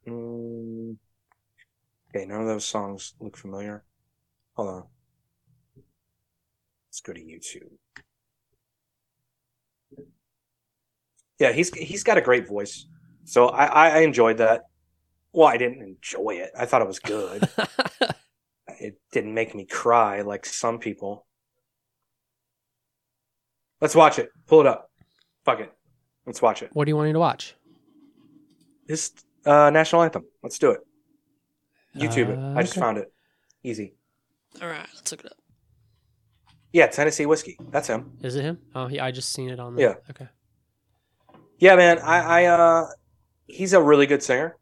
Mm. 0.07 0.97
Okay, 2.15 2.27
none 2.27 2.41
of 2.41 2.47
those 2.47 2.65
songs 2.65 3.15
look 3.21 3.37
familiar. 3.37 3.85
Hold 4.55 4.69
on. 4.69 4.85
Let's 6.95 7.01
go 7.01 7.13
to 7.13 7.21
YouTube. 7.21 7.73
Yeah, 11.41 11.51
he's 11.51 11.75
he's 11.75 12.05
got 12.05 12.19
a 12.19 12.21
great 12.21 12.47
voice. 12.47 12.87
So 13.25 13.49
I, 13.49 13.65
I, 13.65 13.89
I 13.89 13.99
enjoyed 14.03 14.39
that. 14.39 14.67
Well, 15.33 15.49
I 15.49 15.57
didn't 15.57 15.83
enjoy 15.83 16.37
it. 16.37 16.53
I 16.57 16.67
thought 16.67 16.83
it 16.83 16.87
was 16.87 17.01
good. 17.01 17.49
it 18.79 19.01
didn't 19.11 19.35
make 19.35 19.57
me 19.57 19.67
cry 19.67 20.21
like 20.21 20.47
some 20.47 20.79
people. 20.79 21.27
Let's 23.81 23.97
watch 23.97 24.21
it. 24.21 24.29
Pull 24.47 24.61
it 24.61 24.67
up. 24.69 24.89
Fuck 25.45 25.59
it. 25.59 25.73
Let's 26.27 26.41
watch 26.41 26.63
it. 26.63 26.71
what 26.75 26.87
are 26.87 26.91
you 26.91 26.97
wanting 26.97 27.15
to 27.15 27.19
watch? 27.19 27.57
This 28.87 29.11
uh, 29.45 29.71
national 29.71 30.05
anthem. 30.05 30.27
Let's 30.45 30.61
do 30.61 30.71
it. 30.71 30.81
YouTube 31.97 32.29
it. 32.29 32.39
Uh, 32.39 32.57
I 32.57 32.63
just 32.63 32.75
okay. 32.75 32.81
found 32.81 32.99
it. 32.99 33.13
Easy. 33.65 33.95
All 34.63 34.69
right, 34.69 34.87
let's 34.95 35.11
look 35.11 35.25
it 35.25 35.27
up. 35.27 35.44
Yeah, 36.75 36.89
Tennessee 36.89 37.25
whiskey. 37.25 37.57
That's 37.70 37.87
him. 37.87 38.18
Is 38.20 38.35
it 38.35 38.43
him? 38.43 38.59
Oh, 38.75 38.89
yeah, 38.89 39.05
I 39.05 39.12
just 39.12 39.33
seen 39.33 39.49
it 39.49 39.61
on. 39.61 39.77
The, 39.77 39.83
Yeah. 39.83 39.95
Okay. 40.11 40.27
Yeah, 41.61 41.77
man. 41.77 42.01
I, 42.01 42.43
I 42.43 42.45
uh, 42.47 42.87
he's 43.47 43.72
a 43.72 43.81
really 43.81 44.07
good 44.07 44.25
singer. 44.25 44.57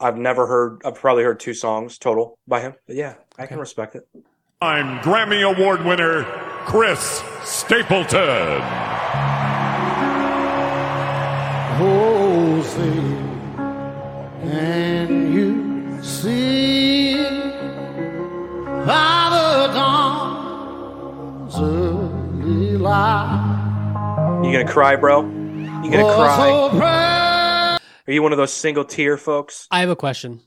I've 0.00 0.16
never 0.16 0.46
heard. 0.46 0.80
I've 0.82 0.94
probably 0.94 1.24
heard 1.24 1.38
two 1.38 1.52
songs 1.52 1.98
total 1.98 2.38
by 2.48 2.62
him. 2.62 2.72
But 2.86 2.96
yeah, 2.96 3.16
I 3.38 3.44
can 3.44 3.58
respect 3.58 3.96
it. 3.96 4.08
I'm 4.62 4.98
Grammy 5.00 5.42
Award 5.42 5.84
winner 5.84 6.24
Chris 6.64 7.22
Stapleton. 7.44 8.62
Oh, 11.78 12.62
say, 12.62 13.25
You 22.86 24.52
gonna 24.52 24.64
cry, 24.70 24.94
bro? 24.94 25.22
You 25.24 25.90
gonna 25.90 26.04
Was 26.04 26.70
cry? 26.70 27.78
Are 28.06 28.12
you 28.12 28.22
one 28.22 28.30
of 28.32 28.38
those 28.38 28.52
single 28.52 28.84
tear 28.84 29.16
folks? 29.16 29.66
I 29.72 29.80
have 29.80 29.90
a 29.90 29.96
question. 29.96 30.40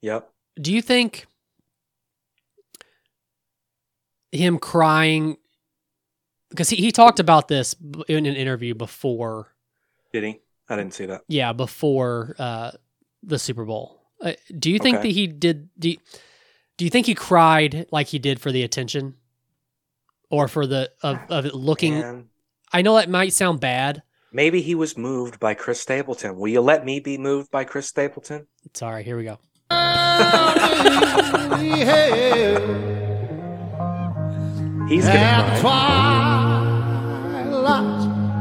Yep. 0.00 0.30
Do 0.58 0.72
you 0.72 0.80
think 0.80 1.26
him 4.32 4.58
crying? 4.58 5.36
Because 6.48 6.70
he, 6.70 6.76
he 6.76 6.90
talked 6.90 7.20
about 7.20 7.48
this 7.48 7.76
in 8.08 8.24
an 8.24 8.34
interview 8.34 8.74
before. 8.74 9.48
Did 10.14 10.24
he? 10.24 10.40
I 10.70 10.76
didn't 10.76 10.94
see 10.94 11.04
that. 11.04 11.20
Yeah, 11.28 11.52
before 11.52 12.34
uh, 12.38 12.70
the 13.22 13.38
Super 13.38 13.66
Bowl. 13.66 14.00
Uh, 14.22 14.32
do 14.58 14.70
you 14.70 14.78
think 14.78 14.98
Okay. 14.98 15.08
that 15.08 15.14
he 15.14 15.26
did? 15.26 15.68
Do 15.78 15.90
you, 15.90 15.98
do 16.78 16.86
you 16.86 16.90
think 16.90 17.04
he 17.04 17.14
cried 17.14 17.86
like 17.92 18.06
he 18.06 18.18
did 18.18 18.40
for 18.40 18.50
the 18.52 18.62
attention, 18.62 19.16
or 20.30 20.48
for 20.48 20.66
the 20.66 20.90
of, 21.02 21.18
of 21.28 21.46
it 21.46 21.54
looking? 21.54 22.00
Man, 22.00 22.28
I 22.72 22.82
know 22.82 22.96
that 22.96 23.08
might 23.08 23.32
sound 23.32 23.60
bad. 23.60 24.02
maybe 24.32 24.60
he 24.62 24.74
was 24.74 24.96
moved 24.98 25.38
by 25.40 25.54
Chris 25.54 25.80
Stapleton. 25.80 26.36
Will 26.36 26.48
you 26.48 26.60
let 26.60 26.84
me 26.84 27.00
be 27.00 27.16
moved 27.18 27.50
by 27.50 27.64
Chris 27.64 27.86
Stapleton? 27.88 28.46
Sorry, 28.74 29.02
here 29.02 29.16
we 29.16 29.24
go. 29.24 29.38
He's 34.88 35.04
gonna 35.06 35.58
cry. 35.60 36.64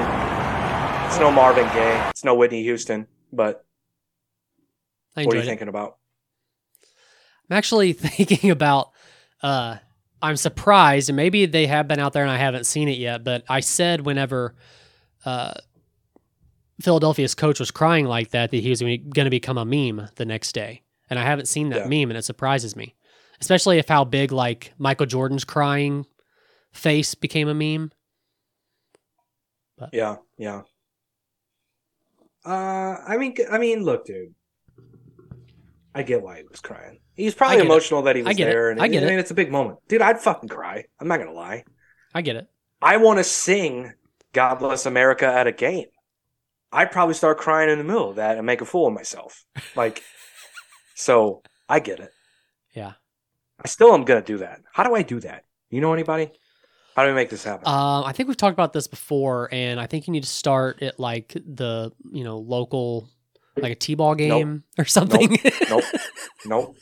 It's 1.07 1.19
no 1.19 1.31
Marvin 1.31 1.67
Gaye. 1.67 2.09
It's 2.09 2.23
no 2.23 2.35
Whitney 2.35 2.63
Houston. 2.63 3.07
But 3.31 3.63
I 5.15 5.23
what 5.25 5.35
are 5.35 5.37
you 5.37 5.43
it. 5.43 5.45
thinking 5.45 5.67
about? 5.67 5.97
I'm 7.49 7.55
actually 7.55 7.93
thinking 7.93 8.49
about. 8.49 8.91
Uh, 9.41 9.77
I'm 10.21 10.37
surprised, 10.37 11.09
and 11.09 11.15
maybe 11.15 11.45
they 11.45 11.67
have 11.67 11.87
been 11.87 11.99
out 11.99 12.13
there 12.13 12.23
and 12.23 12.31
I 12.31 12.37
haven't 12.37 12.65
seen 12.65 12.89
it 12.89 12.97
yet. 12.97 13.23
But 13.23 13.43
I 13.47 13.59
said 13.59 14.05
whenever 14.05 14.55
uh, 15.25 15.53
Philadelphia's 16.81 17.35
coach 17.35 17.59
was 17.59 17.71
crying 17.71 18.05
like 18.05 18.31
that, 18.31 18.51
that 18.51 18.57
he 18.57 18.69
was 18.69 18.81
going 18.81 19.11
to 19.11 19.29
become 19.29 19.57
a 19.57 19.65
meme 19.65 20.07
the 20.15 20.25
next 20.25 20.51
day, 20.53 20.81
and 21.09 21.17
I 21.19 21.23
haven't 21.23 21.47
seen 21.47 21.69
that 21.69 21.89
Yeah. 21.89 21.99
meme, 22.01 22.11
and 22.11 22.17
it 22.17 22.25
surprises 22.25 22.75
me, 22.75 22.95
especially 23.41 23.77
if 23.79 23.87
how 23.87 24.03
big 24.03 24.31
like 24.31 24.73
Michael 24.77 25.05
Jordan's 25.05 25.45
crying 25.45 26.05
face 26.73 27.15
became 27.15 27.47
a 27.47 27.53
meme. 27.53 27.91
Yeah, 29.91 30.17
yeah. 30.37 30.61
Uh, 32.45 32.97
I 33.07 33.17
mean, 33.17 33.35
I 33.51 33.57
mean, 33.57 33.83
look, 33.83 34.05
dude. 34.05 34.33
I 35.93 36.03
get 36.03 36.21
why 36.21 36.37
he 36.37 36.43
was 36.43 36.59
crying. 36.59 36.99
He's 37.15 37.33
probably 37.33 37.55
I 37.55 37.57
get 37.59 37.63
it. 37.65 37.69
emotional 37.71 38.01
that 38.03 38.15
he 38.17 38.21
I 38.21 38.27
was 38.27 38.35
get 38.37 38.47
it. 38.47 38.51
there, 38.51 38.69
and 38.69 38.81
I 38.81 38.87
get 38.89 39.03
I 39.03 39.05
it. 39.05 39.09
mean, 39.09 39.19
it's 39.19 39.31
a 39.31 39.35
big 39.35 39.49
moment, 39.51 39.79
dude. 39.87 40.01
I'd 40.01 40.19
fucking 40.19 40.49
cry. 40.49 40.83
I'm 40.99 41.07
not 41.07 41.17
gonna 41.19 41.31
lie. 41.31 41.63
I 42.13 42.21
get 42.21 42.35
it. 42.35 42.47
I 42.81 42.97
want 42.97 43.19
to 43.19 43.23
sing 43.23 43.93
"God 44.35 44.59
Bless 44.59 44.85
America" 44.85 45.25
at 45.25 45.47
a 45.47 45.51
game. 45.51 45.87
I'd 46.71 46.91
probably 46.91 47.13
start 47.15 47.37
crying 47.37 47.69
in 47.69 47.77
the 47.77 47.83
middle 47.85 48.09
of 48.09 48.17
that 48.17 48.37
and 48.37 48.45
make 48.45 48.59
a 48.61 48.65
fool 48.65 48.87
of 48.87 48.93
myself. 48.93 49.45
Like, 49.75 50.03
so 50.95 51.41
I 51.69 51.79
get 51.79 51.99
it. 51.99 52.11
Yeah. 52.73 52.93
I 53.63 53.67
still 53.67 53.93
am 53.93 54.03
gonna 54.03 54.21
do 54.21 54.37
that. 54.39 54.59
How 54.73 54.83
do 54.83 54.93
I 54.93 55.01
do 55.01 55.19
that? 55.21 55.45
You 55.69 55.79
know 55.81 55.93
anybody? 55.93 56.31
How 56.95 57.03
do 57.03 57.09
we 57.09 57.15
make 57.15 57.29
this 57.29 57.43
happen? 57.43 57.67
Um, 57.67 58.03
I 58.05 58.11
think 58.11 58.27
we've 58.27 58.37
talked 58.37 58.53
about 58.53 58.73
this 58.73 58.87
before, 58.87 59.49
and 59.51 59.79
I 59.79 59.87
think 59.87 60.07
you 60.07 60.11
need 60.11 60.23
to 60.23 60.29
start 60.29 60.81
at 60.81 60.99
like 60.99 61.33
the 61.33 61.91
you 62.11 62.23
know 62.23 62.37
local, 62.37 63.09
like 63.57 63.71
a 63.71 63.75
t-ball 63.75 64.15
game 64.15 64.63
or 64.77 64.85
something. 64.85 65.37
nope, 65.43 65.51
nope. 65.69 65.83
nope. 66.45 66.77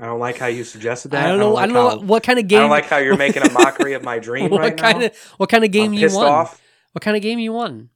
I 0.00 0.06
don't 0.06 0.20
like 0.20 0.38
how 0.38 0.46
you 0.46 0.62
suggested 0.64 1.10
that. 1.10 1.24
I 1.24 1.28
don't 1.28 1.40
know. 1.40 1.56
I 1.56 1.66
don't 1.66 1.74
know 1.74 1.86
like 1.86 1.96
what, 1.98 2.06
what 2.06 2.22
kind 2.22 2.38
of 2.38 2.46
game. 2.46 2.58
I 2.58 2.62
don't 2.62 2.70
like 2.70 2.86
how 2.86 2.98
you're 2.98 3.16
making 3.16 3.42
a 3.42 3.50
mockery 3.50 3.94
of 3.94 4.02
my 4.02 4.18
dream 4.20 4.50
what 4.50 4.60
right 4.60 4.76
kind 4.76 5.00
now. 5.00 5.06
of 5.06 5.16
what 5.38 5.48
kind 5.48 5.64
of 5.64 5.70
game 5.70 5.92
I'm 5.92 5.98
you 5.98 6.08
want? 6.14 6.28
off. 6.28 6.61
What 6.92 7.02
kind 7.02 7.16
of 7.16 7.22
game 7.22 7.38
you 7.38 7.52
won? 7.52 7.90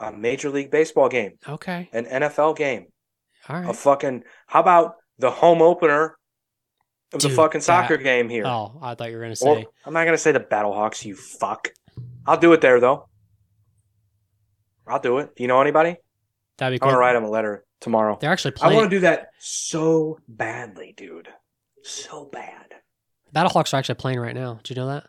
A 0.00 0.12
major 0.12 0.50
league 0.50 0.70
baseball 0.70 1.08
game, 1.08 1.32
Okay, 1.48 1.88
an 1.92 2.04
NFL 2.06 2.56
game, 2.56 2.86
all 3.48 3.70
a 3.70 3.74
fucking. 3.74 4.22
How 4.46 4.60
about 4.60 4.94
the 5.18 5.30
home 5.30 5.60
opener 5.60 6.16
of 7.12 7.20
the 7.20 7.28
Dude, 7.28 7.36
fucking 7.36 7.60
soccer 7.62 7.96
that- 7.96 8.02
game 8.04 8.28
here? 8.28 8.46
Oh, 8.46 8.78
I 8.80 8.94
thought 8.94 9.10
you 9.10 9.16
were 9.16 9.22
gonna 9.22 9.32
Or- 9.32 9.56
say. 9.56 9.66
I'm 9.84 9.92
not 9.92 10.04
gonna 10.04 10.16
say 10.18 10.30
the 10.32 10.38
Battlehawks. 10.40 11.04
You 11.04 11.16
fuck. 11.16 11.68
I'll 12.26 12.36
do 12.36 12.52
it 12.52 12.60
there 12.60 12.78
though. 12.78 13.08
I'll 14.86 15.00
do 15.00 15.18
it. 15.18 15.34
Do 15.36 15.42
you 15.42 15.48
know 15.48 15.60
anybody? 15.60 15.96
That'd 16.58 16.78
be 16.78 16.82
I'm 16.82 16.86
cool. 16.86 16.90
gonna 16.90 17.00
write 17.00 17.16
him 17.16 17.24
a 17.24 17.30
letter 17.30 17.64
tomorrow. 17.80 18.16
They're 18.20 18.30
actually 18.32 18.52
Playing. 18.52 18.74
I 18.74 18.76
want 18.80 18.90
to 18.90 18.96
do 18.96 19.00
that 19.00 19.30
so 19.38 20.18
badly, 20.28 20.94
dude. 20.96 21.28
So 21.82 22.26
bad. 22.26 22.74
Battlehawks 23.34 23.74
are 23.74 23.76
actually 23.78 23.96
playing 23.96 24.20
right 24.20 24.34
now. 24.34 24.60
Do 24.62 24.72
you 24.74 24.80
know 24.80 24.86
that? 24.88 25.06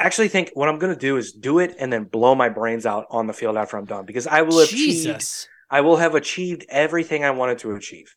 Actually 0.00 0.28
think 0.28 0.50
what 0.54 0.68
I'm 0.68 0.78
going 0.78 0.92
to 0.94 0.98
do 0.98 1.16
is 1.16 1.32
do 1.32 1.58
it 1.58 1.74
and 1.78 1.92
then 1.92 2.04
blow 2.04 2.34
my 2.34 2.48
brains 2.48 2.86
out 2.86 3.06
on 3.10 3.26
the 3.26 3.32
field 3.32 3.56
after 3.56 3.76
I'm 3.76 3.84
done 3.84 4.04
because 4.06 4.26
I 4.26 4.42
will 4.42 4.58
have 4.60 4.68
achieved 4.68 5.24
I 5.70 5.80
will 5.80 5.96
have 5.96 6.14
achieved 6.14 6.64
everything 6.68 7.24
I 7.24 7.30
wanted 7.30 7.58
to 7.58 7.72
achieve. 7.74 8.14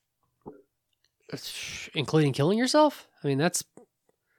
including 1.93 2.33
killing 2.33 2.57
yourself. 2.57 3.07
I 3.23 3.27
mean, 3.27 3.37
that's 3.37 3.63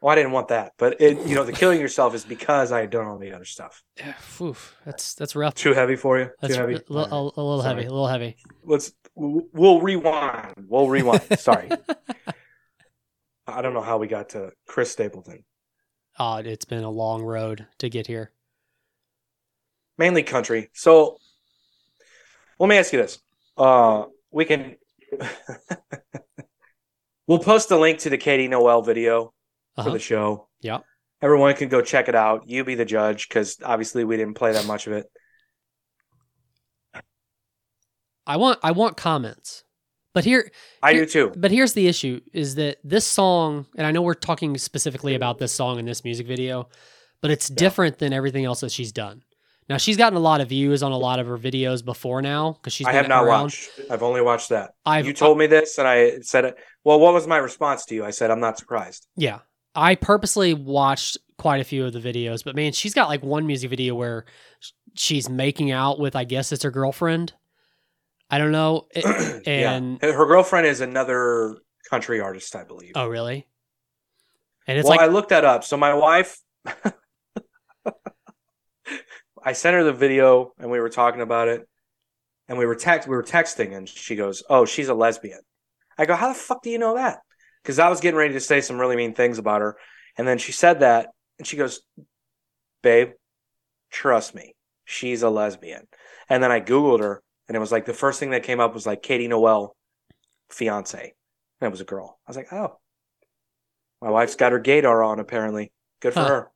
Well, 0.00 0.12
I 0.12 0.14
didn't 0.14 0.32
want 0.32 0.48
that, 0.48 0.72
but 0.78 1.00
it, 1.00 1.18
you 1.26 1.34
know, 1.34 1.44
the 1.44 1.52
killing 1.52 1.80
yourself 1.80 2.14
is 2.14 2.24
because 2.24 2.72
I 2.72 2.80
had 2.80 2.90
done 2.90 3.06
all 3.06 3.18
the 3.18 3.32
other 3.32 3.44
stuff. 3.44 3.82
Yeah, 3.98 4.14
oof, 4.40 4.76
that's 4.84 5.14
that's 5.14 5.34
rough. 5.36 5.54
Too 5.54 5.74
heavy 5.74 5.96
for 5.96 6.18
you? 6.18 6.30
That's 6.40 6.54
Too 6.54 6.60
heavy? 6.60 6.74
a, 6.74 6.82
li- 6.88 7.06
a, 7.10 7.14
a 7.14 7.20
little 7.22 7.62
Sorry. 7.62 7.74
heavy. 7.74 7.86
A 7.86 7.90
little 7.90 8.08
heavy. 8.08 8.36
Let's 8.64 8.92
we'll 9.14 9.80
rewind. 9.80 10.54
We'll 10.68 10.88
rewind. 10.88 11.22
Sorry. 11.38 11.68
I 13.46 13.60
don't 13.62 13.74
know 13.74 13.82
how 13.82 13.98
we 13.98 14.06
got 14.06 14.30
to 14.30 14.52
Chris 14.66 14.92
Stapleton. 14.92 15.44
Oh, 16.18 16.36
it's 16.36 16.64
been 16.64 16.84
a 16.84 16.90
long 16.90 17.22
road 17.22 17.66
to 17.78 17.88
get 17.88 18.06
here. 18.06 18.32
Mainly 19.98 20.22
country. 20.22 20.70
So 20.74 21.18
let 22.58 22.68
me 22.68 22.76
ask 22.76 22.92
you 22.92 23.00
this. 23.00 23.18
Uh 23.56 24.04
we 24.30 24.44
can 24.44 24.76
we'll 27.26 27.38
post 27.38 27.70
a 27.70 27.76
link 27.78 27.98
to 28.00 28.10
the 28.10 28.18
Katie 28.18 28.48
Noel 28.48 28.82
video 28.82 29.32
for 29.74 29.80
Uh-huh. 29.82 29.90
the 29.90 29.98
show. 29.98 30.48
Yeah. 30.60 30.78
Everyone 31.20 31.54
can 31.54 31.68
go 31.68 31.80
check 31.82 32.08
it 32.08 32.14
out. 32.14 32.48
You 32.48 32.64
be 32.64 32.74
the 32.74 32.84
judge 32.84 33.28
because 33.28 33.58
obviously 33.62 34.04
we 34.04 34.16
didn't 34.16 34.34
play 34.34 34.52
that 34.52 34.66
much 34.66 34.86
of 34.86 34.92
it. 34.94 35.06
I 38.26 38.36
want 38.36 38.58
I 38.62 38.70
want 38.72 38.96
comments. 38.96 39.64
But 40.14 40.24
here 40.24 40.50
I 40.82 40.92
Here- 40.92 41.04
do 41.06 41.10
too. 41.10 41.32
but 41.36 41.50
here's 41.50 41.72
the 41.72 41.88
issue 41.88 42.20
is 42.32 42.54
that 42.56 42.78
this 42.84 43.06
song 43.06 43.66
and 43.76 43.86
I 43.86 43.92
know 43.92 44.02
we're 44.02 44.14
talking 44.14 44.56
specifically 44.58 45.14
about 45.14 45.38
this 45.38 45.52
song 45.52 45.78
in 45.78 45.84
this 45.86 46.04
music 46.04 46.26
video, 46.26 46.68
but 47.22 47.30
it's 47.30 47.48
different 47.48 47.98
than 47.98 48.12
everything 48.12 48.44
else 48.44 48.60
that 48.60 48.72
she's 48.72 48.92
done. 48.92 49.22
Now 49.68 49.78
she's 49.78 49.96
gotten 49.96 50.16
a 50.16 50.20
lot 50.20 50.40
of 50.42 50.48
views 50.50 50.82
on 50.82 50.92
a 50.92 50.98
lot 50.98 51.18
of 51.18 51.26
her 51.28 51.38
videos 51.38 51.82
before 51.84 52.20
now 52.20 52.52
because 52.52 52.72
she's 52.74 52.86
I 52.86 52.92
have 52.92 53.08
not 53.08 53.24
around. 53.24 53.42
watched. 53.44 53.70
I've 53.90 54.02
only 54.02 54.20
watched 54.20 54.50
that. 54.50 54.72
I've 54.84 55.06
you 55.06 55.12
told 55.14 55.38
me 55.38 55.46
this, 55.46 55.78
and 55.78 55.86
I 55.88 56.18
said 56.20 56.44
it. 56.44 56.56
Well, 56.84 56.98
what 57.00 57.14
was 57.14 57.26
my 57.26 57.38
response 57.38 57.86
to 57.86 57.94
you? 57.94 58.04
I 58.04 58.10
said 58.10 58.30
I'm 58.30 58.40
not 58.40 58.58
surprised. 58.58 59.06
Yeah. 59.16 59.38
I 59.74 59.94
purposely 59.94 60.52
watched 60.52 61.16
quite 61.38 61.60
a 61.62 61.64
few 61.64 61.86
of 61.86 61.92
the 61.94 62.00
videos, 62.00 62.44
but 62.44 62.54
man, 62.54 62.72
she's 62.72 62.92
got 62.92 63.08
like 63.08 63.22
one 63.22 63.46
music 63.46 63.70
video 63.70 63.94
where 63.94 64.26
she's 64.94 65.30
making 65.30 65.70
out 65.70 65.98
with, 65.98 66.14
I 66.14 66.24
guess 66.24 66.52
it's 66.52 66.64
her 66.64 66.70
girlfriend. 66.70 67.32
I 68.32 68.38
don't 68.38 68.50
know. 68.50 68.88
And 69.44 69.98
yeah. 70.02 70.12
her 70.12 70.24
girlfriend 70.24 70.66
is 70.66 70.80
another 70.80 71.58
country 71.90 72.20
artist, 72.20 72.56
I 72.56 72.64
believe. 72.64 72.92
oh, 72.94 73.06
really? 73.06 73.46
And 74.66 74.78
it's 74.78 74.88
well, 74.88 74.96
like, 74.96 75.08
I 75.08 75.12
looked 75.12 75.28
that 75.30 75.44
up. 75.44 75.64
So 75.64 75.76
my 75.76 75.92
wife, 75.94 76.40
I 79.44 79.52
sent 79.52 79.74
her 79.74 79.84
the 79.84 79.92
video, 79.92 80.52
and 80.58 80.70
we 80.70 80.80
were 80.80 80.88
talking 80.88 81.20
about 81.20 81.48
it, 81.48 81.68
and 82.48 82.56
we 82.56 82.64
were 82.64 82.76
text 82.76 83.08
we 83.08 83.16
were 83.16 83.24
texting, 83.24 83.76
and 83.76 83.88
she 83.88 84.16
goes, 84.16 84.42
"Oh, 84.48 84.64
she's 84.64 84.88
a 84.88 84.94
lesbian." 84.94 85.40
I 85.98 86.06
go, 86.06 86.14
"How 86.14 86.28
the 86.28 86.34
fuck 86.38 86.62
do 86.62 86.70
you 86.70 86.78
know 86.78 86.94
that?" 86.94 87.18
Because 87.62 87.80
I 87.80 87.88
was 87.88 88.00
getting 88.00 88.18
ready 88.18 88.34
to 88.34 88.40
say 88.40 88.60
some 88.60 88.80
really 88.80 88.96
mean 88.96 89.14
things 89.14 89.38
about 89.38 89.60
her, 89.60 89.76
and 90.16 90.26
then 90.26 90.38
she 90.38 90.52
said 90.52 90.80
that, 90.80 91.08
and 91.38 91.46
she 91.46 91.56
goes, 91.56 91.80
"Babe, 92.82 93.10
trust 93.90 94.34
me, 94.34 94.54
she's 94.84 95.22
a 95.22 95.30
lesbian." 95.30 95.88
And 96.28 96.40
then 96.42 96.52
I 96.52 96.60
googled 96.60 97.00
her, 97.00 97.22
and 97.48 97.56
it 97.56 97.60
was 97.60 97.72
like 97.72 97.86
the 97.86 97.94
first 97.94 98.20
thing 98.20 98.30
that 98.30 98.42
came 98.44 98.60
up 98.60 98.74
was 98.74 98.86
like 98.86 99.02
Katie 99.02 99.28
Noel, 99.28 99.76
fiance, 100.50 101.14
and 101.60 101.66
it 101.66 101.70
was 101.70 101.80
a 101.80 101.84
girl. 101.84 102.18
I 102.26 102.30
was 102.30 102.36
like, 102.36 102.52
"Oh." 102.52 102.78
My 104.00 104.10
wife's 104.10 104.34
got 104.34 104.50
her 104.50 104.58
gaydar 104.60 105.06
on, 105.06 105.20
apparently. 105.20 105.70
Good 106.00 106.14
for 106.14 106.20
Huh. 106.20 106.28
her. 106.28 106.50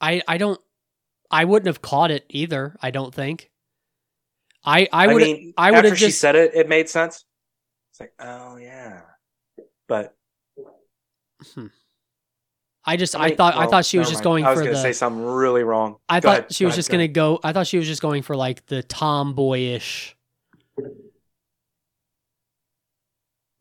I, 0.00 0.22
I 0.26 0.38
don't, 0.38 0.60
I 1.30 1.44
wouldn't 1.44 1.68
have 1.68 1.80
caught 1.80 2.10
it 2.10 2.24
either. 2.28 2.76
I 2.82 2.90
don't 2.90 3.14
think. 3.14 3.48
I, 4.64 4.88
I 4.92 5.04
I, 5.04 5.06
would, 5.06 5.22
mean, 5.22 5.54
I 5.56 5.70
would 5.70 5.78
after 5.78 5.90
have 5.90 5.98
she 5.98 6.06
just, 6.06 6.20
said 6.20 6.34
it, 6.34 6.52
it 6.54 6.68
made 6.68 6.88
sense. 6.88 7.24
It's 7.92 8.00
like, 8.00 8.12
oh 8.18 8.56
yeah, 8.56 9.02
but 9.86 10.16
hmm. 11.54 11.66
I 12.84 12.96
just, 12.96 13.14
I 13.14 13.24
I 13.24 13.26
mean, 13.28 13.36
thought, 13.36 13.56
I 13.56 13.66
thought 13.66 13.84
she 13.84 13.98
was 13.98 14.08
just 14.08 14.18
mind. 14.18 14.24
going 14.24 14.44
I 14.46 14.50
was 14.50 14.58
for 14.60 14.64
gonna 14.64 14.76
the, 14.76 14.82
say 14.82 14.92
something 14.92 15.22
really 15.24 15.62
wrong. 15.64 15.96
I 16.08 16.20
Go 16.20 16.28
thought 16.30 16.38
ahead, 16.38 16.52
she 16.54 16.64
was 16.64 16.74
just 16.74 16.88
go 16.88 16.92
gonna 16.94 17.04
ahead. 17.04 17.14
go. 17.14 17.38
I 17.44 17.52
thought 17.52 17.66
she 17.66 17.76
was 17.78 17.86
just 17.86 18.00
going 18.00 18.22
for 18.22 18.34
like 18.36 18.64
the 18.66 18.82
tomboyish 18.82 20.16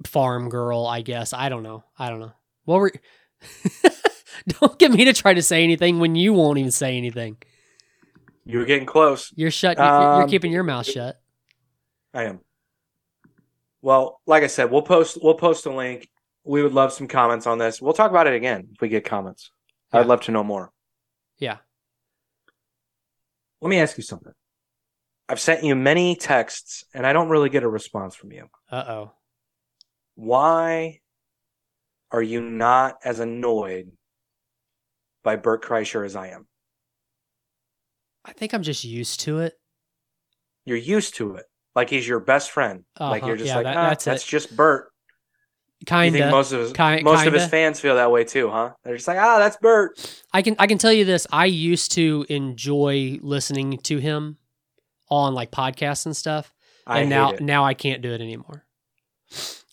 farm 0.06 0.50
girl. 0.50 0.86
I 0.86 1.02
guess 1.02 1.34
I 1.34 1.50
don't 1.50 1.64
know. 1.64 1.84
I 1.98 2.10
don't 2.10 2.20
know. 2.20 2.32
What 2.66 2.80
were? 2.80 2.92
don't 4.60 4.78
get 4.80 4.92
me 4.92 5.06
to 5.06 5.14
try 5.14 5.34
to 5.34 5.42
say 5.42 5.64
anything 5.64 6.00
when 6.00 6.16
you 6.16 6.34
won't 6.34 6.58
even 6.58 6.72
say 6.72 6.98
anything. 6.98 7.38
You 8.46 8.60
were 8.60 8.66
getting 8.66 8.86
close. 8.86 9.32
You're 9.36 9.52
shut. 9.52 9.78
you're- 9.78 9.88
you're 9.88 10.24
Um, 10.24 10.30
keeping 10.30 10.52
your 10.52 10.64
mouth 10.64 10.86
shut. 10.86 11.20
I 12.14 12.24
am. 12.24 12.40
Well, 13.82 14.20
like 14.26 14.44
I 14.44 14.48
said, 14.48 14.72
we'll 14.72 14.82
post 14.82 15.18
we'll 15.22 15.36
post 15.36 15.66
a 15.66 15.72
link. 15.74 16.10
We 16.50 16.64
would 16.64 16.74
love 16.74 16.92
some 16.92 17.08
comments 17.08 17.46
on 17.46 17.60
this. 17.60 17.80
We'll 17.80 17.94
talk 17.94 18.10
about 18.10 18.26
it 18.26 18.34
again 18.34 18.70
if 18.74 18.82
we 18.82 18.90
get 18.90 19.06
comments. 19.06 19.52
Yeah. 19.94 20.00
I'd 20.00 20.08
love 20.08 20.22
to 20.22 20.32
know 20.32 20.44
more. 20.44 20.72
Yeah. 21.38 21.58
Let 23.62 23.70
me 23.70 23.78
ask 23.80 23.96
you 23.98 24.04
something. 24.04 24.34
I've 25.28 25.40
sent 25.40 25.64
you 25.64 25.76
many 25.76 26.16
texts 26.16 26.86
and 26.92 27.06
I 27.06 27.14
don't 27.14 27.30
really 27.30 27.50
get 27.52 27.62
a 27.62 27.70
response 27.70 28.16
from 28.16 28.32
you. 28.32 28.48
Uh 28.72 28.84
oh. 28.88 29.12
Why 30.16 31.02
are 32.10 32.22
you 32.24 32.42
not 32.42 32.96
as 33.06 33.20
annoyed 33.20 33.92
by 35.24 35.36
Bert 35.36 35.64
Kreischer 35.64 36.04
as 36.04 36.16
I 36.16 36.30
am? 36.30 36.48
I 38.26 38.34
think 38.34 38.56
I'm 38.56 38.64
just 38.64 38.84
used 38.84 39.20
to 39.20 39.38
it. 39.42 39.54
You're 40.66 40.78
used 40.78 41.14
to 41.18 41.36
it. 41.36 41.46
Like 41.76 41.92
he's 41.92 42.08
your 42.08 42.20
best 42.20 42.50
friend. 42.50 42.86
Like 43.00 43.22
Uh-huh. 43.22 43.28
you're 43.28 43.38
just 43.38 43.50
Yeah, 43.50 43.58
like, 43.58 43.66
that- 43.66 43.78
ah, 43.78 43.90
that's 43.90 44.06
that's, 44.06 44.26
just 44.26 44.56
Bert. 44.58 44.92
Kind 45.86 46.16
of. 46.18 46.30
most 46.32 46.52
of 46.52 46.60
his 46.60 46.74
Ki- 46.74 47.04
most 47.04 47.26
of 47.26 47.34
his 47.34 47.44
kinda. 47.44 47.48
fans 47.50 47.80
feel 47.80 47.96
that 47.96 48.12
way 48.12 48.24
too, 48.26 48.50
huh? 48.50 48.74
They're 48.84 48.96
just 48.96 49.08
like, 49.08 49.18
ah, 49.18 49.40
that's 49.40 49.58
Bert. 49.58 49.98
I 50.34 50.42
can 50.42 50.56
I 50.60 50.68
can 50.68 50.78
tell 50.78 50.92
you 50.92 51.06
this. 51.06 51.26
I 51.32 51.46
used 51.46 51.94
to 51.94 52.26
enjoy 52.30 53.18
listening 53.22 53.78
to 53.80 53.98
him 53.98 54.38
on 55.10 55.34
like 55.34 55.52
podcasts 55.52 56.06
and 56.06 56.16
stuff. 56.16 56.54
I 56.86 57.00
and 57.02 57.10
now 57.10 57.32
it. 57.32 57.42
now 57.42 57.64
I 57.64 57.74
can't 57.76 58.02
do 58.02 58.12
it 58.12 58.20
anymore. 58.22 58.66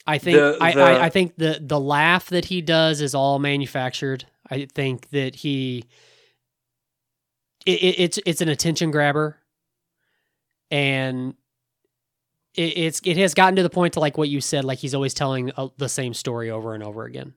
I 0.06 0.18
think 0.18 0.36
The- 0.38 0.58
I, 0.60 0.70
I, 0.72 1.04
I 1.06 1.08
think 1.10 1.34
the 1.36 1.58
the 1.60 1.80
laugh 1.80 2.28
that 2.28 2.44
he 2.44 2.60
does 2.62 3.00
is 3.00 3.14
all 3.14 3.38
manufactured. 3.40 4.26
I 4.48 4.66
think 4.72 5.08
that 5.10 5.34
he 5.34 5.84
it, 7.66 7.82
it, 7.82 7.94
it's 7.98 8.18
it's 8.24 8.40
an 8.40 8.48
attention 8.48 8.92
grabber, 8.92 9.38
and 10.70 11.34
it, 12.56 12.78
it's 12.78 13.00
it 13.04 13.16
has 13.18 13.34
gotten 13.34 13.56
to 13.56 13.62
the 13.62 13.70
point 13.70 13.94
to 13.94 14.00
like 14.00 14.16
what 14.18 14.28
you 14.28 14.40
said, 14.40 14.64
like 14.64 14.78
he's 14.78 14.94
always 14.94 15.14
telling 15.14 15.52
uh, 15.56 15.68
the 15.76 15.88
same 15.88 16.14
story 16.14 16.50
over 16.50 16.74
and 16.74 16.82
over 16.82 17.04
again. 17.04 17.34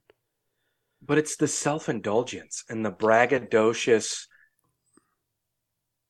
but 1.01 1.17
it's 1.17 1.37
the 1.37 1.47
self-indulgence 1.47 2.63
and 2.69 2.85
the 2.85 2.91
braggadocious 2.91 4.27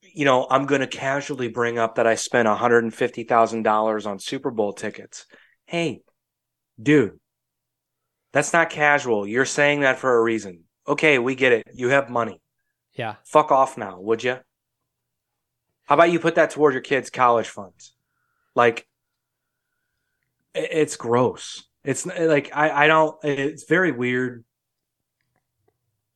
you 0.02 0.26
know 0.26 0.48
i'm 0.50 0.66
going 0.66 0.82
to 0.82 0.88
casually 0.88 1.48
bring 1.48 1.78
up 1.78 1.96
that 1.96 2.08
i 2.08 2.16
spent 2.16 2.48
$150000 2.48 4.06
on 4.08 4.20
super 4.20 4.52
bowl 4.52 4.74
tickets. 4.74 5.26
Hey 5.66 6.02
dude 6.82 7.20
that's 8.32 8.54
not 8.54 8.70
casual. 8.70 9.26
You're 9.28 9.46
saying 9.46 9.80
that 9.82 9.98
for 10.00 10.16
a 10.18 10.22
reason. 10.22 10.64
Okay 10.88 11.20
we 11.20 11.36
get 11.36 11.52
it. 11.52 11.64
You 11.74 11.90
have 11.90 12.10
money. 12.10 12.42
Yeah. 12.94 13.16
fuck 13.26 13.52
off 13.52 13.78
now 13.78 14.00
would 14.00 14.24
you 14.24 14.38
how 15.86 15.96
about 15.96 16.12
you 16.12 16.20
put 16.20 16.36
that 16.36 16.50
toward 16.52 16.74
your 16.74 16.82
kids 16.84 17.10
college 17.10 17.48
funds? 17.48 17.94
Like 18.56 18.88
it's 20.54 20.96
gross. 20.96 21.64
It's 21.84 22.06
like 22.06 22.52
i 22.54 22.86
i 22.86 22.88
don't 22.88 23.18
it's 23.24 23.64
very 23.64 23.92
weird. 23.92 24.44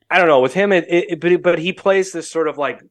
I 0.09 0.19
don't 0.19 0.27
know 0.27 0.41
with 0.41 0.53
him 0.53 0.71
it, 0.71 0.85
it, 0.89 1.19
but 1.19 1.41
but 1.41 1.59
he 1.59 1.73
plays 1.73 2.11
this 2.11 2.29
sort 2.29 2.47
of 2.47 2.57
like 2.57 2.81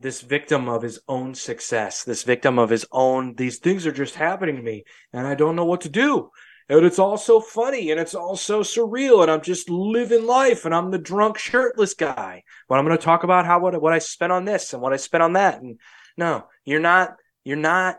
this 0.00 0.22
victim 0.22 0.68
of 0.68 0.82
his 0.82 0.98
own 1.06 1.34
success 1.34 2.04
this 2.04 2.22
victim 2.22 2.58
of 2.58 2.70
his 2.70 2.86
own 2.90 3.34
these 3.34 3.58
things 3.58 3.86
are 3.86 3.92
just 3.92 4.14
happening 4.14 4.56
to 4.56 4.62
me 4.62 4.84
and 5.12 5.26
i 5.26 5.34
don't 5.34 5.56
know 5.56 5.66
what 5.66 5.82
to 5.82 5.88
do. 5.88 6.30
And 6.68 6.86
it's 6.86 7.00
all 7.00 7.16
so 7.18 7.40
funny 7.40 7.90
and 7.90 7.98
it's 7.98 8.14
all 8.14 8.36
so 8.36 8.60
surreal 8.60 9.22
and 9.22 9.30
i'm 9.30 9.42
just 9.42 9.68
living 9.68 10.26
life 10.26 10.64
and 10.64 10.74
i'm 10.74 10.90
the 10.90 10.98
drunk 10.98 11.36
shirtless 11.36 11.94
guy. 11.94 12.42
But 12.68 12.78
i'm 12.78 12.86
going 12.86 12.96
to 12.96 13.04
talk 13.04 13.24
about 13.24 13.46
how 13.46 13.60
what, 13.60 13.80
what 13.80 13.92
i 13.92 13.98
spent 13.98 14.32
on 14.32 14.44
this 14.44 14.72
and 14.72 14.80
what 14.80 14.92
i 14.92 14.96
spent 14.96 15.22
on 15.22 15.34
that 15.34 15.60
and 15.60 15.78
no 16.16 16.46
you're 16.64 16.80
not 16.80 17.16
you're 17.44 17.56
not 17.56 17.98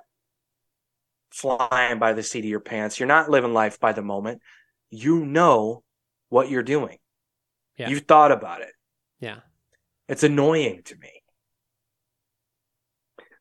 flying 1.32 2.00
by 2.00 2.14
the 2.14 2.24
seat 2.24 2.40
of 2.40 2.46
your 2.46 2.60
pants. 2.60 3.00
You're 3.00 3.08
not 3.08 3.30
living 3.30 3.54
life 3.54 3.80
by 3.80 3.94
the 3.94 4.02
moment. 4.02 4.42
You 4.90 5.26
know 5.26 5.84
what 6.30 6.50
you're 6.50 6.64
doing. 6.64 6.98
Yeah. 7.78 7.90
you've 7.90 8.06
thought 8.06 8.32
about 8.32 8.62
it. 8.62 8.74
Yeah. 9.20 9.40
it's 10.08 10.24
annoying 10.24 10.82
to 10.86 10.96
me. 10.98 11.10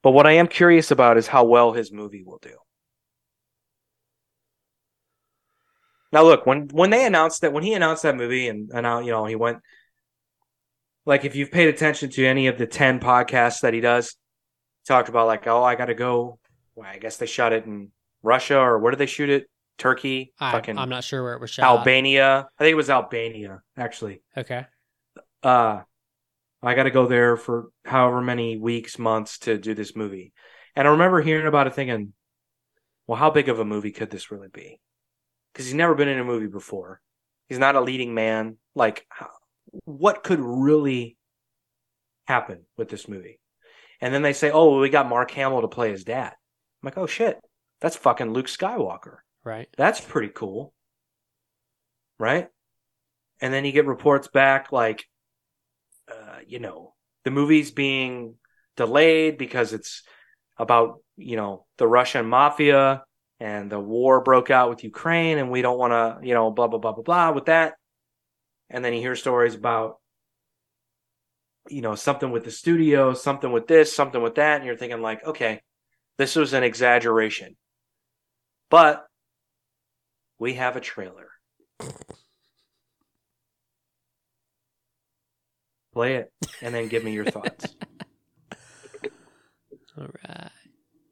But 0.03 0.13
what 0.13 0.27
i 0.27 0.33
am 0.33 0.49
curious 0.49 0.91
about 0.91 1.19
is 1.19 1.27
how 1.27 1.45
well 1.45 1.73
his 1.73 1.93
movie 1.93 2.23
will 2.25 2.39
do. 2.41 2.57
Now 6.13 6.23
look, 6.23 6.47
when 6.47 6.69
when 6.69 6.91
they 6.91 7.05
announced 7.05 7.43
that 7.43 7.53
when 7.53 7.63
he 7.63 7.75
announced 7.75 8.03
that 8.03 8.17
movie 8.17 8.49
and 8.49 8.71
and 8.73 8.83
now 8.83 9.01
you 9.01 9.13
know 9.13 9.27
he 9.27 9.37
went 9.37 9.59
like 11.07 11.25
if 11.25 11.37
you've 11.37 11.53
paid 11.53 11.69
attention 11.69 12.11
to 12.11 12.27
any 12.27 12.47
of 12.47 12.59
the 12.59 12.67
10 12.67 12.99
podcasts 12.99 13.61
that 13.61 13.75
he 13.75 13.81
does, 13.81 14.17
he 14.83 14.89
talked 14.89 15.09
about 15.09 15.27
like 15.27 15.47
oh 15.47 15.63
I 15.63 15.77
got 15.77 15.87
to 15.87 15.95
go 15.95 16.40
well, 16.81 16.89
I 16.91 16.99
guess 16.99 17.19
they 17.19 17.27
shot 17.27 17.53
it 17.53 17.67
in 17.67 17.91
Russia 18.23 18.59
or 18.59 18.79
where 18.79 18.91
did 18.91 18.99
they 18.99 19.07
shoot 19.07 19.29
it? 19.29 19.49
Turkey, 19.79 20.33
I, 20.39 20.53
fucking 20.53 20.77
I'm 20.77 20.91
not 20.91 21.05
sure 21.05 21.23
where 21.23 21.35
it 21.35 21.41
was 21.41 21.51
shot. 21.51 21.65
Albania. 21.65 22.49
I 22.59 22.65
think 22.65 22.73
it 22.73 22.77
was 22.77 22.91
Albania 22.91 23.63
actually. 23.77 24.23
Okay. 24.37 24.67
Uh 25.43 25.81
I 26.63 26.75
got 26.75 26.83
to 26.83 26.91
go 26.91 27.07
there 27.07 27.39
for 27.39 27.69
however 27.87 28.21
many 28.21 28.59
weeks, 28.59 28.99
months 28.99 29.39
to 29.41 29.57
do 29.57 29.73
this 29.73 29.97
movie. 29.97 30.35
And 30.77 30.87
I 30.87 30.91
remember 30.91 31.23
hearing 31.23 31.47
about 31.47 31.67
it 31.67 31.75
thinking, 31.75 32.13
well, 33.07 33.19
how 33.19 33.31
big 33.31 33.49
of 33.49 33.59
a 33.59 33.65
movie 33.65 33.93
could 33.93 34.11
this 34.11 34.31
really 34.31 34.49
be? 34.53 34.79
Because 35.53 35.65
he's 35.65 35.75
never 35.75 35.95
been 35.95 36.09
in 36.09 36.19
a 36.19 36.25
movie 36.25 36.49
before. 36.49 37.01
He's 37.49 37.59
not 37.59 37.77
a 37.77 37.81
leading 37.81 38.13
man. 38.13 38.59
Like, 38.75 39.07
what 39.85 40.23
could 40.23 40.39
really 40.39 41.17
happen 42.27 42.67
with 42.77 42.91
this 42.91 43.09
movie? 43.09 43.41
And 44.03 44.13
then 44.13 44.21
they 44.21 44.35
say, 44.35 44.51
oh, 44.51 44.71
well, 44.71 44.81
we 44.81 44.91
got 44.91 45.09
Mark 45.09 45.31
Hamill 45.31 45.63
to 45.63 45.69
play 45.69 45.91
his 45.91 46.05
dad. 46.05 46.35
I'm 46.83 46.87
like, 46.87 46.99
oh 46.99 47.07
shit, 47.07 47.39
that's 47.81 47.97
fucking 47.97 48.33
Luke 48.33 48.47
Skywalker. 48.47 49.19
Right. 49.45 49.69
That's 49.77 50.01
pretty 50.01 50.31
cool. 50.35 50.73
Right? 52.19 52.49
And 53.41 53.53
then 53.53 53.65
you 53.65 53.73
get 53.73 53.87
reports 53.87 54.29
back 54.29 54.73
like, 54.73 55.05
uh, 56.11 56.39
you 56.47 56.59
know, 56.59 56.95
the 57.25 57.31
movie's 57.31 57.71
being 57.71 58.35
delayed 58.77 59.39
because 59.39 59.73
it's 59.73 60.03
about, 60.59 61.03
you 61.17 61.37
know, 61.37 61.67
the 61.79 61.87
Russian 61.87 62.27
mafia 62.27 63.03
and 63.39 63.71
the 63.71 63.81
war 63.81 64.23
broke 64.23 64.51
out 64.51 64.69
with 64.69 64.85
Ukraine 64.85 65.39
and 65.39 65.51
we 65.51 65.63
don't 65.63 65.79
want 65.79 65.93
to, 65.93 66.27
you 66.27 66.35
know, 66.35 66.51
blah, 66.51 66.67
blah, 66.67 66.79
blah, 66.79 66.93
blah, 66.93 67.03
blah 67.03 67.33
with 67.33 67.47
that. 67.47 67.75
And 68.69 68.85
then 68.85 68.93
you 68.93 69.01
hear 69.01 69.17
stories 69.17 69.55
about, 69.55 69.97
you 71.69 71.81
know, 71.81 71.95
something 71.95 72.31
with 72.31 72.45
the 72.45 72.51
studio, 72.51 73.15
something 73.15 73.51
with 73.51 73.67
this, 73.67 73.95
something 73.95 74.23
with 74.23 74.37
that. 74.37 74.57
And 74.57 74.65
you're 74.65 74.77
thinking, 74.77 75.01
like, 75.01 75.25
okay, 75.25 75.61
this 76.21 76.37
was 76.37 76.53
an 76.53 76.63
exaggeration. 76.63 77.57
But 78.69 79.07
we 80.39 80.53
have 80.55 80.77
a 80.77 80.81
trailer. 80.81 81.31
Play 85.95 86.17
it 86.17 86.31
and 86.61 86.75
then 86.75 86.89
give 86.89 87.05
me 87.05 87.13
your 87.15 87.25
thoughts. 87.25 87.75
All 89.99 90.09
right. 90.29 90.51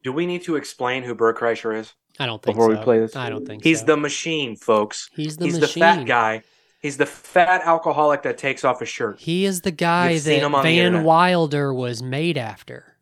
Do 0.04 0.12
we 0.12 0.26
need 0.26 0.42
to 0.42 0.56
explain 0.56 1.04
who 1.04 1.14
Bert 1.14 1.38
Kreischer 1.38 1.74
is? 1.74 1.94
I 2.20 2.26
don't 2.26 2.42
think 2.42 2.56
Before 2.58 2.68
we 2.68 2.76
play 2.76 2.98
this? 3.00 3.16
I 3.16 3.30
don't 3.30 3.46
think 3.46 3.64
He's 3.64 3.80
so. 3.80 3.86
the 3.86 3.96
machine, 3.96 4.56
folks. 4.56 5.08
He's 5.14 5.38
the 5.38 5.46
He's 5.46 5.58
machine. 5.58 5.80
the 5.80 5.86
fat 5.86 6.04
guy. 6.04 6.42
He's 6.82 6.98
the 6.98 7.06
fat 7.06 7.62
alcoholic 7.64 8.22
that 8.24 8.36
takes 8.36 8.62
off 8.62 8.80
his 8.80 8.90
shirt. 8.90 9.20
He 9.20 9.46
is 9.46 9.62
the 9.62 9.70
guy 9.70 10.10
You've 10.10 10.24
that 10.24 10.38
him 10.42 10.54
on 10.54 10.64
the 10.64 10.78
Van. 10.78 11.02
Wilder 11.02 11.72
was 11.72 12.02
made 12.02 12.36
after. 12.36 12.97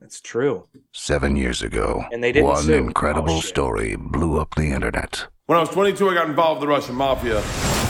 That's 0.00 0.20
true. 0.20 0.66
Seven 0.92 1.36
years 1.36 1.62
ago, 1.62 2.04
And 2.12 2.22
they 2.22 2.32
didn't 2.32 2.46
one 2.48 2.62
sue. 2.62 2.74
incredible 2.74 3.34
Oh, 3.38 3.40
story 3.40 3.96
blew 3.96 4.40
up 4.40 4.54
the 4.54 4.70
internet. 4.70 5.26
When 5.46 5.56
I 5.58 5.60
was 5.60 5.70
22, 5.70 6.08
I 6.10 6.14
got 6.14 6.28
involved 6.28 6.60
with 6.60 6.68
the 6.68 6.72
Russian 6.74 6.94
mafia. 6.94 7.38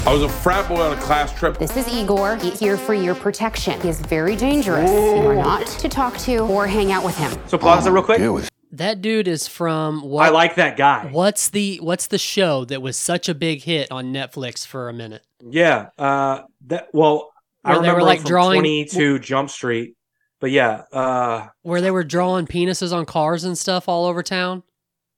I 0.06 0.12
was 0.12 0.22
a 0.22 0.28
frat 0.28 0.68
boy 0.68 0.80
on 0.80 0.96
a 0.96 1.00
class 1.00 1.36
trip. 1.38 1.58
This 1.58 1.76
is 1.76 1.86
Igor, 1.88 2.36
He's 2.36 2.58
here 2.58 2.76
for 2.76 2.94
your 2.94 3.14
protection. 3.14 3.80
He 3.80 3.88
is 3.88 4.00
very 4.00 4.36
dangerous. 4.36 4.88
You 4.90 5.26
are 5.28 5.34
not 5.34 5.66
to 5.66 5.88
talk 5.88 6.16
to 6.18 6.38
or 6.38 6.66
hang 6.66 6.92
out 6.92 7.04
with 7.04 7.16
him. 7.16 7.32
So 7.46 7.58
pause 7.58 7.86
it 7.86 7.90
real 7.90 8.02
quick. 8.02 8.18
Deal 8.18 8.32
with 8.34 8.48
That 8.72 9.02
dude 9.02 9.28
is 9.28 9.46
from 9.48 10.00
what? 10.02 10.24
I 10.26 10.30
like 10.30 10.54
that 10.54 10.76
guy. 10.76 11.08
What's 11.10 11.50
the 11.50 11.78
What's 11.82 12.06
the 12.06 12.18
show 12.18 12.64
that 12.66 12.80
was 12.80 12.96
such 12.96 13.28
a 13.28 13.34
big 13.34 13.62
hit 13.62 13.90
on 13.90 14.12
Netflix 14.12 14.66
for 14.66 14.88
a 14.88 14.92
minute? 14.92 15.22
Yeah. 15.44 15.88
Uh, 15.98 16.42
that 16.68 16.88
well, 16.92 17.32
I 17.64 17.72
Where 17.72 17.82
they 17.82 17.88
were, 17.88 17.94
remember 17.96 18.02
like, 18.02 18.24
drawing- 18.24 18.60
22 18.60 19.18
Jump 19.18 19.50
Street. 19.50 19.94
But 20.40 20.50
yeah, 20.52 20.82
uh, 20.92 21.48
Where 21.62 21.80
they 21.80 21.90
were 21.90 22.04
drawing 22.04 22.46
penises 22.46 22.92
on 22.92 23.06
cars 23.06 23.44
and 23.44 23.58
stuff 23.58 23.88
all 23.88 24.06
over 24.06 24.22
town. 24.22 24.62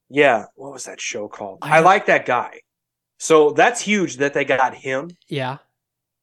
yeah. 0.09 0.47
What 0.55 0.73
was 0.73 0.85
that 0.85 1.01
show 1.01 1.29
called? 1.29 1.59
I- 1.63 1.77
I 1.77 1.81
like 1.81 2.07
that 2.07 2.27
guy. 2.27 2.61
So 3.19 3.51
that's 3.51 3.81
huge 3.83 4.17
that 4.17 4.33
they 4.35 4.45
got 4.47 4.75
him 4.75 5.11
Yeah. 5.29 5.59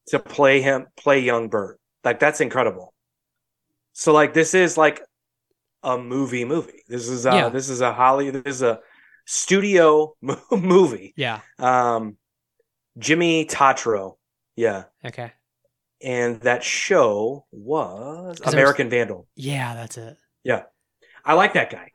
to 0.08 0.18
play 0.18 0.60
him 0.60 0.88
play 0.96 1.20
young 1.20 1.48
Bert. 1.48 1.78
Like 2.04 2.18
that's 2.18 2.40
incredible. 2.40 2.92
So 3.92 4.12
like 4.12 4.34
this 4.34 4.52
is 4.54 4.76
like 4.76 5.00
a 5.84 5.96
movie 5.96 6.44
movie. 6.44 6.82
This 6.88 7.08
is 7.08 7.24
uh 7.24 7.32
Yeah. 7.34 7.48
this 7.50 7.68
is 7.68 7.80
a 7.80 7.92
Holly 7.92 8.30
this 8.30 8.42
is 8.56 8.62
a 8.62 8.80
studio 9.26 10.16
movie. 10.50 11.14
Yeah. 11.16 11.40
Um 11.60 12.16
Jimmy 12.98 13.44
Tatro. 13.44 14.18
Yeah. 14.56 14.84
Okay. 15.04 15.32
And 16.02 16.40
that 16.42 16.62
show 16.62 17.46
was 17.50 18.38
'Cause 18.38 18.38
there 18.38 18.46
was- 18.46 18.54
American 18.54 18.88
Vandal. 18.90 19.26
Yeah, 19.34 19.74
that's 19.74 19.96
it. 19.98 20.16
Yeah. 20.44 20.62
I 21.24 21.34
like 21.34 21.52
that 21.54 21.70
guy. 21.70 21.90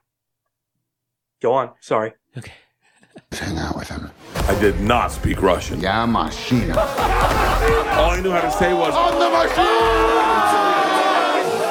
Go 1.41 1.53
on. 1.53 1.71
Sorry. 1.79 2.13
Okay. 2.37 2.51
hang 3.31 3.57
out 3.57 3.75
with 3.75 3.87
him. 3.89 4.11
I 4.47 4.59
did 4.59 4.79
not 4.81 5.11
speak 5.11 5.41
Russian. 5.41 5.79
Yeah, 5.79 6.05
machina. 6.05 6.75
All 6.77 8.09
I 8.11 8.19
knew 8.21 8.31
how 8.31 8.41
to 8.41 8.51
say 8.51 8.73
was, 8.73 8.93
On 8.93 9.13
the 9.19 9.29
machine! 9.29 9.67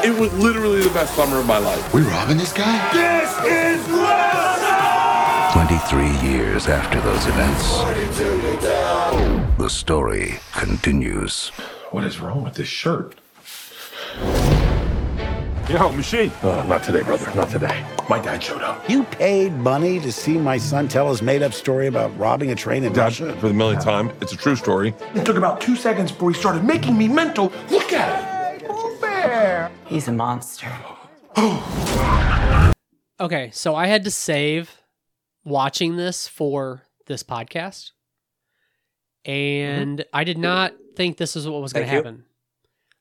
it 0.04 0.18
was 0.18 0.32
literally 0.42 0.80
the 0.82 0.90
best 0.90 1.14
summer 1.14 1.38
of 1.38 1.46
my 1.46 1.58
life. 1.58 1.92
We 1.94 2.02
robbing 2.02 2.36
this 2.38 2.52
guy? 2.52 2.78
This 2.92 3.30
is 3.44 3.88
Russia! 3.90 5.50
23 5.52 6.30
years 6.30 6.66
after 6.66 7.00
those 7.02 7.26
events, 7.26 7.78
the 9.58 9.68
story 9.68 10.40
continues. 10.52 11.52
What 11.92 12.04
is 12.04 12.20
wrong 12.20 12.42
with 12.42 12.54
this 12.54 12.68
shirt? 12.68 13.16
Yo, 15.68 15.92
machine. 15.92 16.32
Uh, 16.42 16.64
not 16.66 16.82
today, 16.82 17.02
brother. 17.02 17.30
Not 17.34 17.50
today. 17.50 17.84
My 18.08 18.18
dad 18.18 18.42
showed 18.42 18.62
up. 18.62 18.88
You 18.88 19.04
paid 19.04 19.52
money 19.52 20.00
to 20.00 20.10
see 20.10 20.38
my 20.38 20.56
son 20.56 20.88
tell 20.88 21.10
his 21.10 21.20
made 21.20 21.42
up 21.42 21.52
story 21.52 21.88
about 21.88 22.18
robbing 22.18 22.50
a 22.50 22.54
train 22.54 22.84
in 22.84 22.94
Dad, 22.94 23.04
Russia? 23.20 23.36
for 23.36 23.48
the 23.48 23.52
millionth 23.52 23.84
time, 23.84 24.10
it's 24.22 24.32
a 24.32 24.38
true 24.38 24.56
story. 24.56 24.94
It 25.14 25.26
took 25.26 25.36
about 25.36 25.60
two 25.60 25.76
seconds 25.76 26.10
before 26.10 26.30
he 26.30 26.40
started 26.40 26.64
making 26.64 26.96
me 26.96 27.08
mental. 27.08 27.52
Look 27.68 27.92
at 27.92 28.62
it. 28.62 29.70
He's 29.84 30.08
a 30.08 30.12
monster. 30.12 30.72
Okay, 33.20 33.50
so 33.52 33.76
I 33.76 33.86
had 33.86 34.02
to 34.02 34.10
save 34.10 34.80
watching 35.44 35.96
this 35.96 36.26
for 36.26 36.82
this 37.06 37.22
podcast. 37.22 37.92
And 39.24 40.04
I 40.12 40.24
did 40.24 40.38
not 40.38 40.72
think 40.96 41.16
this 41.16 41.36
is 41.36 41.48
what 41.48 41.62
was 41.62 41.72
going 41.72 41.86
to 41.86 41.90
Thank 41.90 42.04
you. 42.04 42.10
happen. 42.10 42.24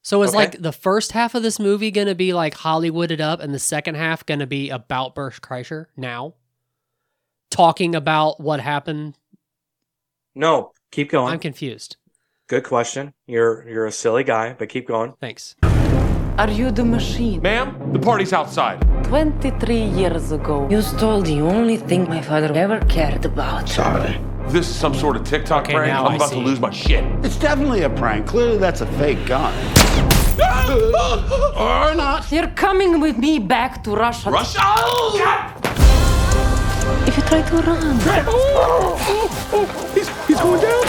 So 0.03 0.23
is 0.23 0.29
Okay. 0.31 0.37
like 0.37 0.61
the 0.61 0.71
first 0.71 1.11
half 1.11 1.35
of 1.35 1.43
this 1.43 1.59
movie 1.59 1.91
going 1.91 2.07
to 2.07 2.15
be 2.15 2.33
like 2.33 2.55
Hollywooded 2.55 3.19
up 3.19 3.39
and 3.39 3.53
the 3.53 3.59
second 3.59 3.95
half 3.95 4.25
going 4.25 4.39
to 4.39 4.47
be 4.47 4.69
about 4.69 5.13
Bert 5.13 5.39
Kreischer 5.41 5.85
now? 5.95 6.33
Talking 7.51 7.93
about 7.95 8.39
what 8.39 8.59
happened. 8.61 9.15
No, 10.33 10.71
Keep 10.91 11.11
going. 11.11 11.31
I'm 11.33 11.39
confused. 11.39 11.97
Good 12.47 12.63
question. 12.65 13.13
You're 13.27 13.65
you're 13.69 13.85
a 13.85 13.91
silly 13.93 14.23
guy, 14.25 14.53
but 14.57 14.67
keep 14.69 14.85
going. 14.87 15.13
Thanks. 15.21 15.55
Are 16.37 16.49
you 16.49 16.71
the 16.71 16.83
machine? 16.83 17.41
Ma'am, 17.41 17.93
the 17.93 17.99
party's 17.99 18.33
outside. 18.33 18.81
23 19.05 19.83
years 19.83 20.31
ago, 20.31 20.67
you 20.69 20.81
stole 20.81 21.21
the 21.21 21.39
only 21.41 21.77
thing 21.77 22.09
my 22.09 22.21
father 22.21 22.51
ever 22.53 22.79
cared 22.89 23.23
about. 23.25 23.69
Sorry. 23.69 24.19
This 24.47 24.67
is 24.69 24.75
some 24.75 24.93
sort 24.93 25.15
of 25.15 25.23
TikTok 25.23 25.63
Okay, 25.63 25.73
prank. 25.73 25.93
I'm 25.93 26.07
I 26.07 26.15
about 26.15 26.29
see. 26.29 26.35
to 26.35 26.41
lose 26.41 26.59
my 26.59 26.71
shit. 26.71 27.03
It's 27.23 27.37
definitely 27.37 27.83
a 27.83 27.89
prank. 27.89 28.27
Clearly, 28.27 28.57
that's 28.57 28.81
a 28.81 28.85
fake 28.97 29.25
gun. 29.25 29.53
or 31.57 31.95
not. 31.95 32.29
You're 32.31 32.47
coming 32.47 32.99
with 32.99 33.17
me 33.17 33.39
back 33.39 33.83
to 33.85 33.91
Russia. 33.91 34.29
Russia! 34.31 34.59
Oh, 34.61 35.13
If 37.07 37.15
you 37.17 37.23
try 37.23 37.41
to 37.41 37.55
run. 37.57 37.97
He's, 39.93 40.09
he's 40.27 40.39
going 40.41 40.61
down. 40.61 40.83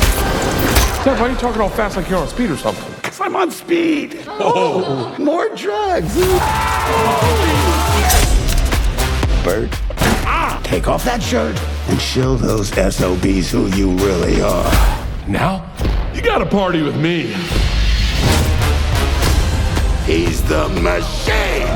Dad, 1.05 1.19
why 1.21 1.27
are 1.27 1.31
you 1.31 1.37
talking 1.37 1.61
all 1.61 1.69
fast 1.69 1.97
like 1.97 2.09
you're 2.09 2.19
on 2.19 2.29
speed 2.29 2.51
or 2.51 2.57
something? 2.57 2.93
Because 3.03 3.21
I'm 3.21 3.37
on 3.37 3.51
speed. 3.51 4.23
Oh, 4.27 5.15
more 5.19 5.49
drugs. 5.55 6.15
Bert, 9.45 9.71
take 10.63 10.89
off 10.89 11.05
that 11.05 11.23
shirt 11.23 11.61
and 11.89 12.01
show 12.01 12.37
those 12.37 12.71
SOBs 12.71 13.51
who 13.51 13.67
you 13.77 13.91
really 13.99 14.41
are. 14.41 14.73
Now, 15.29 15.71
you 16.15 16.23
gotta 16.23 16.47
party 16.47 16.83
with 16.83 16.97
me. 16.97 17.35
He's 20.07 20.43
the 20.43 20.69
machine. 20.69 21.67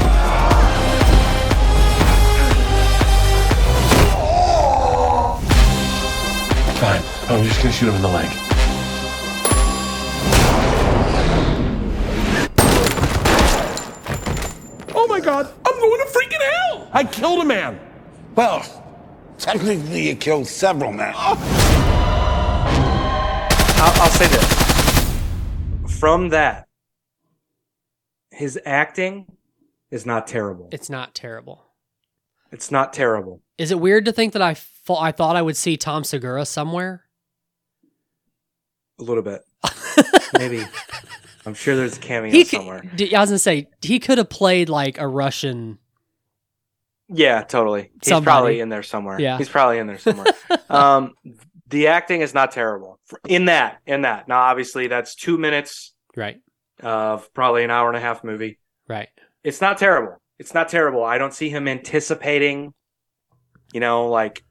Fine. 6.80 7.02
I'm 7.28 7.44
just 7.44 7.60
gonna 7.60 7.72
shoot 7.72 7.88
him 7.88 7.94
in 7.94 8.02
the 8.02 8.08
leg. 8.08 8.28
Oh 14.94 15.06
my 15.08 15.20
god, 15.20 15.52
I'm 15.64 15.78
going 15.78 16.00
to 16.00 16.06
freaking 16.06 16.40
hell! 16.40 16.88
I 16.92 17.04
killed 17.04 17.40
a 17.40 17.44
man. 17.44 17.78
Well, 18.36 18.62
technically, 19.38 20.08
you 20.08 20.14
killed 20.16 20.46
several 20.46 20.92
men. 20.92 21.14
I'll, 21.16 21.36
I'll 24.02 24.10
say 24.10 24.26
this. 24.26 25.98
From 25.98 26.28
that, 26.28 26.68
his 28.30 28.60
acting 28.66 29.26
is 29.90 30.04
not 30.04 30.26
terrible. 30.26 30.68
It's 30.70 30.90
not 30.90 31.14
terrible. 31.14 31.64
It's 32.52 32.70
not 32.70 32.92
terrible. 32.92 33.40
Is 33.56 33.70
it 33.70 33.80
weird 33.80 34.04
to 34.04 34.12
think 34.12 34.34
that 34.34 34.42
I 34.42 34.52
thought 34.54 35.02
I 35.02 35.12
thought 35.12 35.36
I 35.36 35.42
would 35.42 35.56
see 35.56 35.78
Tom 35.78 36.04
Segura 36.04 36.44
somewhere? 36.44 37.04
A 38.98 39.02
little 39.02 39.22
bit. 39.22 39.42
Maybe. 40.38 40.62
I'm 41.46 41.54
sure 41.54 41.74
there's 41.76 41.96
a 41.96 42.00
cameo 42.00 42.30
He 42.30 42.44
could, 42.44 42.58
somewhere. 42.58 42.82
D- 42.96 43.14
I 43.14 43.20
was 43.20 43.30
gonna 43.30 43.38
say 43.38 43.68
he 43.80 43.98
could 43.98 44.18
have 44.18 44.28
played 44.28 44.68
like 44.68 44.98
a 44.98 45.08
Russian. 45.08 45.78
Yeah, 47.08 47.42
totally. 47.42 47.90
He's 48.02 48.08
Somebody. 48.08 48.24
probably 48.24 48.60
in 48.60 48.68
there 48.68 48.82
somewhere. 48.82 49.20
Yeah. 49.20 49.38
He's 49.38 49.48
probably 49.48 49.78
in 49.78 49.86
there 49.86 49.98
somewhere. 50.08 50.26
um, 50.68 51.14
the 51.68 51.88
acting 51.88 52.20
is 52.20 52.34
not 52.34 52.50
terrible 52.52 52.98
in 53.28 53.46
that. 53.46 53.78
In 53.86 54.02
that. 54.02 54.28
Now, 54.28 54.40
obviously, 54.40 54.86
that's 54.88 55.14
two 55.14 55.38
minutes 55.38 55.94
Right. 56.16 56.38
of 56.82 57.32
probably 57.34 57.64
an 57.64 57.70
hour 57.70 57.88
and 57.88 57.96
a 57.96 58.00
half 58.00 58.24
movie. 58.24 58.58
Right. 58.88 59.08
It's 59.44 59.60
not 59.60 59.78
terrible. 59.78 60.16
It's 60.38 60.54
not 60.54 60.68
terrible. 60.68 61.04
I 61.04 61.18
don't 61.18 61.32
see 61.34 61.48
him 61.48 61.66
anticipating, 61.68 62.72
you 63.72 63.80
know, 63.80 64.08
like, 64.08 64.42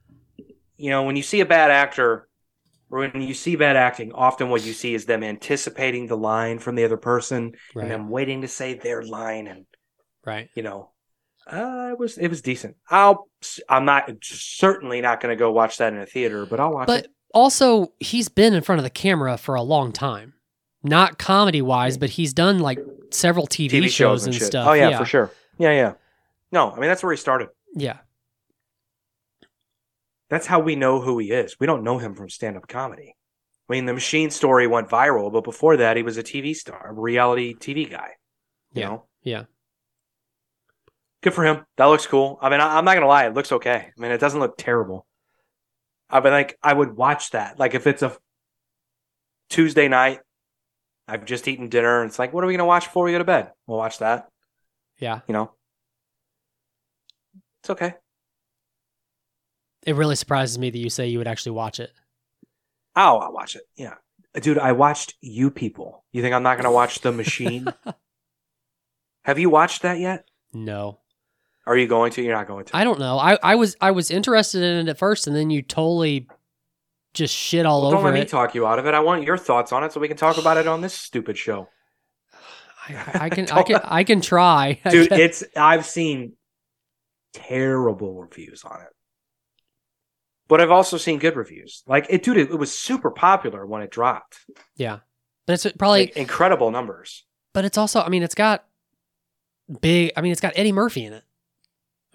you 0.77 0.89
know, 0.89 1.03
when 1.03 1.15
you 1.15 1.23
see 1.23 1.41
a 1.41 1.45
bad 1.45 1.71
actor 1.71 2.27
or 2.89 2.99
when 2.99 3.21
you 3.21 3.33
see 3.33 3.55
bad 3.55 3.75
acting, 3.75 4.11
often 4.13 4.49
what 4.49 4.65
you 4.65 4.73
see 4.73 4.93
is 4.93 5.05
them 5.05 5.23
anticipating 5.23 6.07
the 6.07 6.17
line 6.17 6.59
from 6.59 6.75
the 6.75 6.83
other 6.85 6.97
person 6.97 7.53
Right. 7.73 7.83
and 7.83 7.91
them 7.91 8.09
waiting 8.09 8.41
to 8.41 8.47
say 8.47 8.73
their 8.75 9.01
line 9.03 9.47
and 9.47 9.65
Right. 10.25 10.49
you 10.55 10.63
know, 10.63 10.91
uh, 11.47 11.89
it 11.91 11.99
was 11.99 12.17
it 12.17 12.27
was 12.27 12.41
decent. 12.41 12.75
I'll 12.89 13.27
I'm 13.69 13.85
not 13.85 14.09
certainly 14.23 15.01
not 15.01 15.21
going 15.21 15.31
to 15.35 15.39
go 15.39 15.51
watch 15.51 15.77
that 15.77 15.93
in 15.93 15.99
a 15.99 16.05
theater, 16.05 16.45
but 16.45 16.59
I'll 16.59 16.71
watch 16.73 16.87
But 16.87 17.05
it. 17.05 17.11
also, 17.33 17.93
he's 17.99 18.29
been 18.29 18.53
in 18.53 18.61
front 18.63 18.79
of 18.79 18.83
the 18.83 18.89
camera 18.89 19.37
for 19.37 19.55
a 19.55 19.61
long 19.61 19.91
time. 19.91 20.33
Not 20.83 21.17
comedy 21.17 21.61
wise, 21.61 21.97
but 21.97 22.11
he's 22.11 22.33
done 22.33 22.59
like 22.59 22.79
several 23.11 23.47
TV, 23.47 23.69
TV 23.71 23.89
shows 23.89 24.25
and, 24.25 24.35
and 24.35 24.43
stuff. 24.43 24.67
Oh 24.67 24.73
yeah, 24.73 24.97
for 24.97 25.05
sure. 25.05 25.31
Yeah, 25.57 25.71
yeah. 25.71 25.93
No, 26.51 26.71
I 26.71 26.79
mean 26.79 26.89
that's 26.89 27.03
where 27.03 27.11
he 27.13 27.17
started. 27.17 27.49
Yeah. 27.75 27.97
That's 30.29 30.47
how 30.47 30.59
we 30.59 30.75
know 30.75 31.01
who 31.01 31.19
he 31.19 31.31
is. 31.31 31.55
We 31.59 31.67
don't 31.67 31.83
know 31.83 31.97
him 31.99 32.15
from 32.15 32.29
stand-up 32.29 32.67
comedy. 32.67 33.15
I 33.69 33.73
mean, 33.73 33.85
the 33.85 33.93
Machine 33.93 34.29
story 34.31 34.67
went 34.67 34.89
viral, 34.89 35.31
but 35.31 35.43
before 35.43 35.77
that, 35.77 35.97
he 35.97 36.03
was 36.03 36.17
a 36.17 36.23
TV 36.23 36.55
star, 36.55 36.89
a 36.89 36.93
reality 36.93 37.53
TV 37.55 37.89
guy. 37.89 38.09
You 38.73 38.81
Yeah. 38.81 38.87
know, 38.89 39.03
Yeah. 39.23 39.43
Good 41.26 41.34
for 41.34 41.43
him. 41.43 41.65
That 41.78 41.86
looks 41.86 42.07
cool. 42.07 42.38
I 42.41 42.49
mean, 42.49 42.61
I, 42.61 42.78
I'm 42.78 42.86
not 42.86 42.93
gonna 42.93 43.07
lie, 43.07 43.26
it 43.26 43.34
looks 43.34 43.51
okay. 43.51 43.91
I 43.97 44.01
mean, 44.01 44.11
it 44.11 44.19
doesn't 44.19 44.39
look 44.39 44.57
terrible. 44.57 45.05
I 46.09 46.21
mean, 46.21 46.32
like, 46.32 46.57
I 46.63 46.71
would 46.71 46.95
watch 46.95 47.32
that. 47.32 47.59
Like, 47.59 47.73
if 47.73 47.88
it's 47.88 48.03
a 48.03 48.15
Tuesday 49.49 49.88
night, 49.88 50.19
I've 51.07 51.26
just 51.26 51.47
eaten 51.47 51.67
dinner, 51.67 52.01
and 52.01 52.09
it's 52.09 52.19
like, 52.19 52.32
what 52.32 52.43
are 52.43 52.47
we 52.47 52.53
gonna 52.53 52.65
watch 52.65 52.86
before 52.86 53.05
we 53.05 53.11
go 53.11 53.17
to 53.17 53.26
bed? 53.26 53.51
We'll 53.65 53.80
watch 53.80 53.97
that. 53.99 54.28
Yeah. 54.99 55.21
You 55.28 55.34
know, 55.34 55.51
it's 57.61 57.71
okay. 57.71 57.95
It 59.86 59.95
really 59.95 60.15
surprises 60.15 60.57
me 60.57 60.69
that 60.69 60.78
you 60.78 60.89
say 60.89 61.07
you 61.07 61.17
would 61.17 61.28
actually 61.28 61.53
watch 61.53 61.80
it. 61.80 61.91
Oh, 62.95 63.17
I'll 63.17 63.34
watch 63.34 63.55
it. 63.55 63.63
Yeah. 63.76 63.95
Dude, 64.34 64.57
I 64.57 64.71
watched 64.71 65.15
You 65.21 65.51
People. 65.51 66.03
You 66.11 66.21
think 66.21 66.34
I'm 66.34 66.43
not 66.43 66.55
going 66.55 66.65
to 66.65 66.71
watch 66.71 67.01
The 67.01 67.11
Machine? 67.11 67.67
Have 69.26 69.39
you 69.39 69.49
watched 69.49 69.84
that 69.84 69.99
yet? 69.99 70.28
No. 70.53 70.99
Are 71.68 71.76
you 71.78 71.88
going 71.88 72.11
to? 72.13 72.22
You're 72.22 72.36
not 72.36 72.47
going 72.47 72.66
to. 72.66 72.76
I 72.78 72.84
don't 72.84 72.99
know. 72.99 73.18
I, 73.18 73.38
I 73.41 73.55
was 73.55 73.76
I 73.82 73.91
was 73.91 74.11
interested 74.11 74.61
in 74.61 74.88
it 74.88 74.89
at 74.89 74.97
first, 74.97 75.26
and 75.28 75.36
then 75.36 75.49
you 75.49 75.61
totally 75.61 76.28
just 77.13 77.34
shit 77.34 77.66
all 77.66 77.82
Well, 77.82 77.91
don't 77.91 77.99
over 78.01 78.11
let 78.11 78.20
me 78.20 78.26
talk 78.26 78.53
you 78.53 78.68
out 78.68 78.78
of 78.78 78.86
it. 78.86 78.93
I 78.93 78.99
want 78.99 79.24
your 79.24 79.38
thoughts 79.38 79.72
on 79.72 79.84
it 79.84 79.91
so 79.91 79.99
we 79.99 80.07
can 80.07 80.18
talk 80.18 80.38
about 80.38 80.57
it 80.57 80.68
on 80.68 80.82
this 80.82 80.93
stupid 80.93 81.38
show. 81.38 81.68
I, 82.88 83.11
I 83.26 83.30
can 83.30 83.49
I 83.51 83.63
can 83.63 83.80
I 83.84 84.03
can 84.03 84.22
try. 84.22 84.80
Dude, 84.89 85.09
can- 85.09 85.20
it's 85.20 85.43
I've 85.55 85.86
seen 85.86 86.34
terrible 87.34 88.13
reviews 88.22 88.63
on 88.63 88.82
it. 88.82 88.88
But 90.47 90.61
I've 90.61 90.72
also 90.72 90.97
seen 90.97 91.18
good 91.18 91.36
reviews. 91.36 91.84
Like 91.88 92.05
it 92.09 92.22
dude, 92.22 92.38
it, 92.38 92.51
it 92.51 92.55
was 92.59 92.78
super 92.78 93.09
popular 93.09 93.66
when 93.66 93.82
it 93.82 93.89
dropped. 93.89 94.38
yeah, 94.76 94.99
but 95.47 95.53
it's 95.53 95.66
probably 95.78 96.01
Like 96.01 96.18
incredible 96.18 96.70
numbers. 96.70 97.26
but 97.53 97.66
it's 97.66 97.78
also 97.80 98.01
I 98.01 98.09
mean 98.09 98.22
it's 98.22 98.36
got 98.36 98.66
big. 99.82 100.11
I 100.16 100.22
mean 100.22 100.32
it's 100.32 100.41
got 100.41 100.53
Eddie 100.55 100.72
Murphy 100.72 101.03
in 101.05 101.13
it. 101.13 101.24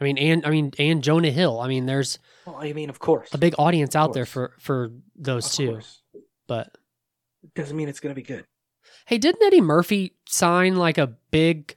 I 0.01 0.05
mean 0.05 0.17
and 0.19 0.47
I 0.47 0.51
mean 0.51 0.73
and 0.79 1.03
Jonah 1.03 1.31
Hill. 1.31 1.61
I 1.61 1.69
mean 1.69 1.87
there's 1.87 2.19
Well, 2.47 2.57
I 2.61 2.73
mean, 2.73 2.89
of 2.91 2.99
course. 2.99 3.29
a 3.33 3.39
big 3.39 3.55
audience 3.59 3.95
out 3.95 4.13
there 4.15 4.27
for 4.27 4.55
for 4.59 4.91
those 5.17 5.47
Of 5.47 5.53
two. 5.53 5.71
course. 5.73 6.03
But 6.47 6.77
Doesn't 7.55 7.77
mean 7.77 7.89
it's 7.89 8.01
going 8.01 8.15
to 8.15 8.21
be 8.21 8.23
good. 8.27 8.45
hey, 9.07 9.19
didn't 9.19 9.43
Eddie 9.45 9.61
Murphy 9.61 10.15
sign 10.27 10.77
like 10.77 10.99
a 10.99 11.07
big 11.31 11.77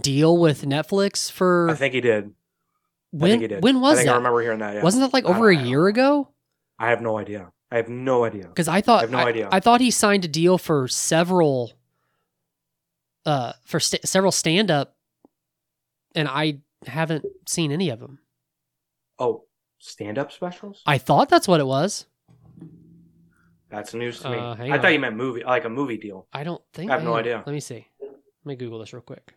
deal 0.00 0.38
with 0.38 0.62
Netflix 0.64 1.30
for 1.30 1.68
I 1.70 1.74
think 1.74 1.94
he 1.94 2.00
did. 2.00 2.24
I 2.24 2.28
when 3.10 3.30
think 3.32 3.42
he 3.42 3.48
did. 3.48 3.62
when 3.62 3.80
was 3.80 3.94
I 3.94 3.96
think 3.96 4.06
that? 4.06 4.12
I 4.14 4.16
remember 4.16 4.40
hearing 4.40 4.60
that. 4.60 4.76
Yeah. 4.76 4.82
Wasn't 4.82 5.02
that 5.02 5.12
like 5.12 5.24
over 5.24 5.50
a 5.50 5.56
year 5.56 5.86
ago? 5.88 6.28
I 6.78 6.88
have 6.90 7.02
no 7.02 7.18
idea. 7.18 7.52
I 7.70 7.76
have 7.76 7.88
no 7.88 8.24
idea. 8.24 8.46
Because 8.48 8.68
I 8.68 8.80
thought 8.80 8.98
I 8.98 9.02
have 9.02 9.10
no 9.10 9.18
idea. 9.18 9.48
I 9.52 9.60
thought 9.60 9.80
he 9.80 9.90
signed 9.90 10.24
a 10.24 10.28
deal 10.28 10.58
for 10.58 10.88
several, 10.88 11.72
uh, 13.26 13.52
for 13.64 13.80
st- 13.80 14.06
several 14.06 14.32
stand 14.32 14.70
up, 14.70 14.96
and 16.14 16.28
I 16.28 16.58
haven't 16.86 17.24
seen 17.46 17.72
any 17.72 17.90
of 17.90 18.00
them. 18.00 18.18
Oh, 19.18 19.44
stand-up 19.78 20.32
specials? 20.32 20.82
I 20.86 20.98
thought 20.98 21.28
that's 21.28 21.46
what 21.48 21.60
it 21.60 21.66
was. 21.66 22.06
That's 23.70 23.94
news 23.94 24.20
to 24.20 24.30
me. 24.30 24.36
Uh, 24.36 24.54
I 24.58 24.70
on. 24.70 24.82
thought 24.82 24.92
you 24.92 24.98
meant 25.00 25.16
movie, 25.16 25.44
like 25.44 25.64
a 25.64 25.68
movie 25.70 25.96
deal. 25.96 26.26
I 26.32 26.44
don't 26.44 26.62
think 26.74 26.90
I 26.90 26.94
have 26.94 27.02
no 27.02 27.10
hang 27.10 27.14
on, 27.14 27.20
idea. 27.20 27.42
Let 27.46 27.52
me 27.52 27.60
see. 27.60 27.86
Let 28.00 28.10
me 28.44 28.56
Google 28.56 28.78
this 28.80 28.92
real 28.92 29.02
quick. 29.02 29.34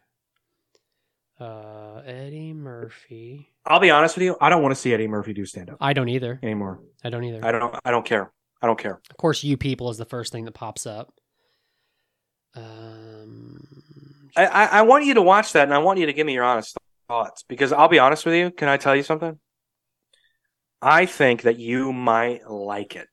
Uh, 1.40 2.02
Eddie 2.06 2.54
Murphy. 2.54 3.50
I'll 3.66 3.80
be 3.80 3.92
honest 3.92 4.16
with 4.16 4.24
you. 4.24 4.36
I 4.42 4.50
don't 4.50 4.62
want 4.62 4.74
to 4.74 4.80
see 4.80 4.94
Eddie 4.94 5.08
Murphy 5.08 5.34
do 5.34 5.46
stand-up 5.46 5.78
I 5.80 5.94
don't 5.94 6.10
either. 6.10 6.40
anymore. 6.44 6.80
I 7.04 7.10
don't 7.10 7.24
either. 7.24 7.46
I 7.46 7.52
don't. 7.52 7.76
I 7.86 7.92
don't 7.92 8.06
care. 8.06 8.32
I 8.62 8.68
don't 8.68 8.80
care. 8.80 9.00
Of 9.10 9.18
course, 9.18 9.44
you 9.44 9.58
people 9.58 9.90
is 9.90 9.98
the 9.98 10.06
first 10.06 10.32
thing 10.32 10.46
that 10.46 10.54
pops 10.54 10.86
up. 10.86 11.14
Um, 12.56 13.55
I, 14.36 14.46
I, 14.46 14.66
I 14.66 14.82
want 14.84 15.06
you 15.06 15.14
to 15.16 15.22
watch 15.22 15.54
that, 15.54 15.64
and 15.64 15.74
I 15.74 15.78
want 15.80 16.00
you 16.00 16.06
to 16.08 16.14
give 16.14 16.26
me 16.26 16.34
your 16.34 16.44
honest 16.44 16.78
thoughts. 17.08 17.44
Because 17.48 17.72
I'll 17.72 17.88
be 17.88 18.00
honest 18.00 18.26
with 18.26 18.36
you. 18.36 18.52
Can 18.52 18.68
I 18.68 18.78
tell 18.78 18.96
you 18.96 19.04
something? 19.04 19.40
I 20.82 21.06
think 21.06 21.44
that 21.44 21.58
you 21.58 21.94
might 21.94 22.50
like 22.50 22.96
it. 22.96 23.08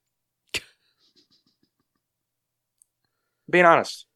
Being 3.48 3.64
honest. 3.64 4.06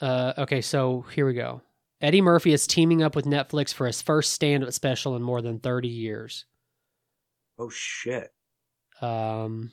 Uh, 0.00 0.32
okay, 0.38 0.60
so 0.60 1.04
here 1.14 1.26
we 1.26 1.34
go. 1.34 1.62
Eddie 2.00 2.20
Murphy 2.20 2.52
is 2.52 2.66
teaming 2.66 3.02
up 3.02 3.14
with 3.14 3.24
Netflix 3.24 3.72
for 3.72 3.86
his 3.86 4.02
first 4.02 4.32
stand-up 4.32 4.72
special 4.72 5.14
in 5.14 5.22
more 5.22 5.40
than 5.40 5.60
30 5.60 5.86
years. 5.88 6.44
Oh 7.58 7.70
shit. 7.70 8.32
Um, 9.00 9.70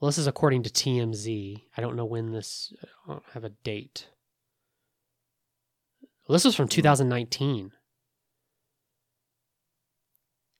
well, 0.00 0.08
this 0.08 0.18
is 0.18 0.26
according 0.26 0.62
to 0.64 0.70
TMZ. 0.70 1.62
I 1.76 1.80
don't 1.80 1.96
know 1.96 2.04
when 2.04 2.32
this. 2.32 2.72
I 3.06 3.12
don't 3.12 3.22
have 3.32 3.44
a 3.44 3.50
date. 3.50 4.08
Well, 6.26 6.34
this 6.34 6.44
was 6.44 6.54
from 6.54 6.66
hmm. 6.66 6.70
2019. 6.70 7.72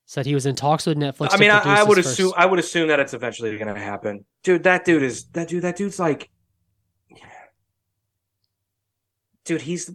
Said 0.08 0.24
he 0.24 0.34
was 0.34 0.46
in 0.46 0.54
talks 0.54 0.86
with 0.86 0.96
Netflix. 0.96 1.30
I 1.32 1.36
mean, 1.36 1.50
I, 1.50 1.80
I 1.80 1.82
would 1.82 1.98
assume 1.98 2.30
first- 2.30 2.38
I 2.38 2.46
would 2.46 2.60
assume 2.60 2.88
that 2.88 3.00
it's 3.00 3.12
eventually 3.12 3.58
going 3.58 3.74
to 3.74 3.80
happen, 3.80 4.24
dude. 4.44 4.62
That 4.62 4.84
dude 4.84 5.02
is 5.02 5.24
that 5.30 5.48
dude. 5.48 5.64
That 5.64 5.76
dude's 5.76 5.98
like, 5.98 6.30
dude. 9.44 9.62
He's 9.62 9.90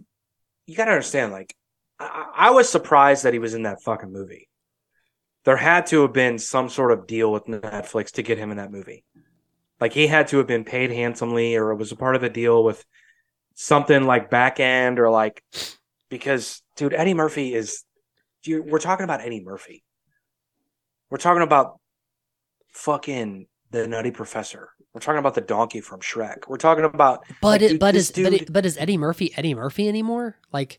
you 0.66 0.76
got 0.76 0.84
to 0.84 0.90
understand. 0.90 1.32
Like, 1.32 1.56
I, 1.98 2.30
I 2.34 2.50
was 2.50 2.68
surprised 2.68 3.24
that 3.24 3.32
he 3.32 3.38
was 3.38 3.54
in 3.54 3.62
that 3.62 3.82
fucking 3.82 4.12
movie. 4.12 4.50
There 5.44 5.56
had 5.56 5.86
to 5.86 6.02
have 6.02 6.12
been 6.12 6.38
some 6.38 6.68
sort 6.68 6.92
of 6.92 7.06
deal 7.06 7.32
with 7.32 7.46
Netflix 7.46 8.12
to 8.12 8.22
get 8.22 8.36
him 8.36 8.50
in 8.50 8.58
that 8.58 8.70
movie. 8.70 9.04
Like 9.82 9.94
he 9.94 10.06
had 10.06 10.28
to 10.28 10.38
have 10.38 10.46
been 10.46 10.62
paid 10.62 10.92
handsomely, 10.92 11.56
or 11.56 11.72
it 11.72 11.76
was 11.76 11.90
a 11.90 11.96
part 11.96 12.14
of 12.14 12.22
a 12.22 12.30
deal 12.30 12.62
with 12.62 12.84
something 13.56 14.04
like 14.04 14.30
back 14.30 14.60
end, 14.60 15.00
or 15.00 15.10
like 15.10 15.42
because, 16.08 16.62
dude, 16.76 16.94
Eddie 16.94 17.14
Murphy 17.14 17.52
is. 17.52 17.82
Dude, 18.44 18.64
we're 18.64 18.78
talking 18.78 19.02
about 19.02 19.22
Eddie 19.22 19.42
Murphy. 19.42 19.82
We're 21.10 21.18
talking 21.18 21.42
about 21.42 21.80
fucking 22.68 23.48
the 23.72 23.88
Nutty 23.88 24.12
Professor. 24.12 24.68
We're 24.94 25.00
talking 25.00 25.18
about 25.18 25.34
the 25.34 25.40
donkey 25.40 25.80
from 25.80 25.98
Shrek. 25.98 26.46
We're 26.46 26.58
talking 26.58 26.84
about. 26.84 27.24
But 27.40 27.48
like, 27.48 27.62
it, 27.62 27.68
dude, 27.70 27.80
but 27.80 27.96
is 27.96 28.12
but, 28.12 28.32
it, 28.32 28.52
but 28.52 28.64
is 28.64 28.78
Eddie 28.78 28.98
Murphy 28.98 29.32
Eddie 29.36 29.54
Murphy 29.54 29.88
anymore? 29.88 30.36
Like, 30.52 30.78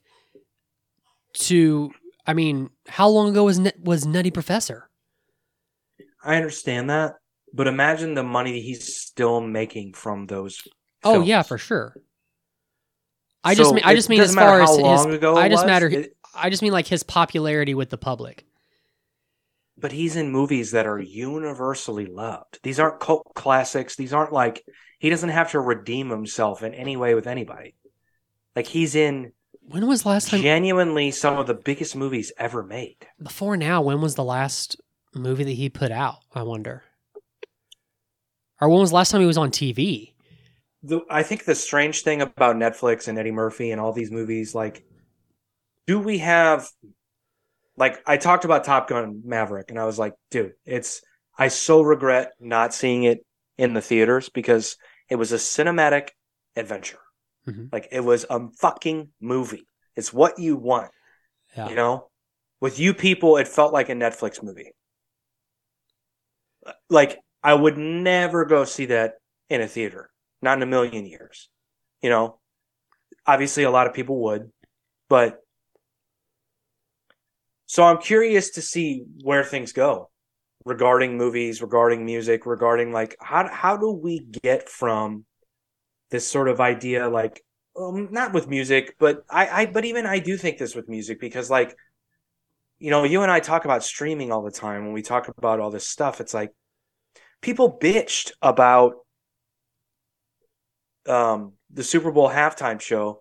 to 1.39 1.91
I 2.26 2.34
mean, 2.34 2.70
how 2.88 3.10
long 3.10 3.32
ago 3.32 3.43
was 3.43 3.60
was 3.82 4.06
Nutty 4.06 4.32
Professor? 4.32 4.89
I 6.24 6.38
understand 6.38 6.89
that, 6.89 7.16
but 7.54 7.68
imagine 7.68 8.16
the 8.16 8.24
money 8.24 8.62
he's 8.62 8.95
still 8.95 9.39
making 9.41 9.93
from 9.93 10.26
those. 10.28 10.62
Oh 11.04 11.22
yeah, 11.22 11.43
for 11.43 11.58
sure. 11.58 11.95
I 13.43 13.56
just 13.56 13.74
mean 13.74 13.84
I 13.84 13.93
just 13.95 14.10
mean 14.10 14.22
as 14.22 14.34
far 14.34 14.62
as 14.62 14.70
his, 14.70 14.80
long 14.80 15.14
ago 15.14 15.36
I 15.36 15.49
just 15.49 15.64
was, 15.64 15.68
matter 15.68 15.88
it- 15.89 16.16
I 16.36 16.49
just 16.49 16.62
mean 16.64 16.72
like 16.72 16.88
his 16.88 17.04
popularity 17.04 17.74
with 17.76 17.89
the 17.89 17.97
public. 17.97 18.45
But 19.78 19.91
he's 19.91 20.16
in 20.16 20.32
movies 20.32 20.72
that 20.72 20.86
are 20.86 20.99
universally 20.99 22.06
loved. 22.06 22.60
These 22.64 22.80
aren't 22.80 22.99
cult 22.99 23.34
classics. 23.36 23.95
These 23.95 24.14
aren't 24.14 24.32
like 24.32 24.64
he 24.99 25.10
doesn't 25.10 25.30
have 25.30 25.51
to 25.51 25.60
redeem 25.60 26.10
himself 26.10 26.64
in 26.64 26.74
any 26.74 26.95
way 26.95 27.16
with 27.16 27.28
anybody. 27.28 27.76
Like 28.56 28.68
he's 28.68 28.95
in 28.95 29.34
When 29.62 29.88
was 29.88 30.06
last 30.06 30.30
time 30.30 30.41
genuinely 30.41 31.12
some 31.12 31.38
of 31.38 31.47
the 31.47 31.54
biggest 31.56 31.95
movies 31.95 32.32
ever 32.38 32.64
made. 32.64 33.08
before 33.22 33.58
now? 33.58 33.82
When 33.82 33.99
was 33.99 34.16
the 34.16 34.24
last 34.24 34.80
movie 35.14 35.43
that 35.43 35.51
he 35.51 35.70
put 35.70 35.91
out? 35.91 36.20
I 36.34 36.43
wonder. 36.43 36.84
Or 38.62 38.70
when 38.70 38.80
was 38.80 38.91
the 38.91 38.95
last 38.95 39.12
time 39.12 39.22
he 39.22 39.28
was 39.28 39.38
on 39.38 39.51
TV? 39.51 40.14
the 40.84 41.01
I 41.10 41.24
think 41.24 41.45
the 41.45 41.56
strange 41.56 42.01
thing 42.01 42.22
about 42.22 42.58
Netflix 42.58 43.08
and 43.08 43.18
Eddie 43.18 43.32
Murphy 43.32 43.72
and 43.72 43.80
all 43.80 43.93
these 43.93 44.12
movies, 44.12 44.54
like, 44.54 44.84
do 45.88 45.99
we 45.99 46.20
have 46.20 46.68
like 47.78 47.99
I 48.06 48.18
talked 48.18 48.45
about 48.45 48.66
Top 48.66 48.89
Gun 48.89 49.22
Maverick, 49.26 49.72
and 49.72 49.80
I 49.80 49.86
was 49.86 49.97
like, 49.97 50.14
dude, 50.30 50.54
it's 50.66 51.01
I 51.38 51.47
so 51.47 51.82
regret 51.82 52.34
not 52.39 52.74
seeing 52.74 53.04
it 53.04 53.26
in 53.58 53.74
the 53.74 53.82
theaters 53.82 54.30
because 54.30 54.78
it 55.10 55.16
was 55.16 55.32
a 55.32 55.38
cinematic 55.38 56.10
adventure. 56.56 56.99
Mhm. 57.47 57.72
Like 57.72 57.88
it 57.91 58.01
was 58.01 58.26
a 58.30 58.49
fucking 58.60 59.10
movie. 59.20 59.68
It's 59.95 60.14
what 60.14 60.38
you 60.38 60.58
want. 60.58 60.91
Yeah. 61.56 61.70
You 61.70 61.76
know? 61.76 62.10
With 62.60 62.80
you 62.80 62.93
people, 62.93 63.38
it 63.38 63.47
felt 63.47 63.74
like 63.74 63.89
a 63.89 63.93
Netflix 63.93 64.41
movie. 64.41 64.72
Like 66.89 67.20
I 67.44 67.54
would 67.54 67.78
never 67.78 68.46
go 68.46 68.64
see 68.64 68.86
that 68.88 69.16
in 69.50 69.62
a 69.62 69.68
theater. 69.68 70.10
Not 70.41 70.58
in 70.58 70.64
a 70.64 70.68
million 70.68 71.06
years. 71.06 71.50
You 72.02 72.10
know? 72.10 72.39
Obviously 73.26 73.64
a 73.64 73.72
lot 73.72 73.88
of 73.88 73.94
people 73.94 74.22
would, 74.24 74.52
but 75.08 75.39
so 77.68 77.84
I'm 77.84 78.00
curious 78.00 78.52
to 78.52 78.62
see 78.62 79.06
where 79.24 79.44
things 79.44 79.72
go 79.72 80.10
regarding 80.66 81.18
movies, 81.18 81.62
regarding 81.62 82.06
music, 82.06 82.46
regarding 82.46 82.91
like 82.91 83.16
how 83.22 83.48
how 83.48 83.78
do 83.78 83.91
we 83.91 84.20
get 84.20 84.68
from 84.68 85.26
this 86.12 86.28
sort 86.28 86.50
of 86.50 86.60
idea 86.60 87.08
like 87.08 87.44
um, 87.80 88.10
not 88.12 88.34
with 88.34 88.48
music, 88.48 88.96
but 89.00 89.24
I, 89.30 89.48
I 89.48 89.66
but 89.68 89.86
even 89.86 90.06
I 90.06 90.20
do 90.20 90.38
think 90.38 90.58
this 90.58 90.76
with 90.76 90.89
music 90.89 91.20
because 91.20 91.50
like 91.50 91.76
you 92.80 92.89
know, 92.89 93.06
you 93.06 93.22
and 93.22 93.32
I 93.32 93.39
talk 93.39 93.64
about 93.64 93.84
streaming 93.84 94.32
all 94.32 94.44
the 94.44 94.52
time 94.52 94.84
when 94.84 94.94
we 94.94 95.02
talk 95.02 95.30
about 95.30 95.62
all 95.62 95.72
this 95.72 95.88
stuff. 95.88 96.20
It's 96.20 96.34
like 96.34 96.52
people 97.44 97.78
bitched 97.80 98.32
about 98.41 98.96
um 101.08 101.54
the 101.72 101.84
Super 101.84 102.12
Bowl 102.12 102.30
halftime 102.30 102.82
show 102.82 103.20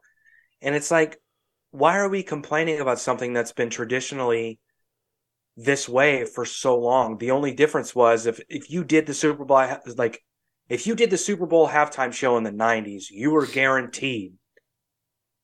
and 0.63 0.75
it's 0.75 0.91
like 0.91 1.19
why 1.73 1.99
are 1.99 2.09
we 2.09 2.23
complaining 2.23 2.81
about 2.81 3.01
something 3.01 3.33
that's 3.33 3.53
been 3.53 3.71
traditionally 3.71 4.59
this 5.57 5.89
way 5.89 6.25
for 6.25 6.45
so 6.45 6.79
long? 6.79 7.19
The 7.19 7.33
only 7.33 7.53
difference 7.53 7.95
was 7.95 8.27
if 8.27 8.41
if 8.49 8.71
you 8.71 8.85
did 8.85 9.07
the 9.07 9.15
Super 9.15 9.45
Bowl 9.45 9.67
like 9.97 10.23
if 10.69 10.87
you 10.87 10.95
did 10.95 11.11
the 11.11 11.19
Super 11.19 11.47
Bowl 11.47 11.69
halftime 11.69 12.13
show 12.13 12.39
in 12.39 12.45
the 12.45 12.51
90s, 12.51 13.11
you 13.11 13.33
were 13.33 13.47
guaranteed 13.47 14.35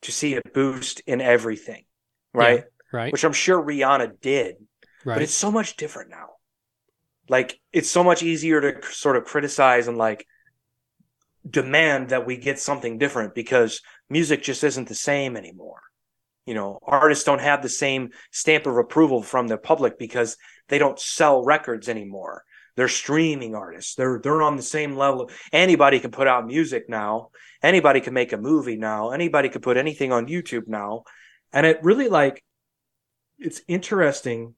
to 0.02 0.12
see 0.12 0.36
a 0.36 0.42
boost 0.54 1.00
in 1.06 1.20
everything, 1.20 1.84
right? 2.32 2.64
right. 2.92 3.12
Which 3.12 3.24
I'm 3.24 3.32
sure 3.32 3.60
Rihanna 3.60 4.20
did. 4.20 4.54
Right. 5.04 5.16
But 5.16 5.22
it's 5.22 5.34
so 5.34 5.50
much 5.50 5.76
different 5.76 6.10
now. 6.10 6.37
Like 7.28 7.60
it's 7.72 7.90
so 7.90 8.02
much 8.02 8.22
easier 8.22 8.60
to 8.60 8.86
sort 8.92 9.16
of 9.16 9.24
criticize 9.24 9.88
and 9.88 9.96
like 9.96 10.26
demand 11.48 12.10
that 12.10 12.26
we 12.26 12.36
get 12.36 12.58
something 12.58 12.98
different 12.98 13.34
because 13.34 13.80
music 14.08 14.42
just 14.42 14.64
isn't 14.64 14.88
the 14.88 14.94
same 14.94 15.36
anymore. 15.36 15.80
You 16.46 16.54
know, 16.54 16.78
artists 16.82 17.24
don't 17.24 17.40
have 17.40 17.62
the 17.62 17.68
same 17.68 18.10
stamp 18.30 18.66
of 18.66 18.76
approval 18.76 19.22
from 19.22 19.48
the 19.48 19.58
public 19.58 19.98
because 19.98 20.36
they 20.68 20.78
don't 20.78 20.98
sell 20.98 21.44
records 21.44 21.88
anymore. 21.88 22.44
They're 22.74 22.88
streaming 22.88 23.54
artists. 23.54 23.96
They're 23.96 24.20
they're 24.22 24.40
on 24.40 24.56
the 24.56 24.62
same 24.62 24.96
level. 24.96 25.30
Anybody 25.52 25.98
can 26.00 26.10
put 26.10 26.28
out 26.28 26.46
music 26.46 26.88
now. 26.88 27.30
Anybody 27.62 28.00
can 28.00 28.14
make 28.14 28.32
a 28.32 28.38
movie 28.38 28.76
now. 28.76 29.10
Anybody 29.10 29.48
can 29.48 29.60
put 29.60 29.76
anything 29.76 30.12
on 30.12 30.28
YouTube 30.28 30.68
now. 30.68 31.02
And 31.52 31.66
it 31.66 31.80
really 31.82 32.08
like 32.08 32.42
it's 33.38 33.60
interesting 33.68 34.54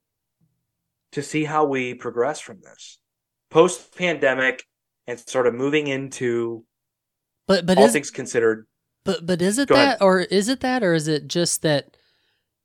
to 1.12 1.22
see 1.22 1.44
how 1.44 1.64
we 1.64 1.94
progress 1.94 2.40
from 2.40 2.60
this 2.62 2.98
post 3.50 3.96
pandemic 3.96 4.64
and 5.06 5.18
sort 5.18 5.46
of 5.46 5.54
moving 5.54 5.88
into 5.88 6.64
But 7.46 7.66
but 7.66 7.78
all 7.78 7.84
is 7.84 7.92
things 7.92 8.10
considered. 8.10 8.66
But 9.04 9.26
but 9.26 9.42
is 9.42 9.58
it 9.58 9.68
that 9.68 9.74
ahead. 9.74 9.98
or 10.02 10.20
is 10.20 10.48
it 10.48 10.60
that 10.60 10.82
or 10.82 10.94
is 10.94 11.08
it 11.08 11.26
just 11.26 11.62
that 11.62 11.96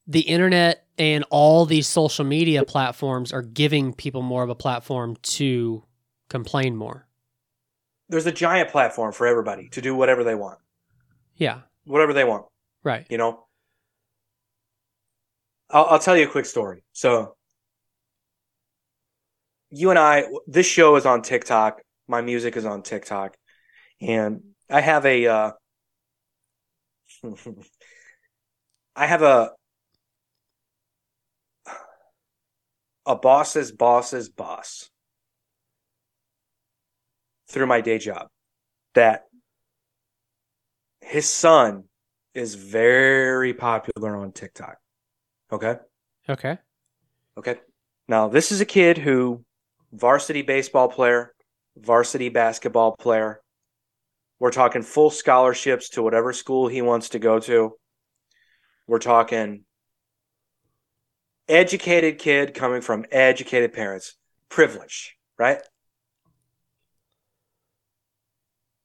the 0.08 0.22
internet 0.22 0.86
and 0.98 1.26
all 1.32 1.66
these 1.66 1.88
social 1.88 2.24
media 2.26 2.64
platforms 2.64 3.34
are 3.34 3.42
giving 3.42 3.94
people 3.94 4.22
more 4.22 4.44
of 4.44 4.50
a 4.50 4.56
platform 4.56 5.16
to 5.24 5.84
complain 6.30 6.76
more? 6.76 7.08
There's 8.10 8.28
a 8.28 8.32
giant 8.32 8.70
platform 8.70 9.12
for 9.14 9.26
everybody 9.26 9.70
to 9.70 9.82
do 9.82 9.96
whatever 9.96 10.24
they 10.24 10.36
want, 10.36 10.60
Yeah. 11.38 11.62
whatever 11.86 12.14
they 12.14 12.24
want. 12.24 12.46
Right. 12.84 13.08
You 13.10 13.18
know, 13.18 13.48
I'll, 15.72 15.86
I'll 15.86 16.00
tell 16.00 16.16
you 16.16 16.26
a 16.28 16.30
quick 16.30 16.46
story. 16.46 16.84
So, 16.94 17.35
you 19.70 19.90
and 19.90 20.00
I, 20.00 20.26
this 20.48 20.66
show 20.66 20.96
is 20.96 21.06
on 21.06 21.22
TikTok. 21.22 21.82
My 22.08 22.22
music 22.22 22.56
is 22.58 22.66
on 22.66 22.84
TikTok, 22.84 23.36
and 24.02 24.42
I 24.70 24.82
have 24.82 25.06
a, 25.06 25.28
uh, 25.28 25.52
I 28.96 29.06
have 29.06 29.22
a, 29.22 29.52
a 33.06 33.16
boss's 33.16 33.72
boss's 33.72 34.30
boss 34.30 34.90
through 37.48 37.68
my 37.68 37.82
day 37.82 37.98
job 37.98 38.28
that 38.96 39.26
his 41.02 41.30
son 41.30 41.84
is 42.34 42.56
very 42.56 43.54
popular 43.54 44.16
on 44.16 44.32
TikTok. 44.32 44.78
Okay. 45.52 45.76
Okay. 46.28 46.58
Okay. 47.38 47.56
Now, 48.08 48.28
this 48.28 48.52
is 48.52 48.62
a 48.62 48.66
kid 48.66 48.98
who, 48.98 49.45
varsity 49.96 50.42
baseball 50.42 50.90
player, 50.90 51.34
varsity 51.78 52.30
basketball 52.30 52.96
player. 52.96 53.42
We're 54.40 54.52
talking 54.52 54.82
full 54.82 55.10
scholarships 55.10 55.90
to 55.92 56.04
whatever 56.04 56.34
school 56.34 56.68
he 56.68 56.82
wants 56.82 57.10
to 57.10 57.20
go 57.20 57.40
to. 57.40 57.74
We're 58.88 59.00
talking 59.00 59.64
educated 61.48 62.20
kid 62.20 62.54
coming 62.54 62.82
from 62.82 63.06
educated 63.12 63.74
parents, 63.74 64.16
privilege, 64.50 65.16
right? 65.40 65.60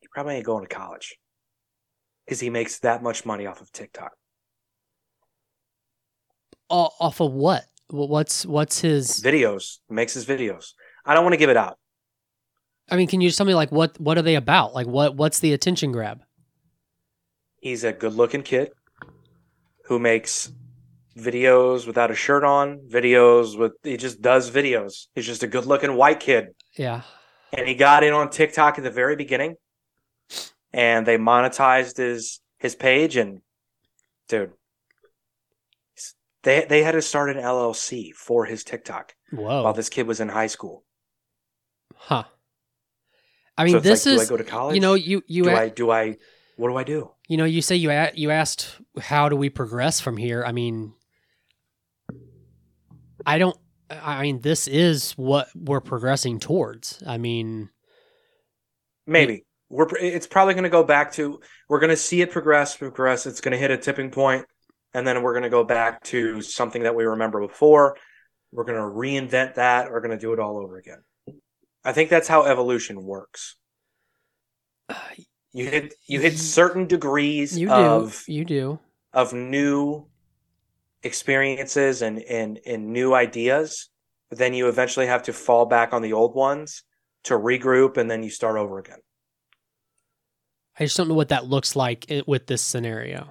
He 0.00 0.08
probably 0.12 0.36
ain't 0.36 0.46
going 0.46 0.66
to 0.66 0.74
college 0.74 1.16
because 2.24 2.40
he 2.40 2.50
makes 2.50 2.78
that 2.80 3.02
much 3.02 3.26
money 3.26 3.46
off 3.46 3.60
of 3.60 3.72
TikTok. 3.72 4.12
Off 6.68 7.20
of 7.20 7.32
what? 7.32 7.64
What's 7.88 8.46
what's 8.46 8.80
his? 8.80 9.20
Videos 9.20 9.78
makes 9.88 10.14
his 10.14 10.24
videos. 10.24 10.74
I 11.04 11.14
don't 11.14 11.24
want 11.24 11.34
to 11.34 11.38
give 11.38 11.50
it 11.50 11.56
out. 11.56 11.78
I 12.90 12.96
mean, 12.96 13.06
can 13.06 13.20
you 13.20 13.28
just 13.28 13.36
tell 13.38 13.46
me 13.46 13.54
like 13.54 13.70
what 13.70 13.98
what 14.00 14.18
are 14.18 14.22
they 14.22 14.34
about? 14.34 14.74
Like 14.74 14.86
what 14.86 15.16
what's 15.16 15.38
the 15.40 15.52
attention 15.52 15.92
grab? 15.92 16.22
He's 17.60 17.84
a 17.84 17.92
good-looking 17.92 18.42
kid 18.42 18.70
who 19.84 19.98
makes 19.98 20.50
videos 21.16 21.86
without 21.86 22.10
a 22.10 22.14
shirt 22.14 22.42
on. 22.44 22.80
Videos 22.88 23.58
with 23.58 23.72
he 23.82 23.96
just 23.96 24.20
does 24.22 24.50
videos. 24.50 25.06
He's 25.14 25.26
just 25.26 25.42
a 25.42 25.46
good-looking 25.46 25.94
white 25.94 26.20
kid. 26.20 26.48
Yeah. 26.76 27.02
and 27.52 27.66
he 27.68 27.74
got 27.74 28.02
in 28.04 28.12
on 28.12 28.30
TikTok 28.30 28.78
at 28.78 28.84
the 28.84 28.90
very 28.90 29.16
beginning, 29.16 29.56
and 30.72 31.06
they 31.06 31.18
monetized 31.18 31.96
his 31.98 32.40
his 32.58 32.74
page. 32.74 33.16
And 33.16 33.40
dude, 34.28 34.52
they 36.42 36.64
they 36.68 36.82
had 36.82 36.92
to 36.92 37.02
start 37.02 37.30
an 37.30 37.42
LLC 37.42 38.12
for 38.14 38.46
his 38.46 38.64
TikTok 38.64 39.14
Whoa. 39.32 39.62
while 39.64 39.72
this 39.74 39.88
kid 39.88 40.06
was 40.06 40.20
in 40.20 40.28
high 40.30 40.46
school. 40.46 40.84
Huh. 42.02 42.24
I 43.58 43.64
mean, 43.64 43.74
So 43.74 43.80
this 43.80 44.06
like, 44.06 44.14
do 44.14 44.20
I 44.20 44.22
is 44.22 44.30
go 44.30 44.36
to 44.38 44.44
college? 44.44 44.74
You 44.74 44.80
know, 44.80 44.94
you 44.94 45.22
you 45.26 45.44
do 45.44 45.50
a- 45.50 45.54
I 45.54 45.68
do 45.68 45.90
I 45.90 46.16
what 46.56 46.68
do 46.70 46.76
I 46.76 46.84
do? 46.84 47.10
you 47.28 47.36
know 47.36 47.44
you 47.44 47.60
say 47.62 47.76
you 47.76 47.90
a- 47.90 48.12
you 48.14 48.30
asked 48.30 48.80
how 49.00 49.28
do 49.28 49.36
we 49.36 49.50
progress 49.50 50.00
from 50.00 50.16
here. 50.16 50.42
I 50.44 50.52
mean, 50.52 50.94
I 53.26 53.38
don't. 53.38 53.56
I 53.90 54.22
mean, 54.22 54.40
this 54.40 54.66
is 54.68 55.12
what 55.12 55.48
we're 55.54 55.80
progressing 55.80 56.38
towards. 56.40 57.02
I 57.06 57.18
mean, 57.18 57.68
Maybe 59.06 59.44
we're 59.68 59.88
it's 59.96 60.26
probably 60.26 60.54
going 60.54 60.64
to 60.64 60.70
go 60.70 60.84
back 60.84 61.12
to 61.12 61.40
we're 61.68 61.80
going 61.80 61.90
to 61.90 61.96
see 61.96 62.22
it 62.22 62.30
progress 62.30 62.76
progress. 62.76 63.26
It's 63.26 63.40
going 63.40 63.52
to 63.52 63.58
hit 63.58 63.70
a 63.70 63.76
tipping 63.76 64.10
point, 64.10 64.46
and 64.94 65.06
then 65.06 65.22
we're 65.22 65.32
going 65.34 65.42
to 65.42 65.50
go 65.50 65.64
back 65.64 66.02
to 66.04 66.40
something 66.40 66.82
that 66.84 66.94
we 66.94 67.04
remember 67.04 67.40
before. 67.46 67.96
We're 68.52 68.64
going 68.64 68.78
to 68.78 68.84
reinvent 68.84 69.54
that. 69.54 69.90
We're 69.90 70.00
going 70.00 70.16
to 70.16 70.18
do 70.18 70.32
it 70.32 70.40
all 70.40 70.56
over 70.58 70.76
again. 70.78 71.02
I 71.84 71.92
think 71.92 72.10
that's 72.10 72.28
how 72.28 72.44
evolution 72.44 73.04
works. 73.04 73.56
Uh, 74.88 74.94
you 75.52 75.66
hit 75.66 75.94
you 76.06 76.20
hit 76.20 76.38
certain 76.38 76.86
degrees 76.86 77.58
you 77.58 77.68
do. 77.68 77.72
of 77.72 78.24
you 78.26 78.44
do. 78.44 78.78
of 79.12 79.32
new 79.32 80.06
experiences 81.02 82.02
and, 82.02 82.18
and 82.22 82.60
and 82.66 82.92
new 82.92 83.14
ideas, 83.14 83.88
but 84.28 84.38
then 84.38 84.54
you 84.54 84.68
eventually 84.68 85.06
have 85.06 85.22
to 85.24 85.32
fall 85.32 85.66
back 85.66 85.92
on 85.92 86.02
the 86.02 86.12
old 86.12 86.34
ones 86.34 86.82
to 87.24 87.34
regroup, 87.34 87.96
and 87.96 88.10
then 88.10 88.22
you 88.22 88.30
start 88.30 88.56
over 88.56 88.78
again. 88.78 88.98
I 90.78 90.84
just 90.84 90.96
don't 90.96 91.08
know 91.08 91.14
what 91.14 91.28
that 91.28 91.46
looks 91.46 91.76
like 91.76 92.06
eh, 92.10 92.22
with 92.26 92.46
this 92.46 92.62
scenario. 92.62 93.28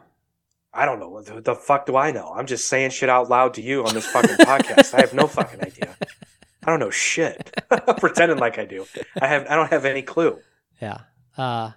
I 0.72 0.86
don't 0.86 1.00
know. 1.00 1.10
What 1.10 1.26
the, 1.26 1.41
the 1.41 1.56
fuck 1.56 1.86
do 1.88 1.97
I 1.97 2.12
know? 2.12 2.32
I'm 2.36 2.45
just 2.45 2.68
saying 2.68 2.91
shit 2.91 3.10
out 3.10 3.30
loud 3.30 3.56
to 3.56 3.62
you 3.62 3.86
on 3.86 3.93
this 3.93 4.06
fucking 4.06 4.38
podcast. 4.38 4.93
I 4.93 5.02
have 5.02 5.14
no 5.14 5.26
fucking 5.26 5.62
idea. 5.62 5.95
I 6.64 6.72
don't 6.72 6.80
know 6.80 6.89
shit. 6.89 7.57
Pretending 7.97 8.38
like 8.38 8.60
I 8.60 8.66
do. 8.66 8.86
I 9.22 9.28
have. 9.28 9.47
I 9.47 9.55
don't 9.55 9.70
have 9.72 9.86
any 9.86 10.01
clue. 10.01 10.39
Yeah. 10.82 10.99
Uh, 11.38 11.72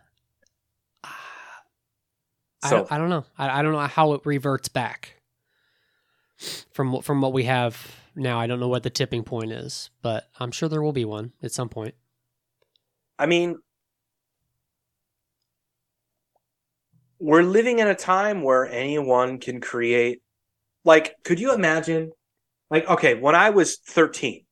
I, 1.04 2.68
So 2.68 2.76
don't, 2.78 2.92
I 2.92 2.98
don't 2.98 3.10
know. 3.10 3.24
I, 3.38 3.60
I 3.60 3.62
don't 3.62 3.72
know 3.72 3.78
how 3.80 4.12
it 4.14 4.22
reverts 4.24 4.68
back 4.68 5.20
from 6.72 7.00
from 7.02 7.20
what 7.20 7.32
we 7.32 7.44
have 7.44 7.94
now. 8.16 8.40
I 8.40 8.46
don't 8.46 8.60
know 8.60 8.68
what 8.68 8.82
the 8.82 8.90
tipping 8.90 9.22
point 9.22 9.52
is, 9.52 9.90
but 10.02 10.28
I'm 10.38 10.50
sure 10.50 10.68
there 10.68 10.82
will 10.82 10.92
be 10.92 11.04
one 11.04 11.32
at 11.42 11.52
some 11.52 11.68
point. 11.68 11.94
I 13.18 13.26
mean, 13.26 13.58
we're 17.20 17.42
living 17.42 17.78
in 17.78 17.86
a 17.86 17.94
time 17.94 18.42
where 18.42 18.66
anyone 18.66 19.38
can 19.38 19.60
create. 19.60 20.22
Like, 20.84 21.14
could 21.22 21.38
you 21.38 21.54
imagine? 21.54 22.10
Like, 22.68 22.88
okay, 22.88 23.14
when 23.14 23.34
I 23.36 23.50
was 23.50 23.78
13, 23.86 24.44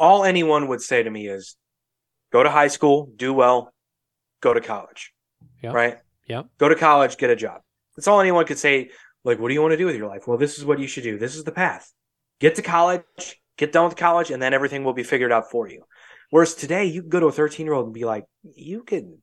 all 0.00 0.24
anyone 0.24 0.66
would 0.68 0.80
say 0.80 1.02
to 1.02 1.10
me 1.10 1.28
is 1.28 1.56
go 2.32 2.42
to 2.42 2.50
high 2.50 2.68
school, 2.68 3.12
do 3.14 3.32
well, 3.32 3.72
go 4.40 4.54
to 4.54 4.60
college. 4.60 5.12
Yep. 5.62 5.74
Right? 5.74 5.98
Yep. 6.26 6.46
Go 6.58 6.68
to 6.70 6.74
college, 6.74 7.18
get 7.18 7.30
a 7.30 7.36
job. 7.36 7.60
That's 7.94 8.08
all 8.08 8.20
anyone 8.20 8.46
could 8.46 8.58
say. 8.58 8.90
Like, 9.22 9.38
what 9.38 9.48
do 9.48 9.54
you 9.54 9.60
want 9.60 9.72
to 9.72 9.76
do 9.76 9.84
with 9.84 9.96
your 9.96 10.08
life? 10.08 10.26
Well, 10.26 10.38
this 10.38 10.58
is 10.58 10.64
what 10.64 10.78
you 10.78 10.86
should 10.86 11.02
do. 11.02 11.18
This 11.18 11.36
is 11.36 11.44
the 11.44 11.52
path. 11.52 11.92
Get 12.40 12.54
to 12.54 12.62
college, 12.62 13.04
get 13.58 13.70
done 13.70 13.84
with 13.84 13.96
college, 13.96 14.30
and 14.30 14.42
then 14.42 14.54
everything 14.54 14.82
will 14.82 14.94
be 14.94 15.02
figured 15.02 15.30
out 15.30 15.50
for 15.50 15.68
you. 15.68 15.84
Whereas 16.30 16.54
today, 16.54 16.86
you 16.86 17.02
can 17.02 17.10
go 17.10 17.20
to 17.20 17.26
a 17.26 17.32
13 17.32 17.66
year 17.66 17.74
old 17.74 17.84
and 17.84 17.94
be 17.94 18.06
like, 18.06 18.24
you 18.42 18.82
can, 18.82 19.18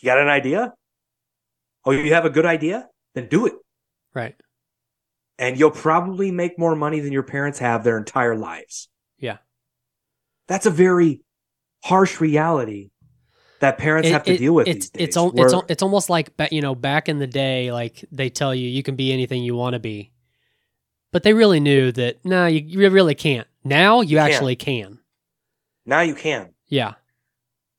you 0.00 0.06
got 0.06 0.18
an 0.18 0.26
idea? 0.26 0.74
Oh, 1.84 1.92
you 1.92 2.12
have 2.14 2.24
a 2.24 2.30
good 2.30 2.46
idea? 2.46 2.88
Then 3.14 3.28
do 3.28 3.46
it. 3.46 3.54
Right. 4.12 4.34
And 5.38 5.56
you'll 5.56 5.70
probably 5.70 6.32
make 6.32 6.58
more 6.58 6.74
money 6.74 6.98
than 6.98 7.12
your 7.12 7.22
parents 7.22 7.60
have 7.60 7.84
their 7.84 7.98
entire 7.98 8.34
lives. 8.34 8.88
Yeah. 9.18 9.36
That's 10.48 10.66
a 10.66 10.70
very 10.70 11.22
harsh 11.84 12.20
reality 12.20 12.90
that 13.60 13.78
parents 13.78 14.08
It- 14.08 14.12
have 14.12 14.24
to 14.24 14.34
it- 14.34 14.38
deal 14.38 14.54
with. 14.54 14.68
It's 14.68 14.90
these 14.90 15.08
it's 15.08 15.16
days, 15.16 15.16
al- 15.16 15.40
it's 15.40 15.54
where- 15.54 15.62
it's 15.68 15.82
almost 15.82 16.10
like 16.10 16.30
you 16.50 16.60
know 16.60 16.74
back 16.74 17.08
in 17.08 17.18
the 17.18 17.26
day, 17.26 17.72
like 17.72 18.04
they 18.12 18.30
tell 18.30 18.54
you 18.54 18.68
you 18.68 18.82
can 18.82 18.96
be 18.96 19.12
anything 19.12 19.42
you 19.42 19.54
want 19.56 19.74
to 19.74 19.78
be, 19.80 20.12
but 21.12 21.22
they 21.22 21.32
really 21.32 21.60
knew 21.60 21.90
that 21.92 22.24
no, 22.24 22.46
you, 22.46 22.60
you 22.64 22.90
really 22.90 23.14
can't. 23.14 23.46
Now 23.64 24.00
you 24.00 24.18
can't. 24.18 24.32
actually 24.32 24.56
can. 24.56 24.98
now 25.84 26.00
you 26.00 26.14
can. 26.14 26.50
Yeah. 26.68 26.94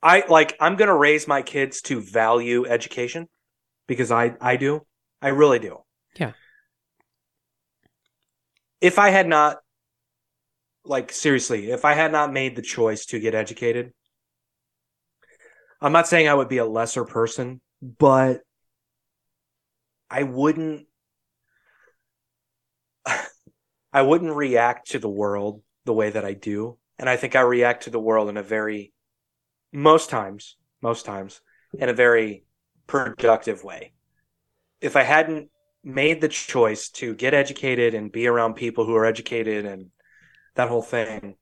I 0.03 0.23
like 0.27 0.55
I'm 0.59 0.75
going 0.75 0.87
to 0.89 0.95
raise 0.95 1.27
my 1.27 1.41
kids 1.41 1.81
to 1.83 1.99
value 2.01 2.65
education 2.65 3.27
because 3.87 4.11
I 4.11 4.35
I 4.41 4.55
do. 4.57 4.85
I 5.21 5.29
really 5.29 5.59
do. 5.59 5.79
Yeah. 6.19 6.33
If 8.79 8.99
I 8.99 9.09
had 9.09 9.27
not 9.27 9.57
like 10.87 11.11
seriously, 11.11 11.71
if 11.71 11.85
I 11.85 11.93
had 11.93 12.11
not 12.11 12.33
made 12.33 12.55
the 12.55 12.61
choice 12.61 13.05
to 13.07 13.19
get 13.19 13.35
educated, 13.35 13.93
I'm 15.81 15.91
not 15.91 16.07
saying 16.07 16.27
I 16.27 16.33
would 16.33 16.49
be 16.49 16.57
a 16.57 16.65
lesser 16.65 17.05
person, 17.05 17.61
but 17.81 18.41
I 20.09 20.23
wouldn't 20.23 20.87
I 23.93 24.01
wouldn't 24.01 24.35
react 24.35 24.91
to 24.91 24.99
the 24.99 25.09
world 25.09 25.61
the 25.85 25.93
way 25.93 26.09
that 26.09 26.25
I 26.25 26.33
do. 26.33 26.77
And 26.99 27.09
I 27.09 27.15
think 27.15 27.35
I 27.35 27.41
react 27.41 27.83
to 27.83 27.89
the 27.89 27.99
world 27.99 28.29
in 28.29 28.37
a 28.37 28.43
very 28.43 28.93
most 29.71 30.09
times, 30.09 30.57
most 30.81 31.05
times, 31.05 31.41
in 31.77 31.89
a 31.89 31.93
very 31.93 32.43
productive 32.87 33.63
way. 33.63 33.93
If 34.81 34.95
I 34.95 35.03
hadn't 35.03 35.49
made 35.83 36.21
the 36.21 36.27
choice 36.27 36.89
to 36.89 37.13
get 37.13 37.33
educated 37.33 37.93
and 37.93 38.11
be 38.11 38.27
around 38.27 38.55
people 38.55 38.85
who 38.85 38.95
are 38.95 39.05
educated 39.05 39.65
and 39.65 39.91
that 40.57 40.69
whole 40.69 40.81
thing, 40.81 41.35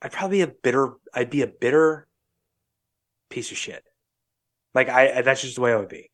I'd 0.00 0.12
probably 0.12 0.38
be 0.38 0.42
a 0.42 0.46
bitter. 0.46 0.94
I'd 1.12 1.30
be 1.30 1.42
a 1.42 1.46
bitter 1.46 2.06
piece 3.30 3.50
of 3.50 3.56
shit. 3.58 3.82
Like 4.74 4.88
I, 4.88 5.18
I 5.18 5.22
that's 5.22 5.42
just 5.42 5.56
the 5.56 5.60
way 5.60 5.72
I 5.72 5.76
would 5.76 5.88
be. 5.88 6.10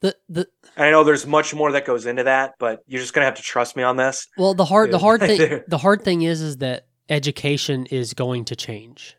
The 0.00 0.16
the 0.28 0.46
I 0.76 0.90
know 0.90 1.04
there's 1.04 1.26
much 1.26 1.54
more 1.54 1.72
that 1.72 1.84
goes 1.84 2.06
into 2.06 2.24
that, 2.24 2.54
but 2.58 2.80
you're 2.86 3.00
just 3.00 3.12
gonna 3.14 3.26
have 3.26 3.36
to 3.36 3.42
trust 3.42 3.76
me 3.76 3.82
on 3.82 3.96
this. 3.96 4.26
well 4.36 4.54
the 4.54 4.64
hard 4.64 4.90
the 4.90 4.98
hard 4.98 5.20
thing 5.20 5.62
the 5.68 5.78
hard 5.78 6.02
thing 6.02 6.22
is 6.22 6.40
is 6.40 6.58
that 6.58 6.86
education 7.08 7.86
is 7.86 8.14
going 8.14 8.44
to 8.46 8.56
change. 8.56 9.16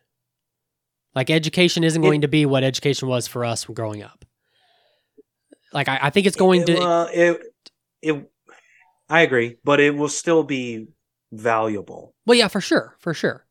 Like 1.14 1.30
education 1.30 1.84
isn't 1.84 2.02
It- 2.04 2.08
going 2.08 2.22
to 2.22 2.28
be 2.28 2.46
what 2.46 2.64
education 2.64 3.08
was 3.08 3.28
for 3.28 3.44
us 3.46 3.66
growing 3.66 4.02
up. 4.02 4.26
Like 5.74 5.88
I, 5.88 6.00
I 6.04 6.10
think 6.10 6.26
it's 6.28 6.36
going 6.38 6.66
to 6.66 6.74
Well, 6.74 7.10
it, 7.14 7.42
it, 8.02 8.32
I 9.10 9.22
agree, 9.22 9.58
but 9.64 9.80
it 9.80 9.96
will 9.96 10.10
still 10.10 10.44
be 10.44 10.88
valuable. 11.32 12.14
well 12.26 12.38
yeah 12.38 12.48
for 12.48 12.62
sure 12.62 12.96
for 13.00 13.14
sure 13.14 13.46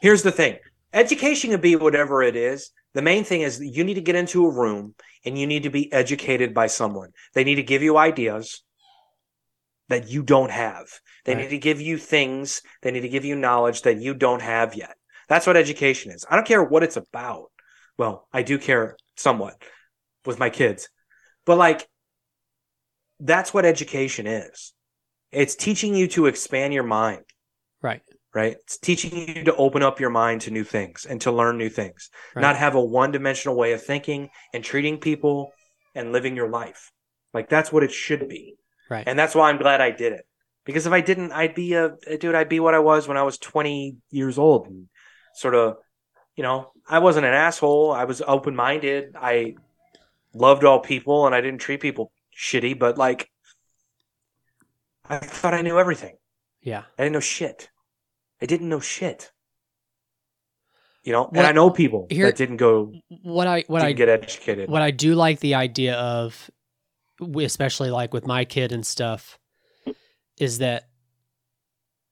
Here's 0.00 0.22
the 0.22 0.30
thing 0.32 0.58
education 0.92 1.50
can 1.50 1.60
be 1.60 1.74
whatever 1.76 2.22
it 2.22 2.36
is. 2.36 2.70
The 2.94 3.02
main 3.02 3.24
thing 3.24 3.42
is 3.42 3.60
you 3.60 3.84
need 3.84 3.94
to 3.94 4.00
get 4.00 4.14
into 4.14 4.46
a 4.46 4.50
room 4.52 4.94
and 5.24 5.36
you 5.38 5.46
need 5.46 5.64
to 5.64 5.70
be 5.70 5.92
educated 5.92 6.54
by 6.54 6.68
someone. 6.68 7.10
They 7.34 7.44
need 7.44 7.56
to 7.56 7.62
give 7.62 7.82
you 7.82 7.98
ideas 7.98 8.62
that 9.88 10.08
you 10.08 10.22
don't 10.22 10.50
have. 10.50 10.86
They 11.24 11.34
Right. 11.34 11.42
need 11.42 11.50
to 11.50 11.58
give 11.58 11.80
you 11.80 11.98
things, 11.98 12.62
they 12.82 12.90
need 12.90 13.00
to 13.02 13.08
give 13.08 13.24
you 13.24 13.34
knowledge 13.36 13.82
that 13.82 14.00
you 14.00 14.14
don't 14.14 14.40
have 14.40 14.74
yet. 14.74 14.96
That's 15.28 15.46
what 15.46 15.56
education 15.56 16.12
is. 16.12 16.24
I 16.30 16.36
don't 16.36 16.46
care 16.46 16.62
what 16.62 16.82
it's 16.82 16.96
about. 16.96 17.50
Well, 17.98 18.26
I 18.32 18.42
do 18.42 18.56
care 18.58 18.96
somewhat 19.16 19.60
with 20.24 20.38
my 20.38 20.48
kids. 20.48 20.88
But 21.44 21.58
like 21.58 21.88
that's 23.20 23.52
what 23.52 23.64
education 23.64 24.26
is. 24.26 24.72
It's 25.32 25.54
teaching 25.54 25.94
you 25.94 26.08
to 26.08 26.26
expand 26.26 26.72
your 26.74 26.84
mind 26.84 27.24
right 27.82 28.02
right? 28.34 28.56
It's 28.62 28.78
teaching 28.78 29.16
you 29.28 29.44
to 29.44 29.56
open 29.56 29.82
up 29.82 30.00
your 30.00 30.10
mind 30.10 30.42
to 30.42 30.50
new 30.50 30.64
things 30.64 31.06
and 31.08 31.20
to 31.22 31.32
learn 31.32 31.56
new 31.58 31.70
things, 31.70 32.10
Right. 32.34 32.42
not 32.42 32.56
have 32.56 32.74
a 32.74 32.84
one 32.84 33.10
dimensional 33.10 33.56
way 33.56 33.72
of 33.72 33.82
thinking 33.82 34.28
and 34.52 34.62
treating 34.62 34.98
people 34.98 35.50
and 35.94 36.12
living 36.12 36.36
your 36.36 36.48
life. 36.48 36.92
Like 37.32 37.48
that's 37.48 37.72
what 37.72 37.82
it 37.82 37.90
should 37.90 38.28
be. 38.28 38.54
right 38.90 39.04
And 39.06 39.18
that's 39.18 39.34
why 39.34 39.48
I'm 39.50 39.58
glad 39.58 39.80
I 39.80 39.90
did 39.90 40.12
it. 40.12 40.24
Because 40.64 40.86
if 40.86 40.92
I 40.92 41.00
didn't, 41.00 41.32
I'd 41.32 41.54
be 41.54 41.72
a 41.74 41.96
dude, 42.20 42.34
I'd 42.34 42.48
be 42.50 42.60
what 42.60 42.74
I 42.74 42.78
was 42.80 43.08
when 43.08 43.16
I 43.16 43.22
was 43.22 43.38
20 43.38 43.96
years 44.10 44.38
old 44.38 44.66
and 44.66 44.88
sort 45.34 45.54
of, 45.54 45.76
you 46.36 46.42
know, 46.42 46.72
I 46.86 46.98
wasn't 46.98 47.26
an 47.26 47.34
asshole. 47.34 47.90
I 47.90 48.04
was 48.04 48.20
open 48.20 48.54
minded. 48.54 49.16
I 49.16 49.54
loved 50.34 50.64
all 50.64 50.80
people 50.80 51.26
and 51.26 51.34
I 51.34 51.40
didn't 51.40 51.60
treat 51.60 51.80
people 51.80 52.12
shitty, 52.38 52.78
but 52.78 52.98
like, 52.98 53.30
I 55.08 55.18
thought 55.18 55.54
I 55.54 55.62
knew 55.62 55.78
everything. 55.78 56.16
Yeah. 56.62 56.82
I 56.98 57.02
didn't 57.04 57.12
know 57.14 57.20
shit. 57.20 57.70
I 58.42 58.46
didn't 58.46 58.68
know 58.68 58.80
shit. 58.80 59.32
You 61.04 61.12
know, 61.12 61.30
and 61.32 61.46
I 61.46 61.52
know 61.52 61.70
people 61.70 62.06
here- 62.10 62.26
that 62.26 62.36
didn't 62.36 62.58
go 62.58 62.92
What 63.22 63.46
I 63.46 63.64
what 63.68 63.80
didn't 63.80 63.88
I 63.90 63.92
get 63.92 64.08
educated. 64.08 64.68
what 64.68 64.82
I 64.82 64.90
do 64.90 65.14
like 65.14 65.40
the 65.40 65.54
idea 65.54 65.94
of, 65.96 66.50
especially 67.36 67.90
like 67.90 68.12
with 68.12 68.26
my 68.26 68.44
kid 68.44 68.72
and 68.72 68.84
stuff, 68.84 69.38
is 70.38 70.58
that 70.58 70.88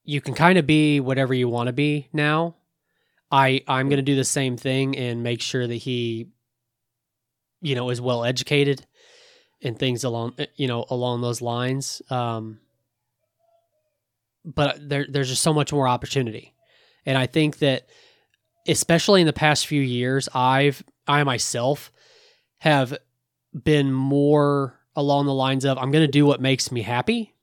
you 0.04 0.20
can 0.20 0.34
kind 0.34 0.56
of 0.56 0.66
be 0.66 1.00
whatever 1.00 1.34
you 1.34 1.48
want 1.48 1.66
to 1.66 1.72
be 1.72 2.08
now. 2.12 2.56
I 3.30 3.62
I'm 3.68 3.88
going 3.88 3.98
to 3.98 4.02
do 4.02 4.14
the 4.16 4.24
same 4.24 4.56
thing 4.56 4.96
and 4.96 5.22
make 5.22 5.42
sure 5.42 5.66
that 5.66 5.74
he, 5.74 6.28
you 7.60 7.74
know, 7.74 7.90
is 7.90 8.00
well 8.00 8.24
educated 8.24 8.86
and 9.62 9.78
things 9.78 10.04
along 10.04 10.36
you 10.54 10.68
know 10.68 10.86
along 10.88 11.20
those 11.20 11.42
lines. 11.42 12.00
Um, 12.08 12.60
but 14.46 14.88
there 14.88 15.06
there's 15.08 15.28
just 15.28 15.42
so 15.42 15.52
much 15.52 15.72
more 15.72 15.88
opportunity, 15.88 16.54
and 17.04 17.18
I 17.18 17.26
think 17.26 17.58
that 17.58 17.88
especially 18.68 19.20
in 19.20 19.26
the 19.26 19.32
past 19.32 19.66
few 19.66 19.82
years, 19.82 20.28
I've 20.34 20.82
I 21.06 21.22
myself 21.24 21.92
have 22.58 22.96
been 23.52 23.92
more 23.92 24.78
along 24.94 25.26
the 25.26 25.34
lines 25.34 25.64
of 25.64 25.78
I'm 25.78 25.90
going 25.90 26.04
to 26.04 26.10
do 26.10 26.26
what 26.26 26.40
makes 26.40 26.72
me 26.72 26.82
happy 26.82 27.34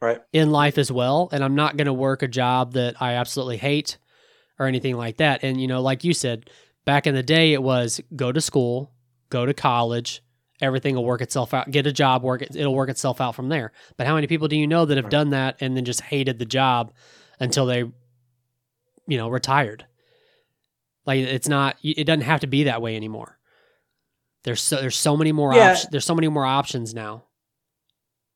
right. 0.00 0.20
in 0.32 0.50
life 0.50 0.78
as 0.78 0.90
well 0.90 1.28
and 1.32 1.42
I'm 1.44 1.54
not 1.54 1.76
going 1.76 1.86
to 1.86 1.92
work 1.92 2.22
a 2.22 2.28
job 2.28 2.72
that 2.72 3.00
I 3.00 3.14
absolutely 3.14 3.56
hate 3.58 3.96
or 4.58 4.66
anything 4.66 4.96
like 4.96 5.18
that. 5.18 5.44
And 5.44 5.60
you 5.60 5.68
know, 5.68 5.80
like 5.80 6.04
you 6.04 6.12
said, 6.12 6.50
back 6.84 7.06
in 7.06 7.14
the 7.14 7.22
day 7.22 7.52
it 7.52 7.62
was 7.62 8.00
go 8.14 8.32
to 8.32 8.40
school, 8.40 8.92
go 9.30 9.46
to 9.46 9.54
college, 9.54 10.22
everything 10.60 10.94
will 10.94 11.04
work 11.04 11.20
itself 11.20 11.54
out. 11.54 11.70
Get 11.70 11.86
a 11.86 11.92
job, 11.92 12.22
work 12.22 12.42
it, 12.42 12.56
it'll 12.56 12.74
work 12.74 12.90
itself 12.90 13.20
out 13.20 13.34
from 13.34 13.48
there. 13.48 13.72
But 13.96 14.06
how 14.06 14.14
many 14.14 14.26
people 14.26 14.48
do 14.48 14.56
you 14.56 14.66
know 14.66 14.84
that 14.84 14.96
have 14.96 15.10
done 15.10 15.30
that 15.30 15.56
and 15.60 15.76
then 15.76 15.84
just 15.84 16.00
hated 16.00 16.38
the 16.38 16.44
job 16.44 16.92
until 17.40 17.66
they 17.66 17.84
you 19.06 19.16
know, 19.16 19.28
retired? 19.28 19.86
Like 21.06 21.20
it's 21.20 21.48
not 21.48 21.76
it 21.82 22.04
doesn't 22.04 22.22
have 22.22 22.40
to 22.40 22.46
be 22.46 22.64
that 22.64 22.82
way 22.82 22.94
anymore. 22.96 23.38
There's 24.44 24.60
so 24.60 24.76
there's 24.80 24.96
so 24.96 25.16
many 25.16 25.32
more 25.32 25.54
Yeah. 25.54 25.70
options. 25.72 25.90
There's 25.90 26.04
so 26.04 26.14
many 26.14 26.28
more 26.28 26.44
options 26.44 26.94
now. 26.94 27.24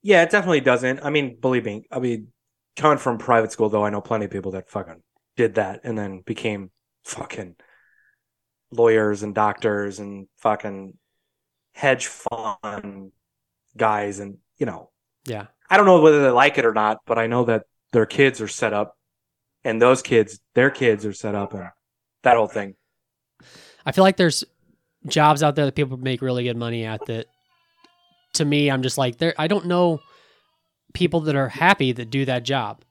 Yeah, 0.02 0.22
it 0.22 0.30
definitely 0.30 0.60
doesn't. 0.60 1.04
I 1.04 1.10
mean, 1.10 1.38
believe 1.40 1.64
me. 1.64 1.84
I 1.90 2.00
mean, 2.00 2.28
coming 2.76 2.98
from 2.98 3.18
private 3.18 3.52
school, 3.52 3.68
though, 3.68 3.84
I 3.84 3.90
know 3.90 4.00
plenty 4.00 4.24
of 4.24 4.30
people 4.30 4.52
that 4.52 4.68
fucking 4.68 5.02
did 5.36 5.54
that 5.54 5.80
and 5.84 5.96
then 5.96 6.20
became 6.20 6.70
fucking 7.04 7.56
lawyers 8.70 9.22
and 9.22 9.34
doctors 9.34 9.98
and 9.98 10.26
fucking 10.38 10.94
hedge 11.72 12.06
fund 12.06 13.12
guys. 13.76 14.18
And, 14.20 14.38
you 14.58 14.66
know, 14.66 14.90
Yeah. 15.26 15.46
I 15.70 15.76
don't 15.76 15.86
know 15.86 16.00
whether 16.02 16.22
they 16.22 16.30
like 16.30 16.58
it 16.58 16.66
or 16.66 16.74
not, 16.74 16.98
but 17.06 17.18
I 17.18 17.26
know 17.26 17.44
that 17.46 17.64
their 17.92 18.04
kids 18.06 18.40
are 18.40 18.48
set 18.48 18.72
up 18.74 18.96
and 19.64 19.80
those 19.80 20.02
kids, 20.02 20.40
their 20.54 20.70
kids 20.70 21.06
are 21.06 21.12
set 21.14 21.34
up 21.34 21.54
and 21.54 21.68
that 22.22 22.36
whole 22.36 22.46
thing. 22.48 22.74
I 23.86 23.92
feel 23.92 24.04
like 24.04 24.16
there's 24.16 24.44
jobs 25.06 25.42
out 25.42 25.56
there 25.56 25.64
that 25.64 25.74
people 25.74 25.96
make 25.96 26.22
really 26.22 26.44
good 26.44 26.56
money 26.56 26.84
at 26.84 27.04
that 27.06 27.26
to 28.34 28.44
me 28.44 28.70
I'm 28.70 28.82
just 28.82 28.96
like 28.98 29.18
there 29.18 29.34
I 29.36 29.48
don't 29.48 29.66
know 29.66 30.00
people 30.94 31.20
that 31.22 31.34
are 31.34 31.48
happy 31.48 31.90
that 31.92 32.08
do 32.10 32.24
that 32.26 32.44
job. 32.44 32.84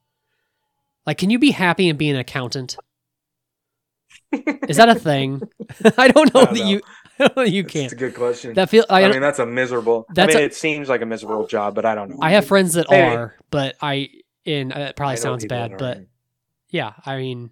Like 1.06 1.18
can 1.18 1.30
you 1.30 1.40
be 1.40 1.52
happy 1.52 1.88
and 1.88 1.98
be 1.98 2.10
an 2.10 2.18
accountant? 2.18 2.76
Is 4.68 4.78
that 4.78 4.90
a 4.90 4.96
thing? 4.96 5.42
I 5.98 6.08
don't 6.10 6.34
know 6.34 6.42
I 6.42 6.46
don't 6.46 6.54
that 6.54 6.60
know. 6.60 6.66
you 6.66 6.82
I 7.22 7.28
don't 7.28 7.38
know 7.38 7.44
that 7.44 7.52
you 7.52 7.64
can't. 7.64 7.84
That's 7.92 7.94
a 7.94 7.96
good 7.96 8.16
question. 8.16 8.54
That 8.56 8.70
feel 8.70 8.86
I, 8.90 9.04
I, 9.04 9.12
mean, 9.12 9.22
that's 9.22 9.40
a 9.40 9.46
miserable. 9.46 10.06
That's 10.14 10.34
I 10.34 10.38
mean, 10.40 10.44
a- 10.44 10.46
it 10.48 10.56
seems 10.56 10.90
like 10.90 11.02
a 11.02 11.06
miserable 11.06 11.46
job, 11.48 11.76
but 11.76 11.86
I 11.86 11.94
don't 11.96 12.10
know. 12.10 12.18
I 12.22 12.32
have 12.32 12.46
friends 12.46 12.74
that 12.74 12.88
Hey. 12.90 13.02
are, 13.02 13.36
but 13.52 13.76
I 13.82 14.10
and 14.46 14.74
uh, 14.74 14.80
it 14.80 14.96
probably 14.96 15.16
know 15.16 15.22
sounds 15.22 15.46
bad, 15.46 15.78
but 15.78 15.98
aren't. 15.98 16.10
yeah, 16.70 16.94
I 17.06 17.18
mean 17.18 17.52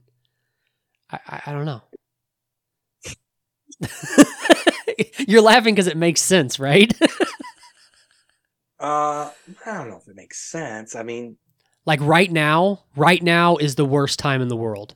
I 1.11 1.19
I, 1.27 1.41
I 1.47 1.51
don't 1.51 1.65
know. 1.65 1.81
You're 5.27 5.41
laughing 5.41 5.75
because 5.75 5.87
it 5.87 5.97
makes 5.97 6.21
sense, 6.21 6.59
right? 6.59 6.91
Uh, 8.79 9.29
I 9.65 9.73
don't 9.77 9.89
know 9.89 9.97
if 9.97 10.07
it 10.07 10.15
makes 10.15 10.39
sense. 10.39 10.95
I 10.95 11.03
mean, 11.03 11.37
like 11.85 11.99
right 12.01 12.31
now, 12.31 12.85
right 12.95 13.21
now 13.21 13.57
is 13.57 13.75
the 13.75 13.83
worst 13.85 14.19
time 14.19 14.41
in 14.41 14.47
the 14.47 14.55
world 14.55 14.95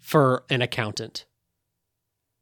for 0.00 0.44
an 0.50 0.60
accountant. 0.60 1.24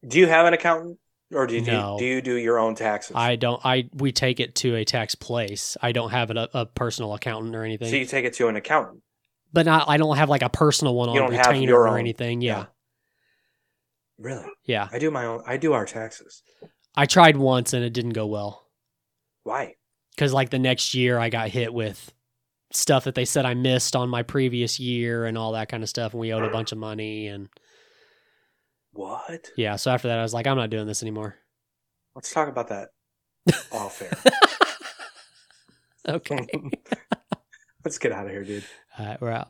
do 0.06 0.18
you 0.18 0.26
have 0.26 0.46
an 0.46 0.54
accountant, 0.54 0.98
or 1.32 1.46
do 1.46 1.54
you 1.56 1.60
No. 1.62 1.96
do, 1.98 2.04
you 2.04 2.20
do 2.22 2.34
your 2.34 2.58
own 2.58 2.74
taxes? 2.74 3.14
I 3.16 3.36
don't. 3.36 3.60
I 3.64 3.88
we 3.94 4.12
take 4.12 4.40
it 4.40 4.54
to 4.56 4.74
a 4.76 4.84
tax 4.84 5.14
place. 5.14 5.76
I 5.80 5.92
don't 5.92 6.10
have 6.10 6.30
a, 6.30 6.48
a 6.54 6.66
personal 6.66 7.14
accountant 7.14 7.54
or 7.54 7.64
anything. 7.64 7.88
so 7.90 7.96
you 7.96 8.04
take 8.06 8.24
it 8.24 8.34
to 8.34 8.48
an 8.48 8.56
accountant. 8.56 9.02
but 9.52 9.66
not. 9.66 9.88
I 9.88 9.96
don't 9.96 10.16
have 10.16 10.28
like 10.28 10.42
a 10.42 10.48
personal 10.48 10.94
one 10.94 11.12
You 11.14 11.22
on 11.22 11.30
retainer 11.30 11.74
or 11.76 11.88
own. 11.88 11.98
anything. 11.98 12.40
Yeah, 12.40 12.58
Yeah. 12.58 12.64
Really? 14.18 14.46
yeah. 14.64 14.88
I 14.92 14.98
do 14.98 15.10
my 15.10 15.24
own. 15.24 15.42
I 15.46 15.56
do 15.56 15.72
our 15.72 15.86
taxes. 15.86 16.42
I 16.96 17.06
tried 17.06 17.36
once 17.36 17.72
and 17.72 17.84
it 17.84 17.92
didn't 17.92 18.12
go 18.12 18.26
well 18.26 18.66
Why? 19.44 19.76
because 20.14 20.32
like 20.32 20.50
the 20.50 20.58
next 20.58 20.92
year 20.94 21.18
I 21.18 21.30
got 21.30 21.48
hit 21.48 21.72
with 21.72 22.12
stuff 22.72 23.04
that 23.04 23.14
they 23.14 23.24
said 23.24 23.46
I 23.46 23.54
missed 23.54 23.96
on 23.96 24.08
my 24.10 24.22
previous 24.22 24.78
year 24.80 25.24
and 25.24 25.38
all 25.38 25.52
that 25.52 25.68
kind 25.68 25.82
of 25.82 25.88
stuff, 25.88 26.12
and 26.12 26.20
we 26.20 26.32
owed 26.32 26.42
a 26.44 26.50
bunch 26.50 26.72
of 26.72 26.78
money 26.78 27.28
and 27.28 27.48
What? 28.92 29.50
yeah. 29.56 29.76
So 29.76 29.90
after 29.90 30.08
that, 30.08 30.18
I 30.18 30.22
was 30.22 30.34
like, 30.34 30.46
I'm 30.46 30.56
not 30.56 30.70
doing 30.70 30.86
this 30.86 31.02
anymore. 31.02 31.36
Let's 32.14 32.32
talk 32.32 32.48
about 32.48 32.68
that 32.68 32.88
off 33.72 34.02
air. 34.02 34.34
Okay. 36.08 36.46
Let's 37.84 37.98
get 37.98 38.12
out 38.12 38.26
of 38.26 38.30
here, 38.32 38.44
dude. 38.44 38.64
all 38.98 39.06
right, 39.06 39.20
we're 39.20 39.30
out. 39.30 39.48